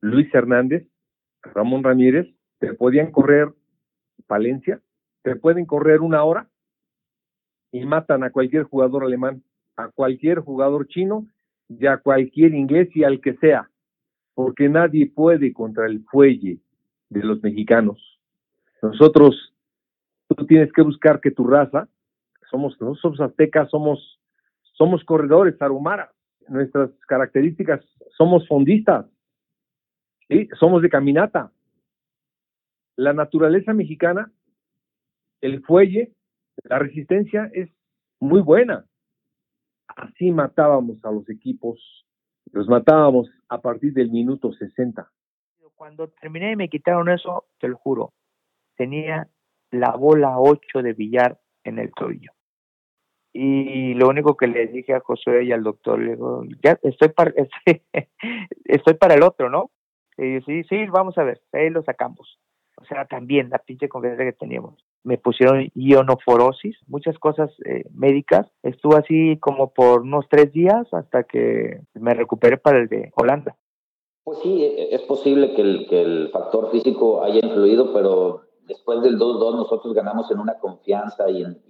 Luis 0.00 0.34
Hernández, 0.34 0.88
Ramón 1.42 1.84
Ramírez, 1.84 2.28
te 2.58 2.72
podían 2.72 3.10
correr 3.10 3.48
Palencia, 4.26 4.80
te 5.22 5.36
pueden 5.36 5.66
correr 5.66 6.00
una 6.00 6.24
hora 6.24 6.48
y 7.72 7.84
matan 7.86 8.22
a 8.22 8.30
cualquier 8.30 8.64
jugador 8.64 9.02
alemán, 9.04 9.42
a 9.76 9.88
cualquier 9.88 10.40
jugador 10.40 10.86
chino 10.86 11.26
y 11.68 11.86
a 11.86 11.96
cualquier 11.96 12.54
inglés 12.54 12.94
y 12.94 13.02
al 13.02 13.20
que 13.20 13.34
sea, 13.38 13.70
porque 14.34 14.68
nadie 14.68 15.10
puede 15.10 15.52
contra 15.52 15.86
el 15.86 16.04
fuelle 16.04 16.60
de 17.08 17.22
los 17.22 17.42
mexicanos. 17.42 18.20
Nosotros, 18.82 19.54
tú 20.28 20.46
tienes 20.46 20.70
que 20.72 20.82
buscar 20.82 21.20
que 21.20 21.30
tu 21.30 21.46
raza, 21.46 21.88
somos, 22.50 22.78
nosotros 22.80 23.00
somos 23.00 23.20
aztecas, 23.20 23.70
somos, 23.70 24.20
somos 24.74 25.02
corredores, 25.04 25.56
tarumaras, 25.56 26.10
nuestras 26.48 26.90
características, 27.08 27.80
somos 28.16 28.46
fondistas, 28.46 29.06
¿sí? 30.28 30.48
somos 30.58 30.82
de 30.82 30.90
caminata. 30.90 31.50
La 32.96 33.14
naturaleza 33.14 33.72
mexicana, 33.72 34.30
el 35.40 35.62
fuelle, 35.62 36.12
la 36.64 36.78
resistencia 36.78 37.50
es 37.52 37.70
muy 38.20 38.40
buena. 38.40 38.84
Así 39.88 40.30
matábamos 40.30 41.04
a 41.04 41.10
los 41.10 41.28
equipos, 41.28 42.06
los 42.52 42.68
matábamos 42.68 43.30
a 43.48 43.60
partir 43.60 43.92
del 43.92 44.10
minuto 44.10 44.52
60. 44.52 45.10
Cuando 45.74 46.08
terminé 46.08 46.52
y 46.52 46.56
me 46.56 46.68
quitaron 46.68 47.08
eso, 47.08 47.46
te 47.58 47.66
lo 47.66 47.76
juro, 47.76 48.12
tenía 48.76 49.28
la 49.72 49.96
bola 49.96 50.38
8 50.38 50.82
de 50.82 50.92
billar 50.92 51.40
en 51.64 51.78
el 51.80 51.92
tobillo. 51.92 52.32
Y 53.32 53.94
lo 53.94 54.08
único 54.08 54.36
que 54.36 54.46
le 54.46 54.66
dije 54.66 54.94
a 54.94 55.00
José 55.00 55.44
y 55.44 55.52
al 55.52 55.62
doctor, 55.62 55.98
le 55.98 56.12
digo, 56.12 56.44
ya 56.62 56.78
estoy 56.82 57.08
para, 57.08 57.32
estoy, 58.64 58.94
para 58.94 59.14
el 59.14 59.22
otro, 59.22 59.48
¿no? 59.48 59.70
Y 60.18 60.34
yo, 60.34 60.40
sí, 60.42 60.62
sí, 60.64 60.86
vamos 60.86 61.16
a 61.16 61.24
ver, 61.24 61.40
ahí 61.52 61.70
lo 61.70 61.82
sacamos. 61.82 62.38
O 62.76 62.84
sea, 62.84 63.06
también 63.06 63.48
la 63.50 63.58
pinche 63.58 63.88
confianza 63.88 64.24
que 64.24 64.32
teníamos. 64.34 64.84
Me 65.04 65.18
pusieron 65.18 65.68
ionoforosis, 65.74 66.76
muchas 66.86 67.18
cosas 67.18 67.50
eh, 67.64 67.84
médicas. 67.92 68.46
Estuve 68.62 68.96
así 68.96 69.38
como 69.40 69.72
por 69.72 70.02
unos 70.02 70.26
tres 70.28 70.52
días 70.52 70.86
hasta 70.92 71.24
que 71.24 71.80
me 71.94 72.14
recuperé 72.14 72.56
para 72.56 72.78
el 72.78 72.88
de 72.88 73.10
Holanda. 73.16 73.56
Pues 74.24 74.38
sí, 74.38 74.64
e, 74.64 74.94
es 74.94 75.02
posible 75.02 75.54
que 75.54 75.62
el, 75.62 75.86
que 75.88 76.02
el 76.02 76.30
factor 76.30 76.70
físico 76.70 77.22
haya 77.22 77.44
influido, 77.44 77.92
pero 77.92 78.42
después 78.66 79.02
del 79.02 79.18
2-2 79.18 79.56
nosotros 79.56 79.94
ganamos 79.94 80.30
en 80.30 80.38
una 80.38 80.58
confianza 80.58 81.28
y 81.30 81.42
en, 81.42 81.60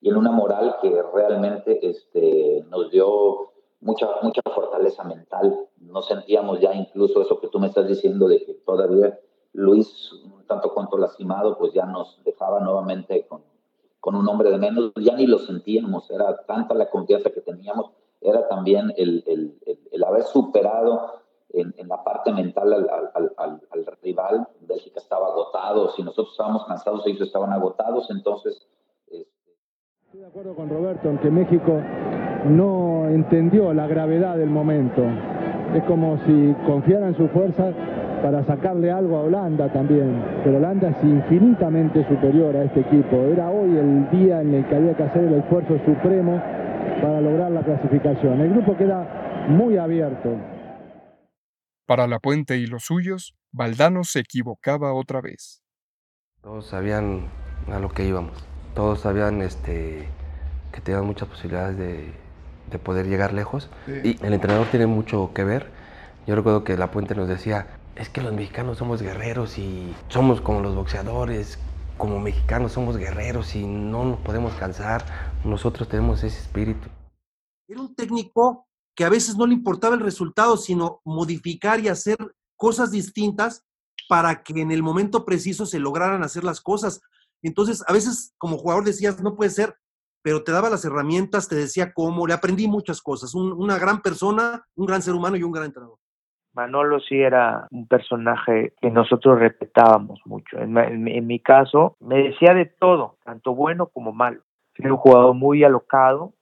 y 0.00 0.08
en, 0.08 0.16
una 0.16 0.32
moral 0.32 0.76
que 0.82 0.90
realmente 1.14 1.78
este, 1.86 2.64
nos 2.68 2.90
dio 2.90 3.52
mucha, 3.80 4.08
mucha 4.22 4.42
fortaleza 4.54 5.04
mental. 5.04 5.68
No 5.78 6.02
sentíamos 6.02 6.60
ya 6.60 6.74
incluso 6.74 7.22
eso 7.22 7.40
que 7.40 7.48
tú 7.48 7.60
me 7.60 7.68
estás 7.68 7.86
diciendo 7.86 8.26
de 8.26 8.44
que 8.44 8.54
todavía 8.54 9.18
Luis, 9.52 10.10
tanto 10.46 10.72
cuanto 10.72 10.96
lastimado, 10.96 11.58
pues 11.58 11.72
ya 11.72 11.84
nos 11.84 12.22
dejaba 12.24 12.60
nuevamente 12.60 13.26
con, 13.26 13.42
con 14.00 14.14
un 14.14 14.28
hombre 14.28 14.50
de 14.50 14.58
menos, 14.58 14.92
ya 14.96 15.14
ni 15.14 15.26
lo 15.26 15.38
sentíamos, 15.38 16.10
era 16.10 16.44
tanta 16.46 16.74
la 16.74 16.90
confianza 16.90 17.30
que 17.30 17.40
teníamos, 17.40 17.90
era 18.20 18.48
también 18.48 18.92
el, 18.96 19.22
el, 19.26 19.58
el, 19.90 20.04
haber 20.04 20.22
superado 20.22 21.20
en, 21.50 21.74
en, 21.76 21.88
la 21.88 22.02
parte 22.02 22.32
mental 22.32 22.72
al, 22.72 22.88
al, 22.88 23.32
al, 23.36 23.60
al, 23.70 23.86
rival. 24.02 24.48
Bélgica 24.60 25.00
estaba 25.00 25.26
agotado, 25.26 25.90
si 25.90 26.02
nosotros 26.02 26.32
estábamos 26.32 26.64
cansados, 26.66 27.06
ellos 27.06 27.22
estaban 27.22 27.52
agotados, 27.52 28.10
entonces... 28.10 28.66
Este... 29.08 29.28
Estoy 30.06 30.20
de 30.20 30.26
acuerdo 30.26 30.54
con 30.54 30.68
Roberto 30.68 31.08
en 31.08 31.18
que 31.18 31.30
México 31.30 31.72
no 32.46 33.08
entendió 33.08 33.72
la 33.72 33.86
gravedad 33.86 34.36
del 34.36 34.50
momento. 34.50 35.02
Es 35.74 35.84
como 35.84 36.18
si 36.26 36.54
confiara 36.66 37.08
en 37.08 37.16
su 37.16 37.28
fuerza 37.28 37.72
para 38.22 38.44
sacarle 38.46 38.90
algo 38.90 39.16
a 39.16 39.22
Holanda 39.22 39.70
también. 39.72 40.22
Pero 40.44 40.58
Holanda 40.58 40.90
es 40.90 41.04
infinitamente 41.04 42.06
superior 42.08 42.56
a 42.56 42.64
este 42.64 42.80
equipo. 42.80 43.16
Era 43.24 43.50
hoy 43.50 43.76
el 43.76 44.10
día 44.10 44.40
en 44.40 44.54
el 44.54 44.66
que 44.68 44.76
había 44.76 44.96
que 44.96 45.02
hacer 45.02 45.24
el 45.24 45.34
esfuerzo 45.34 45.78
supremo 45.84 46.40
para 47.02 47.20
lograr 47.20 47.50
la 47.50 47.62
clasificación. 47.62 48.40
El 48.40 48.50
grupo 48.50 48.76
queda 48.76 49.46
muy 49.48 49.76
abierto. 49.76 50.36
Para 51.86 52.06
La 52.06 52.20
Puente 52.20 52.56
y 52.58 52.66
los 52.66 52.84
suyos, 52.84 53.34
Valdano 53.50 54.04
se 54.04 54.20
equivocaba 54.20 54.94
otra 54.94 55.20
vez. 55.20 55.62
Todos 56.40 56.66
sabían 56.66 57.26
a 57.70 57.78
lo 57.80 57.88
que 57.90 58.06
íbamos. 58.06 58.32
Todos 58.74 59.00
sabían 59.00 59.42
este, 59.42 60.08
que 60.72 60.80
tenían 60.80 61.04
muchas 61.04 61.28
posibilidades 61.28 61.76
de, 61.76 62.12
de 62.70 62.78
poder 62.78 63.06
llegar 63.06 63.32
lejos. 63.32 63.68
Y 63.86 64.24
el 64.24 64.32
entrenador 64.32 64.68
tiene 64.68 64.86
mucho 64.86 65.32
que 65.34 65.44
ver. 65.44 65.66
Yo 66.26 66.36
recuerdo 66.36 66.62
que 66.62 66.76
La 66.76 66.90
Puente 66.90 67.14
nos 67.14 67.28
decía, 67.28 67.66
es 67.96 68.08
que 68.08 68.20
los 68.20 68.32
mexicanos 68.32 68.78
somos 68.78 69.02
guerreros 69.02 69.58
y 69.58 69.94
somos 70.08 70.40
como 70.40 70.60
los 70.60 70.74
boxeadores, 70.74 71.58
como 71.98 72.18
mexicanos 72.18 72.72
somos 72.72 72.96
guerreros 72.96 73.54
y 73.54 73.64
no 73.64 74.04
nos 74.04 74.20
podemos 74.20 74.54
cansar, 74.54 75.04
nosotros 75.44 75.88
tenemos 75.88 76.24
ese 76.24 76.38
espíritu. 76.38 76.88
Era 77.68 77.80
un 77.80 77.94
técnico 77.94 78.66
que 78.94 79.04
a 79.04 79.08
veces 79.08 79.36
no 79.36 79.46
le 79.46 79.54
importaba 79.54 79.94
el 79.94 80.00
resultado, 80.00 80.56
sino 80.56 81.00
modificar 81.04 81.80
y 81.80 81.88
hacer 81.88 82.16
cosas 82.56 82.90
distintas 82.90 83.64
para 84.08 84.42
que 84.42 84.60
en 84.60 84.72
el 84.72 84.82
momento 84.82 85.24
preciso 85.24 85.64
se 85.64 85.78
lograran 85.78 86.22
hacer 86.22 86.44
las 86.44 86.60
cosas. 86.60 87.00
Entonces, 87.42 87.82
a 87.86 87.92
veces 87.92 88.34
como 88.38 88.58
jugador 88.58 88.84
decías, 88.84 89.22
no 89.22 89.36
puede 89.36 89.50
ser, 89.50 89.76
pero 90.22 90.44
te 90.44 90.52
daba 90.52 90.70
las 90.70 90.84
herramientas, 90.84 91.48
te 91.48 91.56
decía 91.56 91.92
cómo, 91.92 92.26
le 92.26 92.34
aprendí 92.34 92.68
muchas 92.68 93.00
cosas, 93.00 93.34
una 93.34 93.78
gran 93.78 94.02
persona, 94.02 94.64
un 94.76 94.86
gran 94.86 95.02
ser 95.02 95.14
humano 95.14 95.36
y 95.36 95.42
un 95.42 95.52
gran 95.52 95.66
entrenador. 95.66 95.98
Manolo 96.54 97.00
sí 97.00 97.20
era 97.20 97.66
un 97.70 97.86
personaje 97.86 98.72
que 98.80 98.90
nosotros 98.90 99.38
respetábamos 99.38 100.20
mucho. 100.26 100.58
En, 100.58 101.26
mi 101.26 101.40
caso, 101.40 101.96
me 102.00 102.22
decía 102.22 102.54
de 102.54 102.66
todo, 102.66 103.16
tanto 103.24 103.54
bueno 103.54 103.86
como 103.86 104.12
malo. 104.12 104.42
Era 104.76 104.92
un 104.92 104.98
jugador 104.98 105.34
muy 105.34 105.64
alocado, 105.64 106.32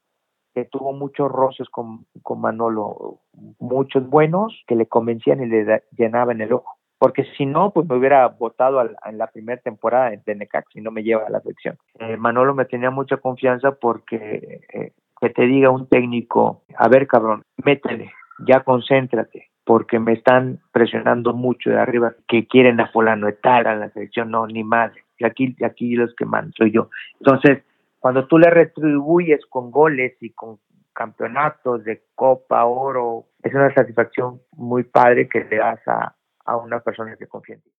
que 0.55 0.65
tuvo 0.65 0.93
muchos 0.93 1.31
roces 1.31 1.69
con, 1.69 2.07
con 2.23 2.41
Manolo, 2.41 3.21
muchos 3.59 4.09
buenos 4.09 4.65
que 4.67 4.75
le 4.75 4.87
convencían 4.87 5.43
y 5.43 5.47
le 5.47 5.85
llenaban 5.97 6.41
el 6.41 6.53
ojo. 6.53 6.77
Porque 6.99 7.25
si 7.37 7.47
no, 7.47 7.71
pues 7.71 7.89
me 7.89 7.97
hubiera 7.97 8.29
votado 8.29 8.83
en 8.83 9.17
la 9.17 9.29
primera 9.29 9.61
temporada 9.61 10.11
de 10.11 10.35
Necax 10.35 10.77
y 10.77 10.83
no 10.83 10.91
me 10.91 11.03
lleva 11.03 11.27
a 11.27 11.31
la 11.31 11.41
selección. 11.41 11.79
Eh, 11.99 12.17
Manolo 12.17 12.55
me 12.55 12.67
tenía 12.67 12.91
mucha 12.91 13.17
confianza 13.17 13.73
porque 13.73 14.61
eh, 14.73 14.93
que 15.19 15.31
te 15.31 15.47
diga 15.47 15.71
un 15.71 15.87
técnico, 15.87 16.63
a 16.77 16.89
ver 16.89 17.07
cabrón, 17.07 17.43
métele, 17.65 18.13
ya 18.47 18.61
concéntrate, 18.61 19.51
porque 19.65 19.99
me 19.99 20.13
están 20.13 20.61
presionando 20.73 21.33
mucho 21.35 21.71
de 21.71 21.79
arriba 21.79 22.15
que 22.29 22.47
quieren 22.47 22.81
a 22.81 22.89
fulano 22.89 23.27
de 23.27 23.35
tal 23.35 23.67
a 23.67 23.77
la 23.77 23.91
selección, 23.91 24.31
no, 24.31 24.47
ni 24.47 24.65
madre. 24.65 25.05
Y 25.19 25.25
aquí, 25.25 25.57
aquí 25.65 25.95
los 25.95 26.15
que 26.15 26.25
mandan 26.25 26.53
soy 26.53 26.73
yo. 26.73 26.89
Entonces, 27.21 27.63
cuando 27.99 28.27
tú 28.27 28.39
le 28.39 28.49
retribuyes 28.51 29.45
con 29.47 29.71
goles 29.71 30.17
y 30.21 30.31
con 30.31 30.59
campeonatos 30.95 31.85
de 31.85 32.03
Copa, 32.15 32.65
Oro, 32.65 33.27
es 33.43 33.55
una 33.55 33.73
satisfacción 33.75 34.41
muy 34.53 34.85
padre 34.85 35.29
que 35.29 35.45
le 35.45 35.57
das 35.59 35.81
a, 35.87 36.15
a 36.47 36.57
una 36.57 36.81
persona 36.81 37.17
que 37.17 37.27
confía 37.27 37.57
en 37.57 37.63
ti. 37.63 37.71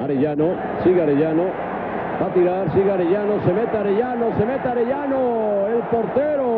Arellano, 0.00 0.56
sigue 0.84 1.02
Arellano, 1.02 1.44
va 1.44 2.26
a 2.26 2.34
tirar, 2.34 2.72
sigue 2.72 2.90
Arellano, 2.90 3.44
se 3.44 3.52
mete 3.52 3.76
Arellano, 3.76 4.38
se 4.38 4.46
mete 4.46 4.68
Arellano, 4.68 5.66
el 5.68 5.82
portero, 5.90 6.57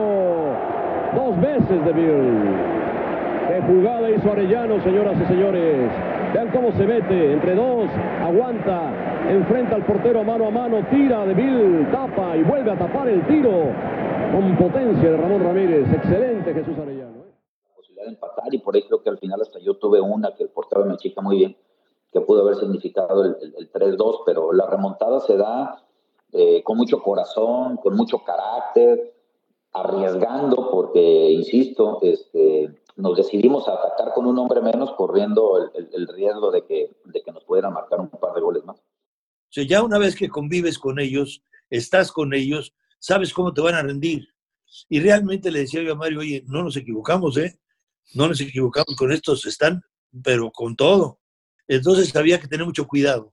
dos 1.14 1.40
veces 1.40 1.84
de 1.84 1.92
Bill. 1.92 2.80
Qué 3.48 3.62
jugada 3.62 4.10
hizo 4.10 4.30
Arellano, 4.30 4.80
señoras 4.82 5.16
y 5.20 5.26
señores. 5.26 5.90
Vean 6.32 6.50
cómo 6.50 6.70
se 6.72 6.86
mete 6.86 7.32
entre 7.32 7.54
dos, 7.56 7.88
aguanta, 8.22 8.92
enfrenta 9.28 9.74
al 9.74 9.84
portero 9.84 10.22
mano 10.22 10.46
a 10.46 10.50
mano, 10.50 10.84
tira 10.88 11.26
de 11.26 11.34
Bill, 11.34 11.88
tapa 11.90 12.36
y 12.36 12.44
vuelve 12.44 12.70
a 12.70 12.78
tapar 12.78 13.08
el 13.08 13.26
tiro 13.26 13.72
con 14.32 14.56
potencia 14.56 15.10
de 15.10 15.16
Ramón 15.16 15.42
Ramírez. 15.42 15.92
Excelente 15.92 16.54
Jesús 16.54 16.78
Arellano. 16.78 17.24
¿eh? 17.24 17.32
Posibilidad 17.74 18.04
de 18.04 18.10
empatar 18.10 18.54
y 18.54 18.58
por 18.58 18.76
ahí 18.76 18.82
creo 18.82 19.02
que 19.02 19.10
al 19.10 19.18
final 19.18 19.40
hasta 19.40 19.58
yo 19.58 19.74
tuve 19.74 20.00
una 20.00 20.34
que 20.36 20.44
el 20.44 20.50
portero 20.50 20.84
me 20.84 20.96
chica 20.96 21.20
muy 21.20 21.38
bien, 21.38 21.56
que 22.12 22.20
pudo 22.20 22.42
haber 22.42 22.54
significado 22.54 23.24
el, 23.24 23.72
3-2, 23.72 24.22
pero 24.24 24.52
la 24.52 24.66
remontada 24.66 25.18
se 25.18 25.36
da 25.36 25.82
eh, 26.32 26.62
con 26.62 26.76
mucho 26.76 27.02
corazón, 27.02 27.76
con 27.78 27.96
mucho 27.96 28.18
carácter, 28.18 29.19
arriesgando, 29.72 30.70
porque, 30.70 31.30
insisto, 31.30 31.98
este, 32.02 32.82
nos 32.96 33.16
decidimos 33.16 33.68
a 33.68 33.74
atacar 33.74 34.12
con 34.14 34.26
un 34.26 34.38
hombre 34.38 34.60
menos, 34.60 34.92
corriendo 34.92 35.70
el, 35.74 36.08
riesgo 36.08 36.50
de 36.50 36.64
que, 36.64 36.90
de 37.04 37.22
que 37.22 37.32
nos 37.32 37.44
pudieran 37.44 37.72
marcar 37.72 38.00
un 38.00 38.08
par 38.08 38.34
de 38.34 38.40
goles 38.40 38.64
más. 38.64 38.76
O 39.56 39.62
ya 39.62 39.82
una 39.82 39.98
vez 39.98 40.14
que 40.14 40.28
convives 40.28 40.78
con 40.78 40.98
ellos, 41.00 41.42
estás 41.70 42.12
con 42.12 42.34
ellos, 42.34 42.74
sabes 42.98 43.32
cómo 43.32 43.52
te 43.52 43.60
van 43.60 43.74
a 43.74 43.82
rendir. 43.82 44.28
Y 44.88 45.00
realmente 45.00 45.50
le 45.50 45.60
decía 45.60 45.82
yo 45.82 45.92
a 45.92 45.96
Mario, 45.96 46.20
oye, 46.20 46.44
no 46.46 46.62
nos 46.62 46.76
equivocamos, 46.76 47.36
¿eh? 47.38 47.58
No 48.14 48.28
nos 48.28 48.40
equivocamos 48.40 48.94
con 48.96 49.12
estos, 49.12 49.44
están, 49.46 49.82
pero 50.22 50.50
con 50.50 50.76
todo. 50.76 51.18
Entonces 51.66 52.14
había 52.14 52.40
que 52.40 52.48
tener 52.48 52.66
mucho 52.66 52.86
cuidado. 52.86 53.32